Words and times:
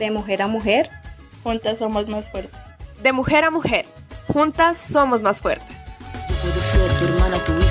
De 0.00 0.10
mujer 0.10 0.40
a 0.40 0.46
mujer, 0.46 0.88
juntas 1.42 1.78
somos 1.78 2.08
más 2.08 2.26
fuertes. 2.26 2.58
De 3.02 3.12
mujer 3.12 3.44
a 3.44 3.50
mujer, 3.50 3.84
juntas 4.32 4.78
somos 4.78 5.20
más 5.20 5.42
fuertes. 5.42 5.76
Puedo 6.40 6.60
ser 6.62 6.90
tu 6.98 7.04
hermana, 7.04 7.36
tu 7.44 7.52
hija, 7.58 7.69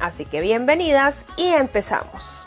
Así 0.00 0.24
que 0.24 0.40
bienvenidas 0.40 1.26
y 1.36 1.48
empezamos. 1.48 2.46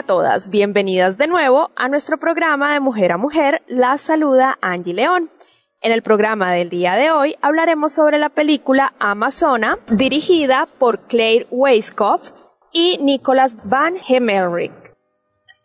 A 0.00 0.02
todas, 0.02 0.48
bienvenidas 0.48 1.18
de 1.18 1.26
nuevo 1.26 1.72
a 1.76 1.86
nuestro 1.88 2.18
programa 2.18 2.72
de 2.72 2.80
Mujer 2.80 3.12
a 3.12 3.18
Mujer, 3.18 3.60
la 3.68 3.98
saluda 3.98 4.56
Angie 4.62 4.94
León. 4.94 5.30
En 5.82 5.92
el 5.92 6.00
programa 6.00 6.54
del 6.54 6.70
día 6.70 6.94
de 6.94 7.10
hoy 7.10 7.36
hablaremos 7.42 7.92
sobre 7.92 8.18
la 8.18 8.30
película 8.30 8.94
Amazona, 8.98 9.78
dirigida 9.90 10.66
por 10.78 11.06
Claire 11.06 11.46
Weiskopf 11.50 12.30
y 12.72 12.96
Nicholas 13.02 13.58
Van 13.64 13.96
Hemmelrich. 14.08 14.72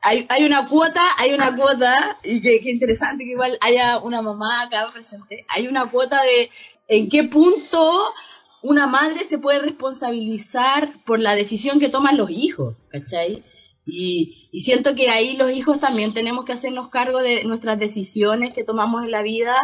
Hay, 0.02 0.26
hay, 0.28 0.44
una 0.44 0.68
cuota, 0.68 1.02
hay 1.18 1.34
una 1.34 1.56
cuota, 1.56 2.18
y 2.22 2.42
qué 2.42 2.60
interesante 2.70 3.24
que 3.24 3.32
igual 3.32 3.58
haya 3.62 4.00
una 4.00 4.22
mamá 4.22 4.64
acá 4.64 4.88
presente, 4.92 5.46
hay 5.48 5.70
una 5.70 5.90
cuota 5.90 6.22
de 6.22 6.50
en 6.90 7.08
qué 7.08 7.24
punto 7.24 8.14
una 8.62 8.86
madre 8.86 9.24
se 9.24 9.38
puede 9.38 9.60
responsabilizar 9.60 10.92
por 11.06 11.22
la 11.22 11.36
decisión 11.36 11.80
que 11.80 11.88
toman 11.88 12.18
los 12.18 12.30
hijos, 12.30 12.76
¿cachai? 12.90 13.46
Y, 13.86 14.50
y, 14.52 14.62
siento 14.62 14.96
que 14.96 15.10
ahí 15.10 15.38
los 15.38 15.52
hijos 15.52 15.80
también 15.80 16.14
tenemos 16.14 16.44
que 16.44 16.54
hacernos 16.54 16.90
cargo 16.90 17.22
de 17.22 17.44
nuestras 17.44 17.78
decisiones 17.78 18.54
que 18.54 18.64
tomamos 18.64 19.04
en 19.04 19.12
la 19.12 19.22
vida, 19.22 19.56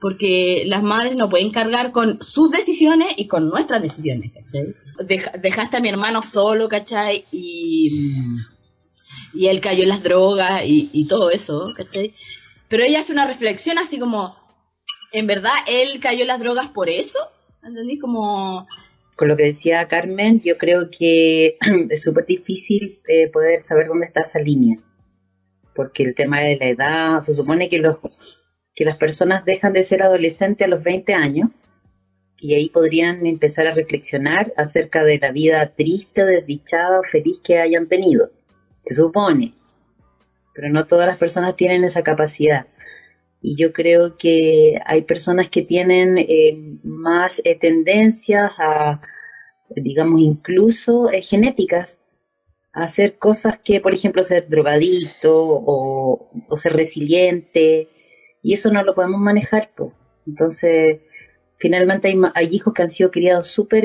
porque 0.00 0.64
las 0.66 0.82
madres 0.82 1.14
no 1.14 1.28
pueden 1.28 1.50
cargar 1.50 1.92
con 1.92 2.18
sus 2.22 2.50
decisiones 2.50 3.08
y 3.16 3.28
con 3.28 3.48
nuestras 3.48 3.80
decisiones, 3.80 4.32
¿cachai? 4.32 4.74
dejaste 5.40 5.76
a 5.76 5.80
mi 5.80 5.88
hermano 5.88 6.20
solo, 6.22 6.68
¿cachai? 6.68 7.24
Y, 7.32 7.90
y 9.34 9.46
él 9.46 9.60
cayó 9.60 9.82
en 9.84 9.88
las 9.88 10.02
drogas 10.02 10.64
y, 10.66 10.90
y 10.92 11.06
todo 11.06 11.30
eso, 11.30 11.64
¿cachai? 11.76 12.14
Pero 12.68 12.84
ella 12.84 13.00
hace 13.00 13.12
una 13.12 13.26
reflexión 13.26 13.78
así 13.78 13.98
como, 13.98 14.36
¿en 15.12 15.26
verdad 15.26 15.52
él 15.66 16.00
cayó 16.00 16.22
en 16.22 16.28
las 16.28 16.40
drogas 16.40 16.68
por 16.68 16.88
eso? 16.88 17.18
¿Entendí? 17.62 17.98
Como 17.98 18.66
con 19.20 19.28
lo 19.28 19.36
que 19.36 19.44
decía 19.44 19.86
Carmen, 19.86 20.40
yo 20.40 20.56
creo 20.56 20.88
que 20.90 21.58
es 21.90 22.00
súper 22.00 22.24
difícil 22.24 23.02
eh, 23.06 23.28
poder 23.28 23.60
saber 23.60 23.88
dónde 23.88 24.06
está 24.06 24.22
esa 24.22 24.38
línea. 24.38 24.78
Porque 25.74 26.04
el 26.04 26.14
tema 26.14 26.40
de 26.40 26.56
la 26.56 26.68
edad, 26.68 27.20
se 27.20 27.34
supone 27.34 27.68
que, 27.68 27.80
los, 27.80 27.98
que 28.74 28.86
las 28.86 28.96
personas 28.96 29.44
dejan 29.44 29.74
de 29.74 29.82
ser 29.82 30.02
adolescentes 30.02 30.66
a 30.66 30.70
los 30.70 30.82
20 30.82 31.12
años 31.12 31.50
y 32.38 32.54
ahí 32.54 32.70
podrían 32.70 33.26
empezar 33.26 33.66
a 33.66 33.74
reflexionar 33.74 34.54
acerca 34.56 35.04
de 35.04 35.18
la 35.18 35.32
vida 35.32 35.74
triste, 35.76 36.24
desdichada 36.24 37.00
o 37.00 37.02
feliz 37.02 37.40
que 37.44 37.58
hayan 37.58 37.88
tenido. 37.88 38.30
Se 38.86 38.94
supone. 38.94 39.52
Pero 40.54 40.70
no 40.70 40.86
todas 40.86 41.06
las 41.06 41.18
personas 41.18 41.56
tienen 41.56 41.84
esa 41.84 42.02
capacidad 42.02 42.68
y 43.42 43.56
yo 43.56 43.72
creo 43.72 44.16
que 44.16 44.78
hay 44.84 45.02
personas 45.02 45.48
que 45.48 45.62
tienen 45.62 46.18
eh, 46.18 46.78
más 46.82 47.40
eh, 47.44 47.56
tendencias 47.58 48.52
a, 48.58 49.00
digamos, 49.70 50.20
incluso 50.20 51.10
eh, 51.10 51.22
genéticas, 51.22 52.00
a 52.72 52.84
hacer 52.84 53.18
cosas 53.18 53.58
que, 53.64 53.80
por 53.80 53.94
ejemplo, 53.94 54.22
ser 54.22 54.48
drogadito 54.48 55.32
o, 55.32 56.30
ser 56.56 56.74
resiliente, 56.74 57.88
y 58.42 58.52
eso 58.52 58.70
no 58.70 58.82
lo 58.84 58.94
podemos 58.94 59.20
manejar. 59.20 59.70
Pues. 59.74 59.90
Entonces, 60.26 61.00
finalmente 61.56 62.08
hay, 62.08 62.20
hay, 62.34 62.54
hijos 62.54 62.74
que 62.74 62.82
han 62.82 62.90
sido 62.90 63.10
criados 63.10 63.48
súper 63.48 63.84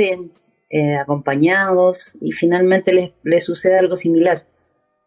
acompañados 1.01 2.18
y 2.19 2.34
finalmente 2.34 2.92
les, 2.92 3.12
les 3.24 3.46
sucede 3.46 3.80
algo 3.80 3.96
similar. 3.96 4.46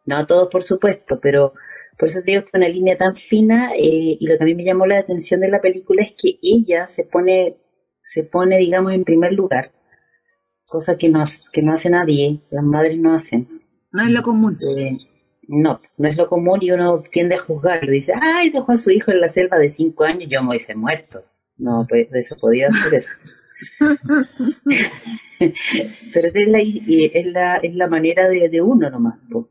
No 0.07 0.17
a 0.17 0.27
todos, 0.27 0.49
por 0.49 0.63
supuesto, 0.63 1.21
pero 1.21 1.53
por 1.99 2.09
eso 2.09 2.21
te 2.21 2.31
digo 2.31 2.45
que 2.45 2.57
una 2.57 2.69
línea 2.69 2.97
tan 2.97 3.17
fina 3.17 3.73
eh, 3.75 4.17
y 4.21 4.27
lo 4.27 4.39
que 4.39 4.45
a 4.45 4.47
mí 4.47 4.55
me 4.55 4.65
llamó 4.65 4.87
la 4.87 4.99
atención 4.99 5.41
de 5.41 5.49
la 5.49 5.61
película 5.61 6.03
es 6.03 6.13
que 6.13 6.39
ella 6.43 6.87
se 6.87 7.05
pone, 7.05 7.57
se 8.01 8.23
pone, 8.23 8.57
digamos, 8.59 8.93
en 8.93 9.05
primer 9.05 9.33
lugar, 9.33 9.73
cosa 10.67 10.97
que 10.97 11.09
no, 11.09 11.25
que 11.53 11.63
no 11.63 11.73
hace 11.73 11.91
nadie, 11.91 12.41
las 12.51 12.65
madres 12.65 12.99
no 12.99 13.15
hacen. 13.15 13.49
No 13.91 14.03
es 14.05 14.11
lo 14.11 14.23
común. 14.23 14.59
Eh, 14.61 14.97
no, 15.49 15.81
no 15.97 16.09
es 16.09 16.17
lo 16.17 16.29
común 16.29 16.59
y 16.63 16.71
uno 16.71 17.03
tiende 17.11 17.35
a 17.35 17.39
juzgarlo. 17.39 17.91
Dice, 17.91 18.13
ay, 18.21 18.51
dejó 18.51 18.73
a 18.73 18.77
su 18.77 18.91
hijo 18.91 19.11
en 19.11 19.21
la 19.21 19.29
selva 19.29 19.59
de 19.59 19.69
cinco 19.69 20.05
años, 20.05 20.29
yo 20.31 20.41
me 20.43 20.51
hubiese 20.51 20.77
muerto. 20.77 21.25
No, 21.57 21.85
pues 21.89 22.09
eso 22.13 22.37
podía 22.37 22.69
hacer 22.69 22.95
eso. 22.95 23.11
Pero 26.15 26.29
es 26.29 26.49
la, 26.49 26.61
es 26.61 27.27
la, 27.27 27.57
es 27.57 27.75
la 27.75 27.89
manera 27.89 28.29
de, 28.29 28.49
de 28.49 28.63
uno 28.63 28.89
nomás. 28.89 29.19
po. 29.31 29.49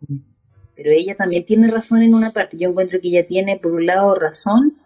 Pero 0.77 0.91
ella 0.91 1.15
también 1.15 1.43
tiene 1.43 1.69
razón 1.69 2.03
en 2.03 2.13
una 2.13 2.31
parte. 2.31 2.57
Yo 2.57 2.69
encuentro 2.69 3.01
que 3.01 3.09
ella 3.09 3.27
tiene, 3.27 3.57
por 3.57 3.73
un 3.73 3.87
lado, 3.87 4.13
razón. 4.15 4.77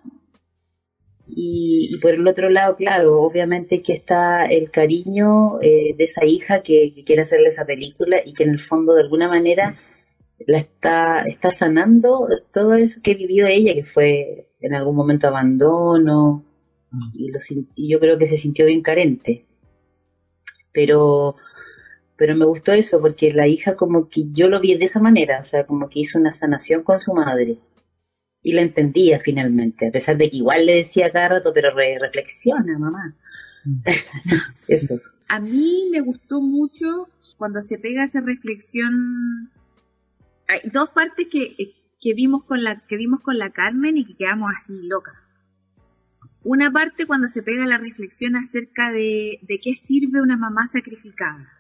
Y, 1.28 1.90
y 1.94 2.00
por 2.00 2.12
el 2.14 2.28
otro 2.28 2.50
lado, 2.50 2.76
claro, 2.76 3.22
obviamente 3.22 3.82
que 3.82 3.94
está 3.94 4.46
el 4.46 4.72
cariño 4.72 5.62
eh, 5.62 5.94
de 5.98 6.04
esa 6.04 6.26
hija 6.26 6.64
que, 6.64 6.94
que 6.96 7.04
quiere 7.04 7.22
hacerle 7.22 7.50
esa 7.50 7.66
película 7.66 8.18
y 8.26 8.34
que 8.34 8.44
en 8.44 8.52
el 8.52 8.60
fondo, 8.60 8.94
de 8.96 9.02
alguna 9.02 9.28
manera, 9.28 9.76
la 10.48 10.58
está, 10.58 11.24
está 11.24 11.52
sanando 11.52 12.28
todo 12.54 12.76
eso 12.76 13.02
que 13.04 13.12
ha 13.12 13.16
vivido 13.16 13.48
ella, 13.48 13.74
que 13.74 13.84
fue 13.84 14.48
en 14.62 14.74
algún 14.74 14.96
momento 14.96 15.28
abandono, 15.28 16.46
y, 17.14 17.32
lo, 17.32 17.40
y 17.76 17.90
yo 17.90 18.00
creo 18.00 18.18
que 18.18 18.28
se 18.28 18.38
sintió 18.38 18.66
bien 18.66 18.82
carente. 18.82 19.46
Pero, 20.74 21.36
pero 22.22 22.36
me 22.36 22.46
gustó 22.46 22.72
eso, 22.72 23.02
porque 23.02 23.34
la 23.34 23.48
hija 23.48 23.76
como 23.76 24.08
que 24.08 24.26
yo 24.32 24.48
lo 24.48 24.60
vi 24.62 24.78
de 24.78 24.86
esa 24.86 25.00
manera, 25.00 25.40
o 25.40 25.44
sea, 25.44 25.66
como 25.66 25.90
que 25.90 26.02
hizo 26.02 26.20
una 26.20 26.32
sanación 26.32 26.84
con 26.84 27.00
su 27.00 27.16
madre. 27.16 27.58
Y 28.44 28.54
la 28.54 28.62
entendía 28.62 29.20
finalmente, 29.20 29.88
a 29.88 29.92
pesar 29.92 30.18
de 30.18 30.30
que 30.30 30.38
igual 30.38 30.68
le 30.68 30.76
decía 30.76 31.12
cada 31.12 31.30
rato, 31.30 31.52
pero 31.52 31.76
re- 31.76 31.98
reflexiona, 31.98 32.78
mamá. 32.78 33.18
eso. 34.68 34.94
A 35.30 35.40
mí 35.40 35.90
me 35.92 36.02
gustó 36.02 36.42
mucho 36.42 37.08
cuando 37.40 37.60
se 37.64 37.80
pega 37.80 38.04
esa 38.04 38.22
reflexión. 38.22 39.50
Hay 40.48 40.70
dos 40.72 40.90
partes 40.90 41.26
que, 41.28 41.56
que 42.00 42.14
vimos 42.14 42.46
con 42.46 42.64
la 42.64 42.86
que 42.86 42.98
vimos 42.98 43.22
con 43.22 43.40
la 43.40 43.50
Carmen 43.50 43.98
y 43.98 44.06
que 44.06 44.16
quedamos 44.16 44.52
así 44.56 44.74
locas. 44.84 45.16
Una 46.44 46.72
parte 46.72 47.08
cuando 47.08 47.28
se 47.28 47.42
pega 47.42 47.66
la 47.66 47.80
reflexión 47.80 48.36
acerca 48.36 48.92
de, 48.92 49.40
de 49.42 49.60
qué 49.60 49.74
sirve 49.74 50.22
una 50.22 50.38
mamá 50.38 50.68
sacrificada. 50.68 51.58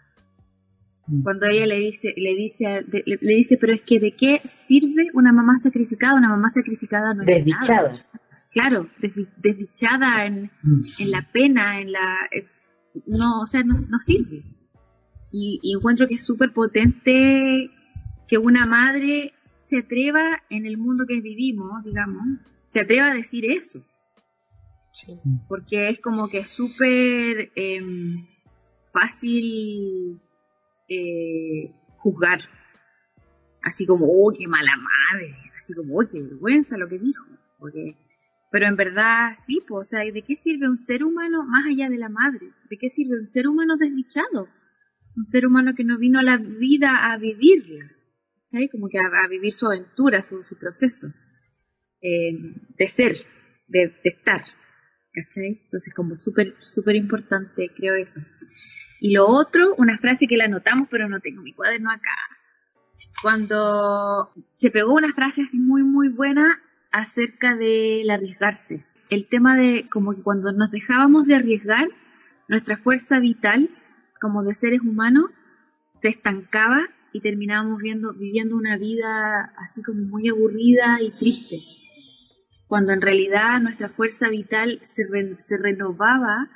Cuando 1.24 1.48
ella 1.48 1.65
le 1.65 1.77
dice, 1.80 2.13
le 2.15 2.36
dice, 2.36 2.86
le, 2.89 3.03
le 3.19 3.36
dice, 3.36 3.57
pero 3.57 3.74
es 3.74 3.81
que 3.81 4.00
de 4.00 4.15
qué 4.15 4.39
sirve 4.45 5.07
una 5.13 5.33
mamá 5.33 5.57
sacrificada, 5.57 6.15
una 6.15 6.30
mamá 6.30 6.50
sacrificada 6.50 7.13
no 7.13 7.24
es 7.24 7.27
nada. 7.27 7.38
Desdichada. 7.38 8.06
Claro, 8.51 8.89
desdi- 9.01 9.30
desdichada 9.38 10.25
en, 10.25 10.51
en 11.00 11.12
la 11.12 11.27
pena, 11.31 11.80
en 11.81 11.92
la 11.92 12.15
eh, 12.31 12.45
no, 13.07 13.42
o 13.42 13.45
sea, 13.45 13.63
no, 13.63 13.74
no 13.89 14.00
sirve. 14.00 14.44
Y, 15.31 15.59
y 15.63 15.74
encuentro 15.75 16.07
que 16.07 16.15
es 16.15 16.24
súper 16.25 16.53
potente 16.53 17.71
que 18.27 18.38
una 18.38 18.65
madre 18.65 19.33
se 19.59 19.80
atreva 19.80 20.44
en 20.50 20.65
el 20.65 20.77
mundo 20.77 21.06
que 21.07 21.19
vivimos, 21.21 21.83
digamos, 21.83 22.24
se 22.69 22.81
atreva 22.81 23.07
a 23.12 23.13
decir 23.13 23.45
eso. 23.50 23.86
Porque 25.47 25.89
es 25.89 26.00
como 26.00 26.27
que 26.27 26.39
es 26.39 26.47
súper 26.50 27.51
em, 27.56 28.15
fácil 28.92 30.19
eh, 30.92 31.74
juzgar. 31.98 32.42
Así 33.64 33.86
como, 33.86 34.06
oh, 34.08 34.34
qué 34.38 34.48
mala 34.48 34.74
madre. 34.76 35.36
Así 35.56 35.74
como, 35.74 35.98
oh, 35.98 36.06
qué 36.06 36.22
vergüenza 36.22 36.78
lo 36.78 36.90
que 36.90 37.00
dijo. 37.00 37.26
Porque, 37.58 37.96
pero 38.52 38.68
en 38.68 38.76
verdad, 38.76 39.32
sí, 39.34 39.62
pues, 39.68 39.88
o 39.88 39.90
sea, 39.90 40.00
¿de 40.00 40.22
qué 40.24 40.36
sirve 40.36 40.68
un 40.68 40.78
ser 40.78 41.04
humano 41.04 41.44
más 41.46 41.66
allá 41.68 41.90
de 41.90 41.98
la 41.98 42.10
madre? 42.10 42.52
¿De 42.70 42.78
qué 42.78 42.90
sirve 42.90 43.18
un 43.18 43.26
ser 43.26 43.48
humano 43.48 43.78
desdichado? 43.78 44.50
Un 45.16 45.26
ser 45.26 45.46
humano 45.46 45.74
que 45.76 45.84
no 45.84 45.98
vino 45.98 46.20
a 46.20 46.24
la 46.24 46.38
vida 46.38 47.12
a 47.12 47.18
vivirla. 47.18 47.92
¿Sabes? 48.44 48.70
Como 48.72 48.90
que 48.90 48.98
a, 48.98 49.28
vivir 49.30 49.54
su 49.54 49.68
aventura, 49.68 50.22
su, 50.24 50.44
su 50.44 50.58
proceso. 50.58 51.08
eh, 52.02 52.32
de 52.78 52.88
ser, 52.88 53.14
de, 53.68 53.88
de 54.04 54.10
estar. 54.10 54.42
¿Cachai? 55.14 55.62
Entonces, 55.64 55.94
como 55.94 56.16
súper, 56.16 56.56
súper 56.60 56.96
importante, 56.96 57.70
creo 57.76 57.94
eso. 57.96 58.22
Y 59.03 59.13
lo 59.13 59.27
otro, 59.27 59.74
una 59.80 59.98
frase 59.98 60.27
que 60.27 60.38
la 60.38 60.45
anotamos, 60.45 60.88
pero 60.92 61.09
no 61.09 61.19
tengo 61.19 61.42
mi 61.42 61.53
cuaderno 61.53 61.89
acá. 61.89 62.15
Cuando 63.24 64.31
se 64.53 64.69
pegó 64.69 64.94
una 64.94 65.12
frase 65.12 65.42
así 65.42 65.59
muy, 65.59 65.81
muy 65.81 66.09
buena 66.09 66.62
acerca 66.92 67.56
del 67.56 68.07
arriesgarse. 68.12 68.86
El 69.09 69.27
tema 69.27 69.56
de 69.56 69.89
como 69.89 70.13
que 70.13 70.21
cuando 70.21 70.53
nos 70.53 70.69
dejábamos 70.69 71.25
de 71.25 71.33
arriesgar, 71.33 71.88
nuestra 72.48 72.77
fuerza 72.77 73.19
vital, 73.19 73.71
como 74.21 74.44
de 74.44 74.53
seres 74.53 74.81
humanos, 74.81 75.31
se 75.97 76.09
estancaba 76.09 76.81
y 77.12 77.21
terminábamos 77.21 77.81
viendo, 77.81 78.13
viviendo 78.13 78.56
una 78.56 78.77
vida 78.77 79.51
así 79.57 79.81
como 79.81 80.04
muy 80.04 80.30
aburrida 80.30 81.01
y 81.01 81.09
triste. 81.09 81.57
Cuando 82.68 82.94
en 82.94 83.01
realidad 83.01 83.59
nuestra 83.62 83.89
fuerza 83.89 84.30
vital 84.30 84.77
se, 84.83 85.06
se 85.39 85.57
renovaba 85.57 86.51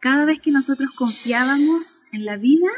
cada 0.00 0.24
vez 0.24 0.40
que 0.40 0.50
nosotros 0.50 0.90
confiábamos 0.96 2.02
en 2.12 2.24
la 2.24 2.36
vida 2.36 2.68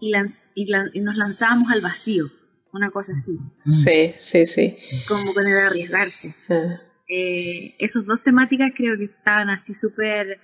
y, 0.00 0.12
lanz- 0.12 0.50
y 0.54 1.00
nos 1.00 1.16
lanzábamos 1.16 1.70
al 1.70 1.80
vacío, 1.80 2.30
una 2.72 2.90
cosa 2.90 3.12
así, 3.12 3.38
Sí, 3.64 4.12
sí, 4.18 4.46
sí. 4.46 4.76
como 5.08 5.32
con 5.34 5.46
el 5.46 5.58
arriesgarse. 5.58 6.34
Ah. 6.48 6.80
Eh, 7.08 7.74
esas 7.78 8.04
dos 8.04 8.22
temáticas 8.22 8.72
creo 8.74 8.96
que 8.98 9.04
estaban 9.04 9.48
así 9.50 9.74
súper 9.74 10.40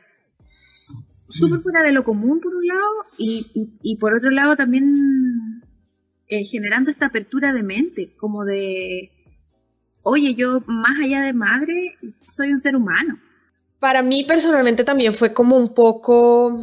súper 1.12 1.58
fuera 1.60 1.82
de 1.82 1.92
lo 1.92 2.04
común 2.04 2.40
por 2.40 2.54
un 2.54 2.66
lado 2.66 2.90
y, 3.18 3.50
y- 3.54 3.78
y 3.82 3.96
por 3.96 4.14
otro 4.14 4.30
lado 4.30 4.56
también 4.56 5.62
eh, 6.28 6.44
generando 6.44 6.90
esta 6.90 7.06
apertura 7.06 7.52
de 7.52 7.62
mente, 7.62 8.14
como 8.16 8.44
de, 8.44 9.10
oye, 10.02 10.34
yo 10.34 10.62
más 10.66 10.98
allá 11.00 11.20
de 11.22 11.32
madre 11.32 11.96
soy 12.30 12.52
un 12.52 12.60
ser 12.60 12.74
humano. 12.76 13.18
Para 13.82 14.00
mí 14.00 14.22
personalmente 14.22 14.84
también 14.84 15.12
fue 15.12 15.34
como 15.34 15.56
un 15.56 15.66
poco 15.66 16.56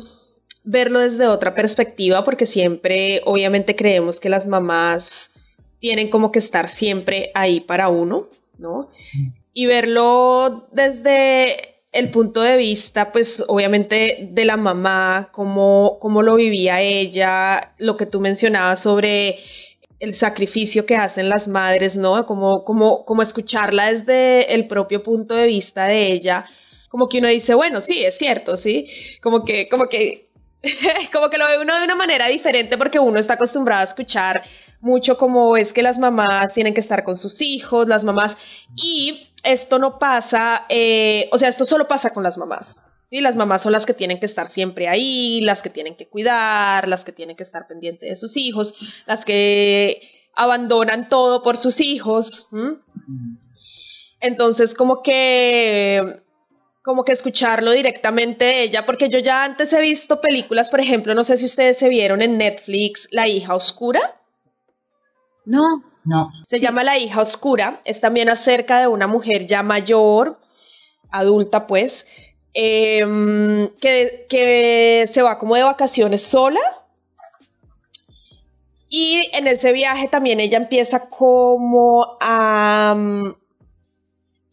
verlo 0.63 1.00
desde 1.00 1.27
otra 1.27 1.54
perspectiva, 1.54 2.24
porque 2.24 2.45
siempre, 2.45 3.21
obviamente, 3.25 3.75
creemos 3.75 4.21
que 4.21 4.30
las 4.30 4.48
mamás 4.48 5.30
tienen 5.80 6.10
como 6.10 6.31
que 6.31 6.40
estar 6.40 6.69
siempre 6.69 7.30
ahí 7.33 7.59
para 7.59 7.90
uno, 7.90 8.30
¿no? 8.57 8.90
Y 9.52 9.66
verlo 9.66 10.69
desde 10.71 11.81
el 11.92 12.09
punto 12.09 12.40
de 12.40 12.56
vista, 12.56 13.11
pues, 13.11 13.44
obviamente, 13.49 14.30
de 14.31 14.45
la 14.45 14.56
mamá, 14.56 15.28
cómo, 15.33 15.97
cómo 15.99 16.21
lo 16.21 16.35
vivía 16.35 16.80
ella, 16.80 17.73
lo 17.80 17.97
que 17.97 18.06
tú 18.06 18.21
mencionabas 18.21 18.81
sobre 18.81 19.40
el 19.99 20.14
sacrificio 20.14 20.85
que 20.85 20.95
hacen 20.95 21.28
las 21.28 21.49
madres, 21.49 21.97
¿no? 21.97 22.26
Como, 22.26 22.64
como, 22.64 23.04
como 23.04 23.21
escucharla 23.21 23.92
desde 23.92 24.54
el 24.54 24.69
propio 24.69 25.04
punto 25.04 25.35
de 25.35 25.47
vista 25.47 25.88
de 25.88 26.14
ella, 26.14 26.45
como 26.90 27.08
que 27.08 27.19
uno 27.19 27.28
dice, 27.28 27.54
bueno, 27.54 27.81
sí, 27.81 28.04
es 28.04 28.18
cierto, 28.18 28.58
sí, 28.58 28.86
como 29.22 29.46
que, 29.46 29.69
como 29.69 29.88
que, 29.88 30.30
como 31.14 31.30
que 31.30 31.38
lo 31.38 31.48
ve 31.48 31.60
uno 31.60 31.78
de 31.78 31.84
una 31.84 31.96
manera 31.96 32.28
diferente 32.28 32.78
porque 32.78 33.00
uno 33.00 33.19
está 33.19 33.36
acostumbrado 33.36 33.81
a 33.81 33.86
escuchar 33.86 34.44
mucho 34.81 35.18
como 35.18 35.58
es 35.58 35.74
que 35.74 35.84
las 35.84 36.00
mamás 36.00 36.54
tienen 36.54 36.74
que 36.74 36.80
estar 36.80 37.04
con 37.04 37.16
sus 37.16 37.42
hijos, 37.42 37.88
las 37.88 38.04
mamás, 38.04 38.38
y 38.76 39.30
esto 39.44 39.80
no 39.80 40.00
pasa, 40.00 40.66
eh, 40.69 41.30
o 41.31 41.38
sea, 41.38 41.50
esto 41.50 41.66
solo 41.66 41.88
pasa 41.88 42.12
con 42.12 42.24
las 42.24 42.38
mamás. 42.38 42.86
Sí, 43.08 43.22
las 43.22 43.36
mamás 43.36 43.64
son 43.64 43.72
las 43.72 43.88
que 43.88 43.96
tienen 43.96 44.19
que 44.19 44.28
estar 44.28 44.48
siempre 44.48 44.88
ahí, 44.88 45.42
las 45.42 45.64
que 45.64 45.72
tienen 45.72 45.96
que 45.96 46.08
cuidar, 46.08 46.88
las 46.88 47.04
que 47.04 47.12
tienen 47.12 47.36
que 47.36 47.42
estar 47.42 47.68
pendientes 47.68 48.08
de 48.08 48.16
sus 48.16 48.38
hijos, 48.38 48.76
las 49.08 49.26
que 49.26 50.00
abandonan 50.36 51.10
todo 51.10 51.42
por 51.42 51.58
sus 51.58 51.81
hijos. 51.81 52.50
Entonces, 54.19 54.76
como 54.76 55.02
que 55.02 56.22
como 56.90 57.06
que 57.06 57.12
escucharlo 57.12 57.69
directamente 57.69 58.46
de 58.46 58.64
ella, 58.64 58.84
porque 58.84 59.10
yo 59.10 59.19
ya 59.19 59.44
antes 59.44 59.72
he 59.74 59.80
visto 59.80 60.22
películas, 60.22 60.72
por 60.72 60.80
ejemplo, 60.80 61.14
no 61.14 61.24
sé 61.24 61.38
si 61.38 61.46
ustedes 61.46 61.78
se 61.78 61.88
vieron 61.88 62.24
en 62.24 62.40
Netflix 62.40 63.08
La 63.12 63.28
hija 63.28 63.54
oscura. 63.54 64.02
No. 65.46 65.84
No. 66.04 66.31
Se 66.48 66.58
llama 66.58 66.84
La 66.84 66.98
hija 66.98 67.22
oscura, 67.22 67.80
es 67.86 68.02
también 68.02 68.28
acerca 68.28 68.80
de 68.80 68.88
una 68.88 69.06
mujer 69.06 69.46
ya 69.46 69.62
mayor, 69.62 70.40
adulta 71.12 71.68
pues, 71.68 72.08
em, 72.56 73.69
que, 73.80 74.26
que 74.28 75.06
se 75.08 75.22
va 75.22 75.38
como 75.38 75.54
de 75.54 75.62
vacaciones 75.62 76.24
sola. 76.24 76.60
Y 78.90 79.30
en 79.34 79.46
ese 79.46 79.74
viaje 79.74 80.08
también 80.08 80.40
ella 80.40 80.58
empieza 80.58 81.08
como 81.08 82.18
a, 82.19 82.96
mm, 82.98 83.39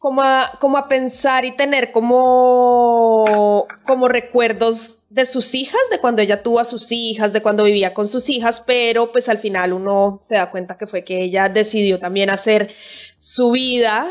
como 0.06 0.22
a, 0.22 0.56
como 0.60 0.78
a 0.78 0.86
pensar 0.86 1.44
y 1.44 1.56
tener 1.56 1.90
como, 1.90 3.66
como 3.84 4.06
recuerdos 4.06 5.00
de 5.10 5.26
sus 5.26 5.52
hijas, 5.56 5.80
de 5.90 5.98
cuando 5.98 6.22
ella 6.22 6.44
tuvo 6.44 6.60
a 6.60 6.64
sus 6.64 6.92
hijas, 6.92 7.32
de 7.32 7.42
cuando 7.42 7.64
vivía 7.64 7.92
con 7.92 8.06
sus 8.06 8.30
hijas, 8.30 8.62
pero 8.64 9.10
pues 9.10 9.28
al 9.28 9.38
final 9.38 9.72
uno 9.72 10.20
se 10.22 10.36
da 10.36 10.52
cuenta 10.52 10.78
que 10.78 10.86
fue 10.86 11.02
que 11.02 11.24
ella 11.24 11.48
decidió 11.48 11.98
también 11.98 12.30
hacer 12.30 12.70
su 13.18 13.50
vida 13.50 14.06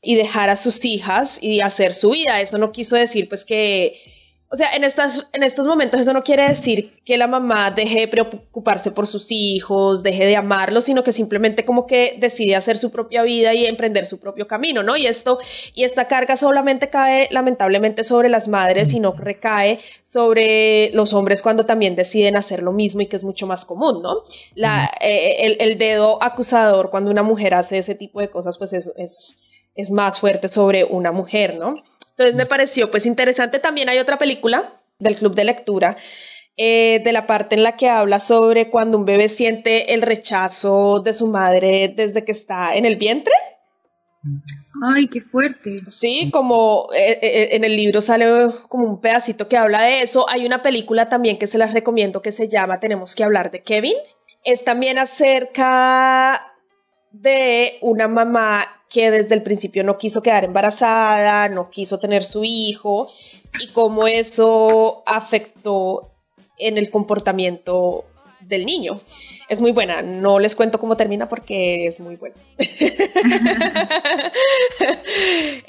y 0.00 0.14
dejar 0.14 0.50
a 0.50 0.56
sus 0.56 0.84
hijas 0.84 1.42
y 1.42 1.62
hacer 1.62 1.94
su 1.94 2.10
vida. 2.10 2.40
Eso 2.40 2.56
no 2.56 2.70
quiso 2.70 2.94
decir 2.94 3.28
pues 3.28 3.44
que 3.44 3.96
o 4.52 4.56
sea, 4.56 4.72
en, 4.74 4.82
estas, 4.82 5.28
en 5.32 5.44
estos 5.44 5.64
momentos 5.64 6.00
eso 6.00 6.12
no 6.12 6.24
quiere 6.24 6.48
decir 6.48 6.98
que 7.04 7.16
la 7.16 7.28
mamá 7.28 7.70
deje 7.70 8.00
de 8.00 8.08
preocuparse 8.08 8.90
por 8.90 9.06
sus 9.06 9.30
hijos, 9.30 10.02
deje 10.02 10.26
de 10.26 10.34
amarlos, 10.34 10.84
sino 10.84 11.04
que 11.04 11.12
simplemente 11.12 11.64
como 11.64 11.86
que 11.86 12.16
decide 12.18 12.56
hacer 12.56 12.76
su 12.76 12.90
propia 12.90 13.22
vida 13.22 13.54
y 13.54 13.66
emprender 13.66 14.06
su 14.06 14.18
propio 14.18 14.48
camino, 14.48 14.82
¿no? 14.82 14.96
Y 14.96 15.06
esto, 15.06 15.38
y 15.72 15.84
esta 15.84 16.08
carga 16.08 16.36
solamente 16.36 16.90
cae 16.90 17.28
lamentablemente 17.30 18.02
sobre 18.02 18.28
las 18.28 18.48
madres 18.48 18.92
y 18.92 18.98
no 18.98 19.12
recae 19.12 19.78
sobre 20.02 20.90
los 20.94 21.12
hombres 21.12 21.42
cuando 21.42 21.64
también 21.64 21.94
deciden 21.94 22.36
hacer 22.36 22.64
lo 22.64 22.72
mismo 22.72 23.02
y 23.02 23.06
que 23.06 23.14
es 23.14 23.22
mucho 23.22 23.46
más 23.46 23.64
común, 23.64 24.02
¿no? 24.02 24.24
La, 24.56 24.90
eh, 25.00 25.36
el, 25.44 25.58
el, 25.60 25.78
dedo 25.78 26.20
acusador 26.20 26.90
cuando 26.90 27.12
una 27.12 27.22
mujer 27.22 27.54
hace 27.54 27.78
ese 27.78 27.94
tipo 27.94 28.18
de 28.20 28.30
cosas, 28.30 28.58
pues 28.58 28.72
es, 28.72 28.90
es, 28.96 29.36
es 29.76 29.92
más 29.92 30.18
fuerte 30.18 30.48
sobre 30.48 30.82
una 30.82 31.12
mujer, 31.12 31.54
¿no? 31.54 31.76
Entonces 32.20 32.36
me 32.36 32.44
pareció 32.44 32.90
pues 32.90 33.06
interesante. 33.06 33.60
También 33.60 33.88
hay 33.88 33.98
otra 33.98 34.18
película 34.18 34.74
del 34.98 35.16
club 35.16 35.34
de 35.34 35.44
lectura 35.44 35.96
eh, 36.54 37.00
de 37.02 37.12
la 37.14 37.26
parte 37.26 37.54
en 37.54 37.62
la 37.62 37.76
que 37.78 37.88
habla 37.88 38.18
sobre 38.18 38.68
cuando 38.68 38.98
un 38.98 39.06
bebé 39.06 39.30
siente 39.30 39.94
el 39.94 40.02
rechazo 40.02 41.00
de 41.00 41.14
su 41.14 41.28
madre 41.28 41.90
desde 41.96 42.22
que 42.22 42.32
está 42.32 42.74
en 42.74 42.84
el 42.84 42.96
vientre. 42.96 43.32
Ay, 44.84 45.08
qué 45.08 45.22
fuerte. 45.22 45.78
Sí, 45.88 46.30
como 46.30 46.88
eh, 46.94 47.18
eh, 47.22 47.48
en 47.52 47.64
el 47.64 47.74
libro 47.74 48.02
sale 48.02 48.50
como 48.68 48.84
un 48.84 49.00
pedacito 49.00 49.48
que 49.48 49.56
habla 49.56 49.84
de 49.84 50.02
eso. 50.02 50.28
Hay 50.28 50.44
una 50.44 50.60
película 50.60 51.08
también 51.08 51.38
que 51.38 51.46
se 51.46 51.56
las 51.56 51.72
recomiendo 51.72 52.20
que 52.20 52.32
se 52.32 52.48
llama 52.48 52.80
Tenemos 52.80 53.14
que 53.14 53.24
hablar 53.24 53.50
de 53.50 53.62
Kevin. 53.62 53.96
Es 54.44 54.62
también 54.62 54.98
acerca 54.98 56.49
de 57.12 57.78
una 57.80 58.08
mamá 58.08 58.68
que 58.88 59.10
desde 59.10 59.34
el 59.34 59.42
principio 59.42 59.84
no 59.84 59.98
quiso 59.98 60.22
quedar 60.22 60.44
embarazada, 60.44 61.48
no 61.48 61.70
quiso 61.70 61.98
tener 61.98 62.24
su 62.24 62.44
hijo 62.44 63.08
y 63.60 63.72
cómo 63.72 64.06
eso 64.06 65.02
afectó 65.06 66.10
en 66.58 66.76
el 66.76 66.90
comportamiento 66.90 68.04
del 68.40 68.66
niño. 68.66 69.00
Es 69.48 69.60
muy 69.60 69.72
buena, 69.72 70.02
no 70.02 70.38
les 70.38 70.54
cuento 70.56 70.78
cómo 70.78 70.96
termina 70.96 71.28
porque 71.28 71.86
es 71.86 72.00
muy 72.00 72.16
buena. 72.16 72.36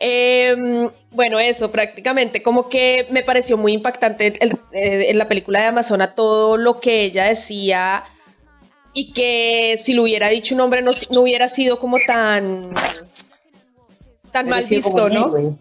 Em, 0.03 0.89
bueno, 1.11 1.39
eso 1.39 1.71
prácticamente, 1.71 2.41
como 2.41 2.69
que 2.69 3.05
me 3.11 3.21
pareció 3.23 3.57
muy 3.57 3.73
impactante 3.73 4.33
eh, 4.39 5.09
en 5.09 5.17
la 5.17 5.27
película 5.27 5.61
de 5.61 5.67
Amazona 5.67 6.15
todo 6.15 6.57
lo 6.57 6.79
que 6.79 7.03
ella 7.03 7.25
decía 7.25 8.05
y 8.93 9.13
que 9.13 9.79
si 9.81 9.93
lo 9.93 10.03
hubiera 10.03 10.29
dicho 10.29 10.55
un 10.55 10.61
hombre 10.61 10.81
no, 10.81 10.91
no 11.11 11.21
hubiera 11.21 11.47
sido 11.47 11.79
como 11.79 11.97
tan 12.05 12.69
tan 14.31 14.49
mal 14.49 14.65
visto, 14.65 15.09
¿no? 15.09 15.57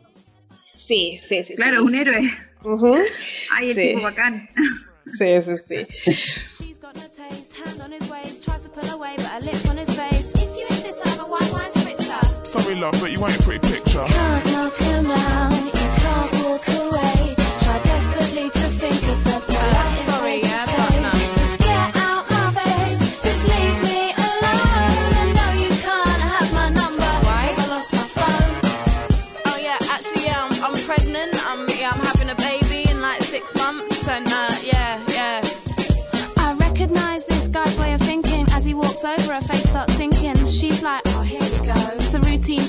Sí, 0.75 1.19
sí, 1.19 1.43
sí. 1.45 1.55
Claro, 1.55 1.81
sí. 1.81 1.87
un 1.87 1.95
héroe. 1.95 2.21
Uh 2.63 2.69
-huh. 2.77 3.05
Ay, 3.53 3.71
el 3.71 3.77
sí. 3.77 3.89
tipo 3.89 4.03
bacán. 4.03 4.49
Sí, 5.07 5.43
sí, 5.43 5.53
sí. 5.67 5.87
Sorry, 12.45 12.75
love, 12.75 13.01
but 13.01 13.13
you 13.13 13.25
ain't 13.25 13.39
a 13.39 13.43
pretty 13.45 13.61
picture. 13.69 14.05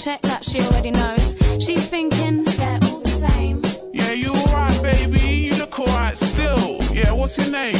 Check 0.02 0.22
that 0.24 0.44
she 0.44 0.60
already 0.62 0.90
knows. 0.90 1.36
She's 1.64 1.88
thinking, 1.88 2.44
they're 2.44 2.80
all 2.84 3.02
the 3.02 3.10
same. 3.10 3.62
Yeah, 3.94 4.12
you 4.12 4.32
alright, 4.34 4.82
baby? 4.82 5.20
You 5.20 5.56
look 5.58 5.80
alright 5.80 6.18
still. 6.18 6.80
Yeah, 6.92 7.12
what's 7.12 7.38
your 7.38 7.52
name? 7.52 7.78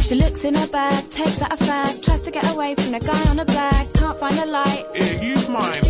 She 0.00 0.16
looks 0.16 0.44
in 0.44 0.54
her 0.54 0.66
bag, 0.66 1.08
takes 1.10 1.40
out 1.40 1.52
a 1.52 1.56
fag, 1.56 2.02
tries 2.02 2.22
to 2.22 2.32
get 2.32 2.52
away 2.52 2.74
from 2.74 2.90
the 2.90 2.98
guy 2.98 3.30
on 3.30 3.36
the 3.36 3.44
bag, 3.44 3.86
Can't 3.94 4.18
find 4.18 4.38
a 4.40 4.46
light. 4.46 4.84
Yeah, 4.92 5.22
use 5.22 5.48
mine. 5.48 5.89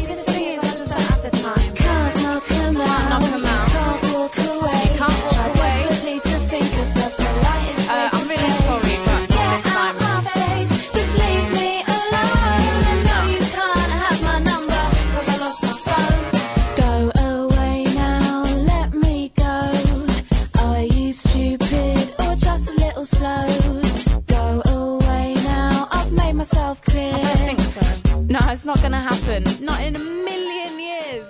Happen. 29.44 29.64
Not 29.64 29.80
in 29.82 29.96
a 29.96 29.98
million 29.98 30.78
years. 30.78 31.28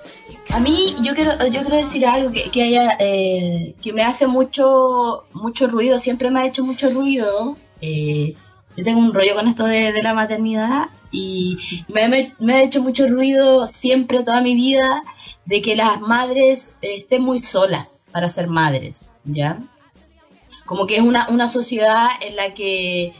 A 0.51 0.59
mí 0.61 0.97
yo 1.03 1.15
quiero 1.15 1.33
yo 1.47 1.61
quiero 1.63 1.77
decir 1.77 2.07
algo 2.07 2.33
que, 2.33 2.51
que 2.51 2.63
haya 2.63 2.97
eh, 2.99 3.75
que 3.83 3.93
me 3.93 4.03
hace 4.03 4.27
mucho 4.27 5.25
mucho 5.33 5.67
ruido, 5.69 5.99
siempre 5.99 6.31
me 6.31 6.41
ha 6.41 6.47
hecho 6.47 6.65
mucho 6.65 6.91
ruido. 6.91 7.57
Eh, 7.81 8.35
yo 8.77 8.85
tengo 8.85 9.01
un 9.01 9.13
rollo 9.13 9.35
con 9.35 9.49
esto 9.49 9.65
de, 9.65 9.93
la 10.03 10.15
maternidad 10.15 10.87
y 11.11 11.59
me, 11.89 12.33
me- 12.39 12.55
ha 12.55 12.63
hecho 12.63 12.83
mucho 12.83 13.09
ruido 13.09 13.67
siempre 13.67 14.23
toda 14.23 14.41
mi 14.43 14.55
vida 14.55 15.03
de 15.45 15.61
que 15.61 15.75
las 15.77 16.01
madres 16.01 16.77
eh, 16.83 16.97
estén 16.97 17.23
muy 17.23 17.41
solas 17.41 18.07
para 18.13 18.29
ser 18.29 18.47
madres, 18.49 19.07
¿ya? 19.25 19.59
Como 20.67 20.87
que 20.87 20.97
es 20.97 21.03
una, 21.03 21.29
una 21.31 21.49
sociedad 21.49 22.09
en 22.21 22.37
la 22.37 22.55
que 22.55 23.13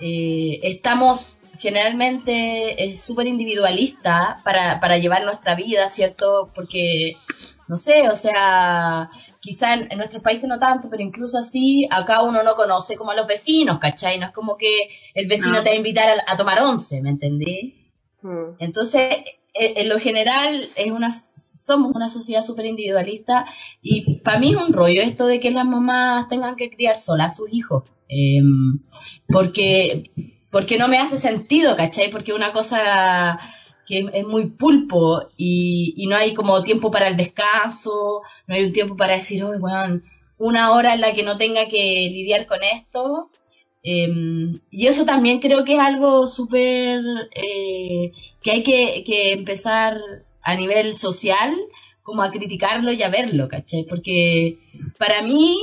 estamos 0.00 1.36
generalmente 1.60 2.82
es 2.84 3.00
súper 3.00 3.26
individualista 3.26 4.40
para, 4.44 4.80
para 4.80 4.98
llevar 4.98 5.24
nuestra 5.24 5.54
vida, 5.54 5.88
¿cierto? 5.90 6.50
Porque, 6.54 7.16
no 7.68 7.76
sé, 7.76 8.08
o 8.08 8.16
sea, 8.16 9.10
quizá 9.40 9.74
en, 9.74 9.92
en 9.92 9.98
nuestros 9.98 10.22
países 10.22 10.48
no 10.48 10.58
tanto, 10.58 10.88
pero 10.90 11.02
incluso 11.02 11.38
así, 11.38 11.86
acá 11.90 12.22
uno 12.22 12.42
no 12.42 12.56
conoce 12.56 12.96
como 12.96 13.10
a 13.10 13.14
los 13.14 13.26
vecinos, 13.26 13.78
¿cachai? 13.78 14.18
No 14.18 14.26
es 14.26 14.32
como 14.32 14.56
que 14.56 14.88
el 15.14 15.26
vecino 15.26 15.56
No. 15.58 15.62
te 15.62 15.68
va 15.70 15.74
a 15.74 15.78
invitar 15.78 16.08
a, 16.08 16.32
a 16.32 16.36
tomar 16.36 16.60
once, 16.62 17.00
¿me 17.02 17.10
entendí? 17.10 17.92
Mm. 18.22 18.56
Entonces, 18.58 19.16
en, 19.54 19.78
en 19.78 19.88
lo 19.88 19.98
general, 19.98 20.68
es 20.76 20.90
una, 20.90 21.10
somos 21.36 21.92
una 21.94 22.08
sociedad 22.08 22.42
súper 22.42 22.66
individualista 22.66 23.44
y 23.82 24.20
para 24.20 24.38
mí 24.38 24.50
es 24.52 24.56
un 24.56 24.72
rollo 24.72 25.02
esto 25.02 25.26
de 25.26 25.40
que 25.40 25.50
las 25.50 25.66
mamás 25.66 26.28
tengan 26.28 26.56
que 26.56 26.70
criar 26.70 26.96
solas 26.96 27.32
a 27.32 27.36
sus 27.36 27.52
hijos. 27.52 27.84
Em, 28.08 28.80
porque, 29.28 30.10
porque 30.50 30.78
no 30.78 30.88
me 30.88 30.98
hace 30.98 31.18
sentido, 31.18 31.76
¿cachai? 31.76 32.10
Porque 32.10 32.32
una 32.32 32.52
cosa 32.52 33.38
que 33.86 34.08
es, 34.12 34.26
muy 34.26 34.46
pulpo 34.46 35.22
y, 35.36 35.94
y 35.96 36.06
no 36.06 36.16
hay 36.16 36.34
como 36.34 36.62
tiempo 36.62 36.90
para 36.90 37.08
el 37.08 37.16
descanso, 37.16 38.22
no 38.46 38.54
hay 38.54 38.64
un 38.64 38.72
tiempo 38.72 38.96
para 38.96 39.14
decir, 39.14 39.42
oh, 39.44 39.58
bueno, 39.58 40.00
una 40.38 40.72
hora 40.72 40.94
en 40.94 41.02
la 41.02 41.12
que 41.14 41.22
no 41.22 41.36
tenga 41.36 41.66
que 41.68 42.08
lidiar 42.10 42.46
con 42.46 42.60
esto. 42.62 43.30
Em, 43.82 44.60
y 44.70 44.86
eso 44.86 45.04
también 45.04 45.38
creo 45.40 45.64
que 45.64 45.74
es 45.74 45.78
algo 45.80 46.26
súper 46.26 47.00
eh, 47.34 48.12
que 48.42 48.50
hay 48.50 48.62
que, 48.62 49.04
que 49.04 49.32
empezar 49.32 49.98
a 50.42 50.54
nivel 50.54 50.96
social 50.96 51.56
como 52.02 52.22
a 52.22 52.30
criticarlo 52.30 52.92
y 52.92 53.02
a 53.02 53.08
verlo, 53.10 53.48
¿cachai? 53.48 53.84
Porque 53.84 54.58
para 54.98 55.22
mí, 55.22 55.56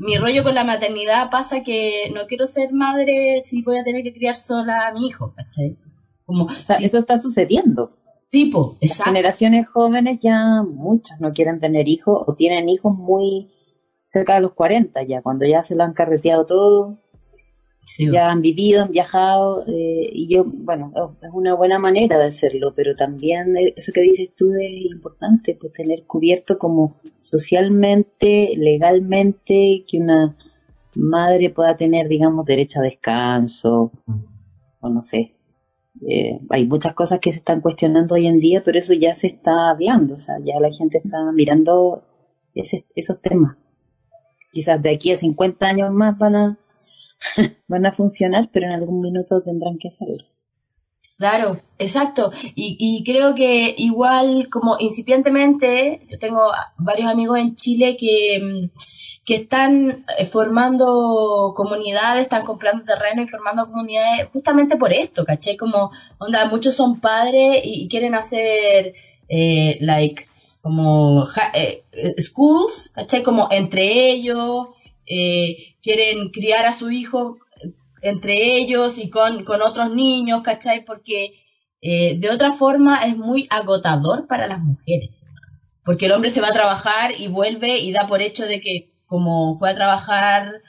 mi 0.00 0.16
rollo 0.16 0.42
con 0.42 0.54
la 0.54 0.64
maternidad 0.64 1.30
pasa 1.30 1.62
que 1.62 2.10
no 2.14 2.26
quiero 2.26 2.46
ser 2.46 2.72
madre 2.72 3.40
si 3.42 3.62
voy 3.62 3.78
a 3.78 3.84
tener 3.84 4.02
que 4.02 4.12
criar 4.12 4.34
sola 4.34 4.88
a 4.88 4.92
mi 4.92 5.06
hijo, 5.06 5.32
¿cachai? 5.36 5.76
Como, 6.24 6.44
O 6.46 6.50
sea, 6.50 6.76
eso 6.76 6.98
está 6.98 7.18
sucediendo. 7.18 7.92
tipo, 8.30 8.76
Las 8.80 8.92
exacto. 8.92 9.10
generaciones 9.10 9.68
jóvenes 9.68 10.18
ya 10.20 10.62
muchas 10.62 11.20
no 11.20 11.32
quieren 11.32 11.58
tener 11.60 11.88
hijos 11.88 12.22
o 12.26 12.34
tienen 12.34 12.68
hijos 12.68 12.96
muy 12.96 13.50
cerca 14.04 14.34
de 14.34 14.40
los 14.40 14.52
40 14.54 15.02
ya, 15.02 15.22
cuando 15.22 15.46
ya 15.46 15.62
se 15.62 15.74
lo 15.74 15.84
han 15.84 15.92
carreteado 15.92 16.46
todo. 16.46 16.98
Ya 17.98 18.30
han 18.30 18.42
vivido, 18.42 18.82
han 18.82 18.92
viajado, 18.92 19.64
eh, 19.66 20.10
y 20.12 20.28
yo, 20.28 20.44
bueno, 20.44 20.92
es 21.22 21.30
una 21.32 21.54
buena 21.54 21.78
manera 21.78 22.18
de 22.18 22.26
hacerlo, 22.26 22.72
pero 22.74 22.94
también 22.94 23.56
eso 23.76 23.92
que 23.92 24.02
dices 24.02 24.34
tú 24.36 24.52
es 24.54 24.90
importante, 24.90 25.56
pues 25.60 25.72
tener 25.72 26.04
cubierto 26.04 26.58
como 26.58 26.96
socialmente, 27.18 28.52
legalmente, 28.56 29.84
que 29.88 29.98
una 29.98 30.36
madre 30.94 31.50
pueda 31.50 31.76
tener, 31.76 32.08
digamos, 32.08 32.44
derecho 32.44 32.80
a 32.80 32.84
descanso, 32.84 33.92
o 34.80 34.88
no 34.88 35.02
sé. 35.02 35.34
Eh, 36.08 36.40
hay 36.48 36.66
muchas 36.66 36.94
cosas 36.94 37.18
que 37.18 37.32
se 37.32 37.38
están 37.38 37.60
cuestionando 37.60 38.14
hoy 38.14 38.26
en 38.26 38.40
día, 38.40 38.62
pero 38.64 38.78
eso 38.78 38.94
ya 38.94 39.12
se 39.14 39.26
está 39.26 39.70
hablando, 39.70 40.14
o 40.14 40.18
sea, 40.18 40.36
ya 40.44 40.58
la 40.60 40.70
gente 40.70 40.98
está 40.98 41.30
mirando 41.32 42.04
ese, 42.54 42.86
esos 42.94 43.20
temas. 43.20 43.56
Quizás 44.52 44.82
de 44.82 44.90
aquí 44.90 45.12
a 45.12 45.16
50 45.16 45.66
años 45.66 45.92
más 45.92 46.16
van 46.18 46.36
a, 46.36 46.58
van 47.68 47.86
a 47.86 47.92
funcionar, 47.92 48.50
pero 48.52 48.66
en 48.66 48.72
algún 48.72 49.00
minuto 49.00 49.42
tendrán 49.42 49.78
que 49.78 49.88
hacerlo. 49.88 50.24
Claro, 51.20 51.60
exacto. 51.78 52.32
Y, 52.54 52.76
y 52.78 53.04
creo 53.04 53.34
que 53.34 53.74
igual 53.76 54.48
como 54.48 54.76
incipientemente, 54.78 56.00
yo 56.08 56.18
tengo 56.18 56.50
varios 56.78 57.10
amigos 57.10 57.38
en 57.38 57.56
Chile 57.56 57.98
que, 57.98 58.40
mm, 58.42 58.70
que 59.26 59.34
están 59.34 60.06
eh, 60.18 60.24
formando 60.24 61.52
comunidades, 61.54 62.22
están 62.22 62.46
comprando 62.46 62.84
terreno 62.84 63.20
y 63.22 63.28
formando 63.28 63.66
comunidades 63.66 64.28
justamente 64.32 64.78
por 64.78 64.94
esto, 64.94 65.26
¿caché? 65.26 65.58
Como, 65.58 65.90
onda, 66.18 66.46
muchos 66.46 66.74
son 66.74 67.00
padres 67.00 67.60
y, 67.64 67.84
y 67.84 67.88
quieren 67.88 68.14
hacer, 68.14 68.94
eh, 69.28 69.76
like, 69.82 70.26
como 70.62 71.28
eh, 71.52 71.84
schools, 72.18 72.92
¿caché? 72.94 73.22
Como 73.22 73.48
entre 73.50 74.10
ellos, 74.10 74.68
eh, 75.10 75.74
quieren 75.82 76.30
criar 76.30 76.66
a 76.66 76.72
su 76.72 76.90
hijo 76.90 77.38
entre 78.00 78.56
ellos 78.56 78.96
y 78.98 79.10
con, 79.10 79.44
con 79.44 79.60
otros 79.60 79.90
niños, 79.90 80.42
¿cachai? 80.42 80.84
Porque 80.84 81.32
eh, 81.80 82.16
de 82.18 82.30
otra 82.30 82.52
forma 82.52 83.04
es 83.04 83.16
muy 83.16 83.48
agotador 83.50 84.26
para 84.28 84.46
las 84.46 84.60
mujeres. 84.60 85.22
Porque 85.84 86.06
el 86.06 86.12
hombre 86.12 86.30
se 86.30 86.40
va 86.40 86.48
a 86.48 86.52
trabajar 86.52 87.10
y 87.18 87.26
vuelve 87.26 87.78
y 87.78 87.92
da 87.92 88.06
por 88.06 88.22
hecho 88.22 88.46
de 88.46 88.60
que 88.60 88.90
como 89.06 89.58
fue 89.58 89.70
a 89.70 89.74
trabajar, 89.74 90.62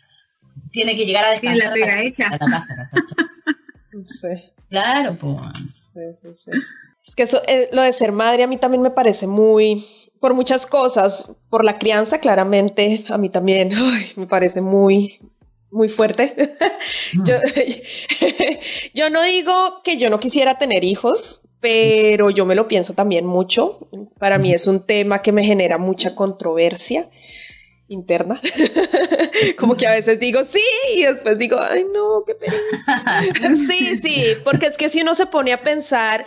tiene 0.72 0.96
que 0.96 1.06
llegar 1.06 1.26
a 1.26 1.30
descansar. 1.30 1.68
la 1.68 1.74
pega 1.74 2.02
hecha. 2.02 2.28
A 2.28 2.32
la 2.32 2.40
casa, 2.40 2.92
Sí. 4.04 4.28
Claro, 4.70 5.16
pues. 5.20 5.38
Sí, 5.94 6.00
sí, 6.20 6.30
sí. 6.34 6.52
Es 7.06 7.14
que 7.14 7.24
eso, 7.24 7.42
eh, 7.48 7.70
lo 7.72 7.84
de 7.84 7.94
ser 7.94 8.12
madre 8.12 8.42
a 8.42 8.48
mí 8.48 8.58
también 8.58 8.82
me 8.82 8.90
parece 8.90 9.28
muy, 9.28 9.86
por 10.22 10.36
muchas 10.36 10.68
cosas, 10.68 11.36
por 11.50 11.66
la 11.66 11.80
crianza 11.80 12.20
claramente, 12.20 13.04
a 13.10 13.18
mí 13.18 13.30
también, 13.30 13.72
ay, 13.76 14.12
me 14.16 14.28
parece 14.28 14.62
muy, 14.62 15.20
muy 15.72 15.90
fuerte. 15.90 16.56
yo, 17.26 17.36
yo 18.94 19.10
no 19.10 19.24
digo 19.24 19.82
que 19.84 19.98
yo 19.98 20.10
no 20.10 20.20
quisiera 20.20 20.58
tener 20.58 20.86
hijos, 20.86 21.50
pero 21.60 22.30
yo 22.30 22.46
me 22.46 22.56
lo 22.56 22.68
pienso 22.68 22.94
también 22.94 23.26
mucho. 23.26 23.80
Para 24.20 24.38
mí 24.38 24.54
es 24.54 24.68
un 24.68 24.86
tema 24.86 25.22
que 25.22 25.32
me 25.32 25.44
genera 25.44 25.78
mucha 25.78 26.16
controversia 26.16 27.10
interna. 27.88 28.40
Como 29.58 29.76
que 29.76 29.86
a 29.86 29.92
veces 29.92 30.20
digo 30.20 30.44
sí 30.46 30.64
y 30.96 31.04
después 31.04 31.38
digo, 31.38 31.60
ay 31.60 31.86
no, 31.92 32.24
qué 32.26 32.36
pena. 32.36 33.56
sí, 33.68 33.98
sí, 33.98 34.24
porque 34.44 34.68
es 34.68 34.78
que 34.78 34.90
si 34.90 35.02
uno 35.02 35.14
se 35.14 35.26
pone 35.26 35.52
a 35.52 35.62
pensar 35.62 36.26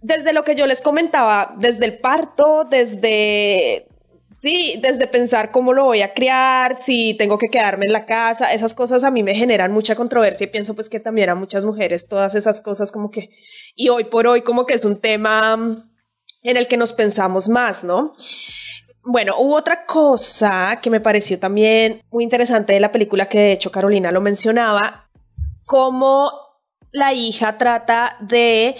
desde 0.00 0.32
lo 0.32 0.44
que 0.44 0.54
yo 0.54 0.66
les 0.66 0.82
comentaba, 0.82 1.54
desde 1.58 1.84
el 1.86 1.98
parto, 1.98 2.64
desde 2.64 3.88
Sí, 4.38 4.78
desde 4.80 5.08
pensar 5.08 5.50
cómo 5.50 5.72
lo 5.72 5.86
voy 5.86 6.00
a 6.02 6.14
criar, 6.14 6.78
si 6.78 7.14
tengo 7.14 7.38
que 7.38 7.48
quedarme 7.48 7.86
en 7.86 7.92
la 7.92 8.06
casa, 8.06 8.52
esas 8.52 8.72
cosas 8.72 9.02
a 9.02 9.10
mí 9.10 9.24
me 9.24 9.34
generan 9.34 9.72
mucha 9.72 9.96
controversia 9.96 10.44
y 10.44 10.50
pienso 10.50 10.76
pues 10.76 10.88
que 10.88 11.00
también 11.00 11.28
a 11.28 11.34
muchas 11.34 11.64
mujeres 11.64 12.06
todas 12.06 12.36
esas 12.36 12.60
cosas 12.60 12.92
como 12.92 13.10
que, 13.10 13.30
y 13.74 13.88
hoy 13.88 14.04
por 14.04 14.28
hoy 14.28 14.42
como 14.42 14.64
que 14.64 14.74
es 14.74 14.84
un 14.84 15.00
tema 15.00 15.56
mm, 15.56 15.90
en 16.42 16.56
el 16.56 16.68
que 16.68 16.76
nos 16.76 16.92
pensamos 16.92 17.48
más, 17.48 17.82
¿no? 17.82 18.12
Bueno, 19.02 19.34
hubo 19.40 19.56
otra 19.56 19.84
cosa 19.86 20.78
que 20.80 20.90
me 20.90 21.00
pareció 21.00 21.40
también 21.40 22.02
muy 22.08 22.22
interesante 22.22 22.74
de 22.74 22.80
la 22.80 22.92
película 22.92 23.28
que 23.28 23.40
de 23.40 23.52
hecho 23.52 23.72
Carolina 23.72 24.12
lo 24.12 24.20
mencionaba, 24.20 25.10
cómo 25.64 26.30
la 26.92 27.12
hija 27.12 27.58
trata 27.58 28.16
de 28.20 28.76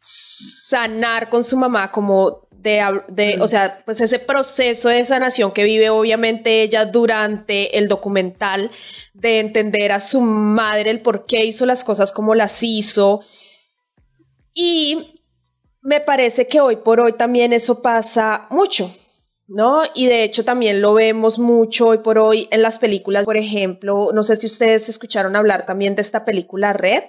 sanar 0.00 1.28
con 1.28 1.44
su 1.44 1.56
mamá, 1.56 1.90
como 1.90 2.48
de, 2.58 3.38
o 3.40 3.46
sea, 3.46 3.82
pues 3.84 4.00
ese 4.00 4.18
proceso 4.18 4.88
de 4.88 5.04
sanación 5.04 5.52
que 5.52 5.64
vive 5.64 5.90
obviamente 5.90 6.62
ella 6.62 6.84
durante 6.84 7.78
el 7.78 7.88
documental, 7.88 8.70
de 9.14 9.40
entender 9.40 9.92
a 9.92 10.00
su 10.00 10.20
madre 10.20 10.90
el 10.90 11.00
por 11.00 11.24
qué 11.24 11.44
hizo 11.44 11.66
las 11.66 11.84
cosas 11.84 12.12
como 12.12 12.34
las 12.34 12.62
hizo. 12.62 13.20
Y 14.52 15.22
me 15.80 16.00
parece 16.00 16.48
que 16.48 16.60
hoy 16.60 16.76
por 16.76 17.00
hoy 17.00 17.12
también 17.12 17.52
eso 17.52 17.80
pasa 17.80 18.48
mucho, 18.50 18.92
¿no? 19.46 19.82
Y 19.94 20.06
de 20.06 20.24
hecho 20.24 20.44
también 20.44 20.82
lo 20.82 20.94
vemos 20.94 21.38
mucho 21.38 21.86
hoy 21.86 21.98
por 21.98 22.18
hoy 22.18 22.48
en 22.50 22.62
las 22.62 22.78
películas, 22.78 23.24
por 23.24 23.36
ejemplo, 23.36 24.10
no 24.12 24.22
sé 24.24 24.36
si 24.36 24.46
ustedes 24.46 24.88
escucharon 24.88 25.36
hablar 25.36 25.64
también 25.64 25.94
de 25.94 26.02
esta 26.02 26.24
película 26.24 26.72
Red, 26.72 27.04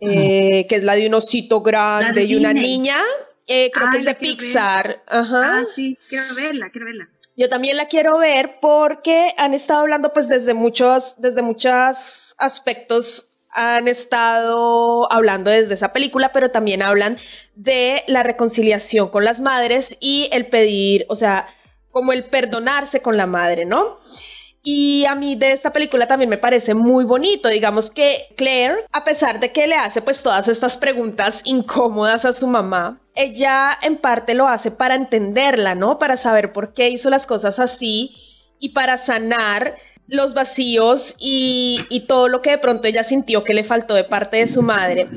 eh, 0.00 0.66
que 0.68 0.76
es 0.76 0.84
la 0.84 0.94
de 0.94 1.06
un 1.06 1.14
osito 1.14 1.60
grande 1.60 2.24
y 2.24 2.34
una 2.34 2.52
niña, 2.52 2.98
eh, 3.46 3.70
creo 3.72 3.88
Ah, 3.88 3.90
que 3.92 3.98
es 3.98 4.04
de. 4.04 4.14
Pixar. 4.14 5.02
Ajá. 5.06 5.60
Ah, 5.60 5.64
sí, 5.74 5.98
quiero 6.08 6.34
verla, 6.34 6.70
quiero 6.70 6.86
verla. 6.86 7.08
Yo 7.36 7.48
también 7.48 7.76
la 7.76 7.86
quiero 7.88 8.18
ver 8.18 8.58
porque 8.60 9.32
han 9.38 9.54
estado 9.54 9.80
hablando 9.80 10.12
pues 10.12 10.28
desde 10.28 10.52
muchos, 10.54 11.14
desde 11.18 11.42
muchos 11.42 12.34
aspectos 12.38 13.28
han 13.52 13.88
estado 13.88 15.10
hablando 15.12 15.50
desde 15.50 15.74
esa 15.74 15.92
película, 15.92 16.32
pero 16.32 16.50
también 16.50 16.82
hablan 16.82 17.18
de 17.54 18.04
la 18.06 18.22
reconciliación 18.22 19.08
con 19.08 19.24
las 19.24 19.40
madres 19.40 19.96
y 20.00 20.28
el 20.32 20.46
pedir, 20.48 21.06
o 21.08 21.16
sea, 21.16 21.48
como 21.90 22.12
el 22.12 22.26
perdonarse 22.26 23.00
con 23.02 23.16
la 23.16 23.26
madre, 23.26 23.64
¿no? 23.64 23.98
Y 24.62 25.06
a 25.06 25.14
mí 25.14 25.36
de 25.36 25.52
esta 25.52 25.72
película 25.72 26.06
también 26.06 26.28
me 26.28 26.36
parece 26.36 26.74
muy 26.74 27.04
bonito, 27.04 27.48
digamos 27.48 27.90
que 27.90 28.26
Claire, 28.36 28.84
a 28.92 29.04
pesar 29.04 29.40
de 29.40 29.50
que 29.50 29.66
le 29.66 29.74
hace 29.74 30.02
pues 30.02 30.22
todas 30.22 30.48
estas 30.48 30.76
preguntas 30.76 31.40
incómodas 31.44 32.26
a 32.26 32.32
su 32.32 32.46
mamá, 32.46 33.00
ella 33.14 33.78
en 33.80 33.96
parte 33.96 34.34
lo 34.34 34.48
hace 34.48 34.70
para 34.70 34.94
entenderla, 34.94 35.74
¿no? 35.74 35.98
Para 35.98 36.18
saber 36.18 36.52
por 36.52 36.74
qué 36.74 36.90
hizo 36.90 37.08
las 37.08 37.26
cosas 37.26 37.58
así 37.58 38.14
y 38.58 38.70
para 38.70 38.98
sanar 38.98 39.76
los 40.06 40.34
vacíos 40.34 41.14
y, 41.18 41.80
y 41.88 42.00
todo 42.00 42.28
lo 42.28 42.42
que 42.42 42.50
de 42.50 42.58
pronto 42.58 42.88
ella 42.88 43.04
sintió 43.04 43.44
que 43.44 43.54
le 43.54 43.64
faltó 43.64 43.94
de 43.94 44.04
parte 44.04 44.38
de 44.38 44.46
su 44.46 44.60
madre. 44.60 45.08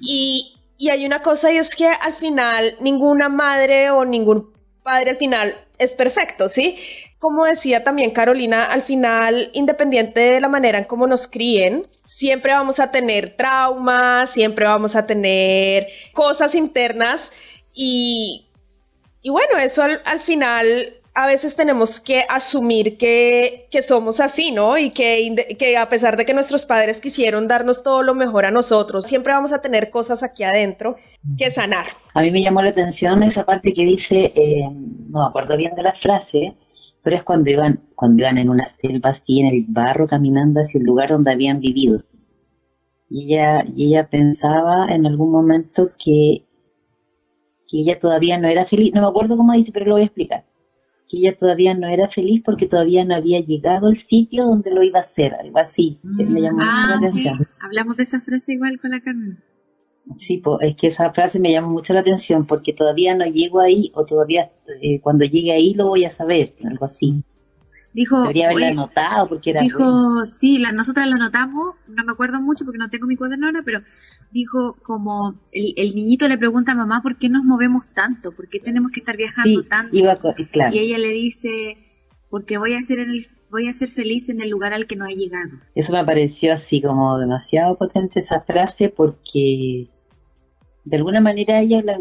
Y, 0.00 0.56
y 0.76 0.90
hay 0.90 1.06
una 1.06 1.22
cosa 1.22 1.52
y 1.52 1.56
es 1.56 1.74
que 1.74 1.86
al 1.86 2.14
final 2.14 2.74
ninguna 2.80 3.28
madre 3.28 3.90
o 3.90 4.04
ningún 4.04 4.52
padre 4.82 5.10
al 5.10 5.16
final 5.16 5.54
es 5.78 5.94
perfecto, 5.94 6.48
¿sí? 6.48 6.76
Como 7.20 7.44
decía 7.44 7.84
también 7.84 8.12
Carolina, 8.12 8.64
al 8.64 8.80
final, 8.80 9.50
independiente 9.52 10.20
de 10.20 10.40
la 10.40 10.48
manera 10.48 10.78
en 10.78 10.84
cómo 10.84 11.06
nos 11.06 11.28
críen, 11.28 11.86
siempre 12.02 12.52
vamos 12.52 12.80
a 12.80 12.90
tener 12.90 13.36
traumas, 13.36 14.30
siempre 14.30 14.64
vamos 14.64 14.96
a 14.96 15.04
tener 15.04 15.86
cosas 16.14 16.54
internas 16.54 17.30
y, 17.74 18.46
y 19.20 19.28
bueno, 19.28 19.58
eso 19.58 19.82
al, 19.82 20.00
al 20.06 20.20
final 20.20 20.94
a 21.14 21.26
veces 21.26 21.56
tenemos 21.56 22.00
que 22.00 22.24
asumir 22.26 22.96
que, 22.96 23.66
que 23.70 23.82
somos 23.82 24.18
así, 24.20 24.52
¿no? 24.52 24.78
Y 24.78 24.88
que, 24.88 25.56
que 25.58 25.76
a 25.76 25.90
pesar 25.90 26.16
de 26.16 26.24
que 26.24 26.32
nuestros 26.32 26.64
padres 26.64 27.02
quisieron 27.02 27.48
darnos 27.48 27.82
todo 27.82 28.02
lo 28.02 28.14
mejor 28.14 28.46
a 28.46 28.50
nosotros, 28.50 29.04
siempre 29.04 29.34
vamos 29.34 29.52
a 29.52 29.60
tener 29.60 29.90
cosas 29.90 30.22
aquí 30.22 30.42
adentro 30.42 30.96
que 31.36 31.50
sanar. 31.50 31.86
A 32.14 32.22
mí 32.22 32.30
me 32.30 32.42
llamó 32.42 32.62
la 32.62 32.70
atención 32.70 33.22
esa 33.22 33.44
parte 33.44 33.74
que 33.74 33.84
dice, 33.84 34.32
eh, 34.34 34.62
no 35.10 35.20
me 35.20 35.26
acuerdo 35.28 35.56
bien 35.58 35.74
de 35.74 35.82
la 35.82 35.92
frase, 35.92 36.54
pero 37.02 37.16
es 37.16 37.22
cuando 37.22 37.50
iban, 37.50 37.80
cuando 37.94 38.22
iban 38.22 38.38
en 38.38 38.48
una 38.50 38.66
selva 38.66 39.10
así, 39.10 39.40
en 39.40 39.46
el 39.46 39.64
barro, 39.68 40.06
caminando 40.06 40.60
hacia 40.60 40.78
el 40.78 40.84
lugar 40.86 41.10
donde 41.10 41.32
habían 41.32 41.60
vivido. 41.60 42.02
Y 43.08 43.34
ella, 43.34 43.64
y 43.74 43.86
ella 43.88 44.08
pensaba 44.08 44.86
en 44.94 45.06
algún 45.06 45.32
momento 45.32 45.90
que, 45.98 46.44
que 47.68 47.80
ella 47.80 47.98
todavía 47.98 48.38
no 48.38 48.48
era 48.48 48.64
feliz, 48.64 48.92
no 48.94 49.00
me 49.02 49.08
acuerdo 49.08 49.36
cómo 49.36 49.52
dice, 49.52 49.72
pero 49.72 49.86
lo 49.86 49.92
voy 49.94 50.02
a 50.02 50.06
explicar. 50.06 50.44
Que 51.08 51.18
ella 51.18 51.34
todavía 51.36 51.74
no 51.74 51.88
era 51.88 52.08
feliz 52.08 52.42
porque 52.44 52.66
todavía 52.66 53.04
no 53.04 53.16
había 53.16 53.40
llegado 53.40 53.88
al 53.88 53.96
sitio 53.96 54.44
donde 54.44 54.70
lo 54.70 54.82
iba 54.84 54.98
a 54.98 55.02
hacer, 55.02 55.34
algo 55.34 55.58
así. 55.58 55.98
que 56.16 56.24
me 56.26 56.40
llamó 56.40 56.64
mucho 56.66 56.86
la 56.86 56.96
Ah, 56.96 56.98
sí, 57.12 57.28
atención. 57.28 57.38
hablamos 57.58 57.96
de 57.96 58.04
esa 58.04 58.20
frase 58.20 58.52
igual 58.52 58.80
con 58.80 58.90
la 58.92 59.00
Carmen. 59.00 59.38
Sí, 60.16 60.38
po, 60.38 60.60
es 60.60 60.76
que 60.76 60.88
esa 60.88 61.12
frase 61.12 61.38
me 61.40 61.52
llama 61.52 61.68
mucho 61.68 61.92
la 61.94 62.00
atención 62.00 62.46
porque 62.46 62.72
todavía 62.72 63.14
no 63.14 63.24
llego 63.26 63.60
ahí 63.60 63.90
o 63.94 64.04
todavía 64.04 64.50
eh, 64.82 65.00
cuando 65.00 65.24
llegue 65.24 65.52
ahí 65.52 65.74
lo 65.74 65.88
voy 65.88 66.04
a 66.04 66.10
saber, 66.10 66.54
algo 66.64 66.84
así. 66.84 67.24
Dijo, 67.92 68.20
Debería 68.22 68.46
haberla 68.46 68.66
oye, 68.66 68.72
anotado 68.72 69.28
porque 69.28 69.50
era 69.50 69.62
dijo, 69.62 69.78
bueno. 69.78 70.24
sí, 70.26 70.58
la, 70.58 70.70
nosotras 70.70 71.08
la 71.08 71.16
anotamos, 71.16 71.74
no 71.88 72.04
me 72.04 72.12
acuerdo 72.12 72.40
mucho 72.40 72.64
porque 72.64 72.78
no 72.78 72.88
tengo 72.88 73.08
mi 73.08 73.16
cuaderno 73.16 73.46
ahora, 73.46 73.62
pero 73.64 73.80
dijo 74.30 74.76
como 74.82 75.40
el, 75.50 75.74
el 75.76 75.94
niñito 75.96 76.28
le 76.28 76.38
pregunta 76.38 76.72
a 76.72 76.76
mamá 76.76 77.02
por 77.02 77.18
qué 77.18 77.28
nos 77.28 77.42
movemos 77.42 77.88
tanto, 77.88 78.30
por 78.30 78.48
qué 78.48 78.60
tenemos 78.60 78.92
que 78.92 79.00
estar 79.00 79.16
viajando 79.16 79.62
Sí, 79.62 79.66
tanto. 79.68 79.96
iba 79.96 80.16
claro. 80.52 80.74
Y 80.74 80.78
ella 80.78 80.98
le 80.98 81.08
dice, 81.08 81.78
porque 82.28 82.58
voy 82.58 82.74
a 82.74 82.82
ser 82.82 83.00
en 83.00 83.10
el, 83.10 83.26
voy 83.50 83.66
a 83.66 83.72
ser 83.72 83.88
feliz 83.90 84.28
en 84.28 84.40
el 84.40 84.50
lugar 84.50 84.72
al 84.72 84.86
que 84.86 84.94
no 84.94 85.06
he 85.06 85.16
llegado. 85.16 85.50
Eso 85.74 85.92
me 85.92 86.04
pareció 86.04 86.52
así 86.52 86.80
como 86.80 87.18
demasiado 87.18 87.76
potente 87.76 88.20
esa 88.20 88.40
frase 88.42 88.88
porque 88.88 89.88
de 90.84 90.96
alguna 90.96 91.20
manera 91.20 91.60
ella, 91.60 91.82
la- 91.82 92.00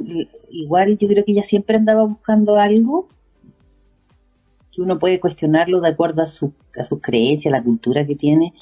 igual 0.49 0.97
yo 0.97 1.07
creo 1.07 1.25
que 1.25 1.31
ella 1.33 1.43
siempre 1.43 1.77
andaba 1.77 2.03
buscando 2.03 2.55
algo 2.57 3.07
que 4.71 4.81
uno 4.81 4.99
puede 4.99 5.19
cuestionarlo 5.19 5.81
de 5.81 5.89
acuerdo 5.89 6.21
a 6.21 6.27
su, 6.27 6.53
a 6.79 6.83
sus 6.83 7.01
creencias, 7.01 7.51
la 7.51 7.63
cultura 7.63 8.05
que 8.05 8.15
tiene. 8.15 8.53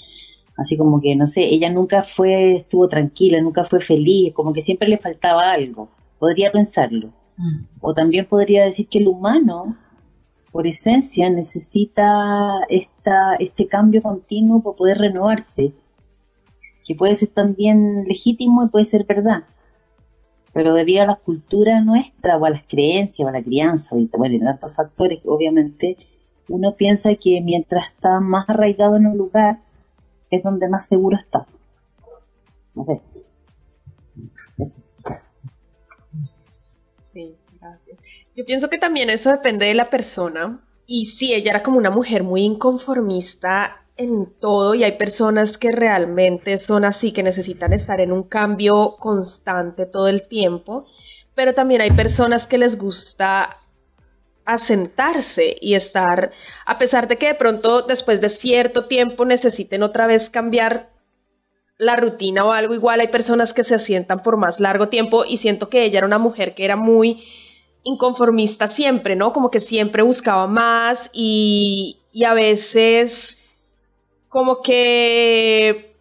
Así 0.56 0.76
como 0.78 1.00
que, 1.02 1.16
no 1.16 1.28
sé, 1.28 1.44
ella 1.44 1.70
nunca 1.70 2.02
fue, 2.04 2.54
estuvo 2.56 2.88
tranquila, 2.88 3.40
nunca 3.42 3.64
fue 3.66 3.80
feliz, 3.80 4.34
como 4.34 4.54
que 4.54 4.62
siempre 4.62 4.88
le 4.88 4.98
faltaba 4.98 5.52
algo. 5.52 5.90
Podría 6.18 6.52
pensarlo. 6.52 7.12
O 7.82 7.94
también 7.94 8.26
podría 8.26 8.66
decir 8.66 8.88
que 8.88 8.98
el 8.98 9.08
humano, 9.08 9.78
por 10.52 10.66
esencia, 10.66 11.30
necesita 11.30 12.16
esta, 12.70 13.36
este 13.36 13.68
cambio 13.68 14.02
continuo 14.02 14.64
para 14.64 14.76
poder 14.76 14.98
renovarse. 14.98 15.74
Que 16.84 16.96
puede 16.96 17.16
ser 17.16 17.28
también 17.30 18.06
legítimo 18.06 18.64
y 18.64 18.70
puede 18.70 18.86
ser 18.86 19.04
verdad. 19.06 19.44
Pero 20.58 20.74
debido 20.74 21.04
a 21.04 21.06
la 21.06 21.18
cultura 21.18 21.82
nuestra, 21.82 22.36
o 22.36 22.44
a 22.44 22.50
las 22.50 22.64
creencias, 22.64 23.24
o 23.24 23.30
a 23.30 23.32
la 23.32 23.44
crianza, 23.44 23.96
bueno, 24.18 24.38
y 24.38 24.40
tantos 24.40 24.76
factores, 24.76 25.20
obviamente, 25.24 25.98
uno 26.50 26.74
piensa 26.76 27.14
que 27.14 27.42
mientras 27.42 27.92
está 27.92 28.20
más 28.20 28.50
arraigado 28.50 28.96
en 28.96 29.06
un 29.06 29.20
lugar, 29.20 29.60
es 30.32 30.42
donde 30.42 30.68
más 30.68 30.88
seguro 30.88 31.16
está. 31.16 31.46
No 32.74 32.82
sé. 32.82 33.00
Eso. 34.58 34.82
Sí, 37.14 37.36
gracias. 37.62 38.02
Yo 38.36 38.44
pienso 38.44 38.68
que 38.68 38.80
también 38.80 39.12
eso 39.12 39.30
depende 39.30 39.68
de 39.68 39.76
la 39.76 39.92
persona. 39.92 40.60
Y 40.88 41.06
sí, 41.06 41.34
ella 41.34 41.52
era 41.52 41.62
como 41.62 41.78
una 41.78 41.92
mujer 41.92 42.24
muy 42.24 42.42
inconformista 42.42 43.86
en 43.98 44.32
todo 44.40 44.76
y 44.76 44.84
hay 44.84 44.94
personas 44.94 45.58
que 45.58 45.72
realmente 45.72 46.58
son 46.58 46.86
así, 46.86 47.12
que 47.12 47.24
necesitan 47.24 47.74
estar 47.74 48.00
en 48.00 48.12
un 48.12 48.24
cambio 48.24 48.96
constante 49.00 49.86
todo 49.86 50.08
el 50.08 50.28
tiempo, 50.28 50.86
pero 51.36 51.54
también 51.54 51.82
hay 51.82 51.92
personas 51.92 52.48
que 52.48 52.58
les 52.58 52.78
gusta 52.78 53.58
asentarse 54.46 55.58
y 55.60 55.74
estar, 55.74 56.32
a 56.66 56.78
pesar 56.78 57.08
de 57.08 57.18
que 57.18 57.28
de 57.28 57.36
pronto 57.36 57.82
después 57.82 58.22
de 58.22 58.30
cierto 58.30 58.86
tiempo 58.86 59.26
necesiten 59.26 59.84
otra 59.84 60.08
vez 60.08 60.30
cambiar 60.30 60.90
la 61.78 61.96
rutina 61.96 62.46
o 62.46 62.54
algo 62.54 62.74
igual, 62.74 63.02
hay 63.02 63.10
personas 63.10 63.54
que 63.54 63.64
se 63.64 63.76
asientan 63.76 64.24
por 64.24 64.38
más 64.38 64.60
largo 64.60 64.90
tiempo 64.90 65.26
y 65.26 65.38
siento 65.38 65.70
que 65.70 65.84
ella 65.84 66.00
era 66.00 66.08
una 66.08 66.18
mujer 66.18 66.56
que 66.56 66.66
era 66.66 66.76
muy 66.76 67.24
inconformista 67.84 68.68
siempre, 68.68 69.16
¿no? 69.16 69.34
Como 69.34 69.52
que 69.52 69.60
siempre 69.60 70.02
buscaba 70.02 70.48
más 70.48 71.10
y, 71.14 72.00
y 72.12 72.24
a 72.24 72.34
veces 72.34 73.38
como 74.38 74.62
que 74.62 75.96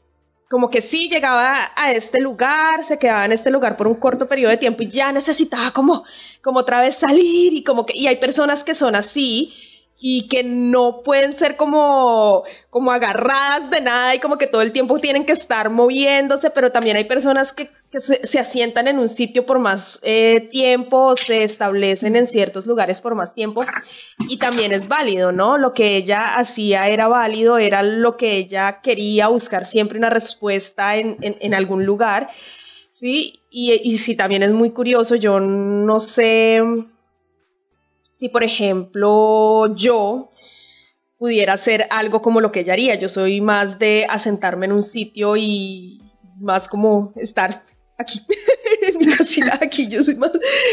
como 0.50 0.68
que 0.68 0.82
sí 0.82 1.08
llegaba 1.08 1.54
a 1.74 1.92
este 1.92 2.20
lugar, 2.20 2.84
se 2.84 2.98
quedaba 2.98 3.24
en 3.24 3.32
este 3.32 3.50
lugar 3.50 3.78
por 3.78 3.86
un 3.86 3.94
corto 3.94 4.28
periodo 4.28 4.50
de 4.50 4.58
tiempo 4.58 4.82
y 4.82 4.90
ya 4.90 5.10
necesitaba 5.10 5.70
como, 5.70 6.04
como 6.42 6.58
otra 6.58 6.82
vez 6.82 6.96
salir 6.96 7.54
y 7.54 7.64
como 7.64 7.86
que, 7.86 7.96
y 7.96 8.08
hay 8.08 8.16
personas 8.16 8.62
que 8.62 8.74
son 8.74 8.94
así 8.94 9.54
y 9.98 10.28
que 10.28 10.44
no 10.44 11.02
pueden 11.02 11.32
ser 11.32 11.56
como, 11.56 12.44
como 12.68 12.92
agarradas 12.92 13.70
de 13.70 13.80
nada 13.80 14.14
y 14.14 14.20
como 14.20 14.36
que 14.36 14.46
todo 14.46 14.60
el 14.60 14.72
tiempo 14.72 14.98
tienen 14.98 15.24
que 15.24 15.32
estar 15.32 15.70
moviéndose, 15.70 16.50
pero 16.50 16.70
también 16.70 16.98
hay 16.98 17.04
personas 17.04 17.54
que, 17.54 17.70
se, 17.98 18.38
asientan 18.38 18.88
en 18.88 18.98
un 18.98 19.08
sitio 19.08 19.46
por 19.46 19.58
más 19.58 19.98
eh, 20.02 20.48
tiempo, 20.52 21.16
se 21.16 21.44
establecen 21.44 22.14
en 22.14 22.26
ciertos 22.26 22.66
lugares 22.66 23.00
por 23.00 23.14
más 23.14 23.34
tiempo 23.34 23.64
y 24.28 24.36
también 24.36 24.72
es 24.72 24.86
válido, 24.86 25.32
¿no? 25.32 25.56
Lo 25.56 25.72
que 25.72 25.96
ella 25.96 26.34
hacía 26.34 26.88
era 26.88 27.08
válido, 27.08 27.56
era 27.56 27.82
lo 27.82 28.18
que 28.18 28.36
ella 28.36 28.80
quería 28.82 29.28
buscar 29.28 29.64
siempre 29.64 29.98
una 29.98 30.10
respuesta 30.10 30.96
en, 30.96 31.16
en, 31.22 31.36
en 31.40 31.54
algún 31.54 31.86
lugar, 31.86 32.28
¿sí? 32.92 33.40
Y, 33.50 33.80
y 33.82 33.96
sí, 33.96 34.14
también 34.14 34.42
es 34.42 34.52
muy 34.52 34.72
curioso, 34.72 35.14
yo 35.14 35.40
no 35.40 35.98
sé 36.00 36.60
si 38.16 38.30
por 38.30 38.42
ejemplo 38.42 39.74
yo 39.76 40.30
pudiera 41.18 41.52
hacer 41.52 41.86
algo 41.90 42.22
como 42.22 42.40
lo 42.40 42.50
que 42.50 42.60
ella 42.60 42.72
haría. 42.72 42.94
Yo 42.94 43.10
soy 43.10 43.42
más 43.42 43.78
de 43.78 44.06
asentarme 44.08 44.66
en 44.66 44.72
un 44.72 44.82
sitio 44.82 45.36
y 45.36 46.00
más 46.40 46.68
como 46.68 47.12
estar 47.16 47.62
aquí, 47.98 48.20
en 48.88 48.98
mi 48.98 49.06
casita 49.14 49.58
aquí, 49.60 49.88
yo 49.88 50.02
soy 50.02 50.16
más... 50.16 50.30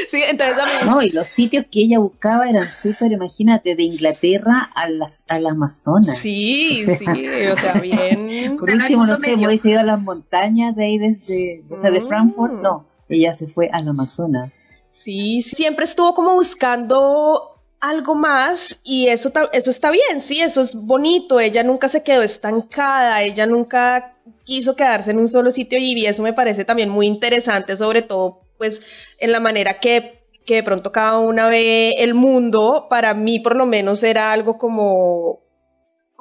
Sí, 0.10 0.21
entonces 0.25 0.58
a 0.58 0.65
mí... 0.65 0.89
No, 0.89 1.01
y 1.01 1.10
los 1.10 1.27
sitios 1.27 1.65
que 1.69 1.82
ella 1.82 1.99
buscaba 1.99 2.49
eran 2.49 2.69
súper, 2.69 3.12
imagínate, 3.12 3.75
de 3.75 3.84
Inglaterra 3.84 4.69
a 4.73 4.89
las, 4.89 5.25
al 5.27 5.45
Amazonas. 5.45 6.17
Sí, 6.17 6.84
O 6.84 6.86
sea, 6.86 6.97
sí, 6.97 7.27
o 7.47 7.58
sea, 7.58 7.73
bien... 7.82 8.58
Por 8.60 8.69
último, 8.69 9.06
no 9.06 9.17
sé, 9.17 9.36
hubiese 9.36 9.69
ido 9.69 9.82
a 9.82 9.84
las 9.84 10.01
montañas 10.01 10.77
de 10.77 10.86
ahí 10.86 10.97
desde, 10.97 11.63
o 11.69 11.77
sea, 11.77 11.91
de 11.91 11.99
Frankfurt, 12.01 12.53
no. 12.62 12.86
Ella 13.10 13.34
se 13.34 13.47
fue 13.47 13.69
al 13.71 13.88
Amazonas. 13.88 14.51
Sí, 14.93 15.41
siempre 15.41 15.86
estuvo 15.86 16.13
como 16.13 16.36
buscando 16.36 17.60
algo 17.79 18.13
más 18.13 18.79
y 18.84 19.08
eso, 19.08 19.34
eso 19.51 19.69
está 19.71 19.89
bien, 19.89 20.21
sí, 20.21 20.39
eso 20.39 20.62
es 20.62 20.75
bonito. 20.75 21.39
Ella 21.39 21.63
nunca 21.63 21.88
se 21.89 22.03
quedó 22.03 22.21
estancada, 22.21 23.23
ella 23.23 23.47
nunca 23.47 24.13
quiso 24.43 24.75
quedarse 24.75 25.10
en 25.10 25.17
un 25.17 25.27
solo 25.27 25.49
sitio 25.49 25.79
y 25.79 26.06
eso 26.06 26.21
me 26.21 26.32
parece 26.32 26.63
también 26.63 26.89
muy 26.89 27.08
interesante, 27.08 27.75
sobre 27.75 28.03
todo 28.03 28.41
pues 28.60 28.84
en 29.17 29.32
la 29.32 29.39
manera 29.39 29.79
que, 29.79 30.21
que 30.45 30.56
de 30.58 30.63
pronto 30.63 30.91
cada 30.91 31.17
una 31.17 31.49
ve 31.49 31.95
el 31.97 32.13
mundo. 32.13 32.86
Para 32.88 33.15
mí 33.15 33.39
por 33.39 33.56
lo 33.56 33.65
menos 33.65 34.03
era 34.03 34.32
algo 34.32 34.60
como 34.60 35.39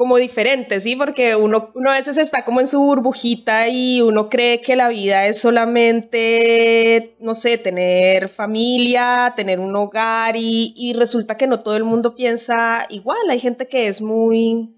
como 0.03 0.17
diferente, 0.17 0.81
¿sí? 0.81 0.97
Porque 0.97 1.37
uno, 1.37 1.71
uno 1.77 1.91
a 1.91 1.95
veces 1.95 2.17
está 2.17 2.45
como 2.45 2.61
en 2.61 2.67
su 2.67 2.81
burbujita 2.81 3.69
y 3.69 4.01
uno 4.01 4.29
cree 4.29 4.61
que 4.61 4.75
la 4.75 4.89
vida 4.89 5.29
es 5.29 5.41
solamente, 5.41 7.15
no 7.21 7.35
sé, 7.35 7.57
tener 7.57 8.29
familia, 8.29 9.33
tener 9.37 9.61
un 9.61 9.77
hogar 9.77 10.35
y, 10.35 10.75
y 10.77 10.95
resulta 10.95 11.37
que 11.37 11.47
no 11.47 11.61
todo 11.61 11.77
el 11.77 11.85
mundo 11.85 12.17
piensa 12.17 12.85
igual. 12.89 13.31
Hay 13.31 13.39
gente 13.39 13.69
que 13.69 13.87
es 13.87 14.03
muy 14.03 14.75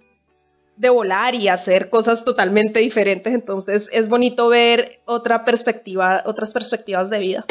de 0.76 0.90
volar 0.90 1.34
y 1.34 1.48
hacer 1.48 1.88
cosas 1.88 2.22
totalmente 2.22 2.80
diferentes, 2.80 3.32
entonces 3.32 3.88
es 3.92 4.10
bonito 4.10 4.48
ver 4.48 5.00
otra 5.06 5.42
perspectiva, 5.46 6.22
otras 6.26 6.52
perspectivas 6.52 7.08
de 7.08 7.18
vida. 7.18 7.46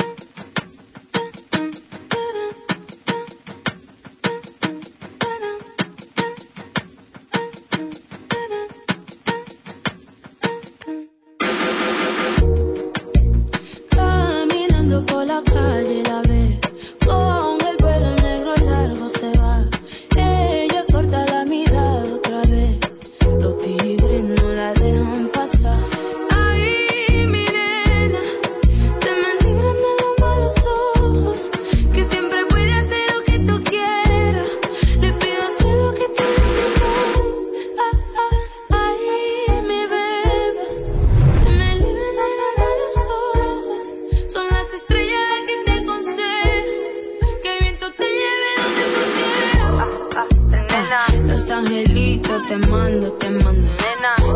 Te 52.47 52.58
mando, 52.67 53.12
te 53.13 53.29
mando. 53.29 53.67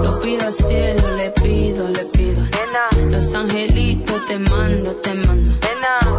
Lo 0.03 0.19
pido 0.19 0.45
al 0.45 0.53
cielo, 0.53 1.15
le 1.15 1.29
pido, 1.31 1.87
le 1.89 2.03
pido. 2.05 2.43
Los 3.09 3.33
angelitos 3.33 4.25
te 4.25 4.39
mando, 4.39 4.95
te 4.97 5.13
mando. 5.13 5.51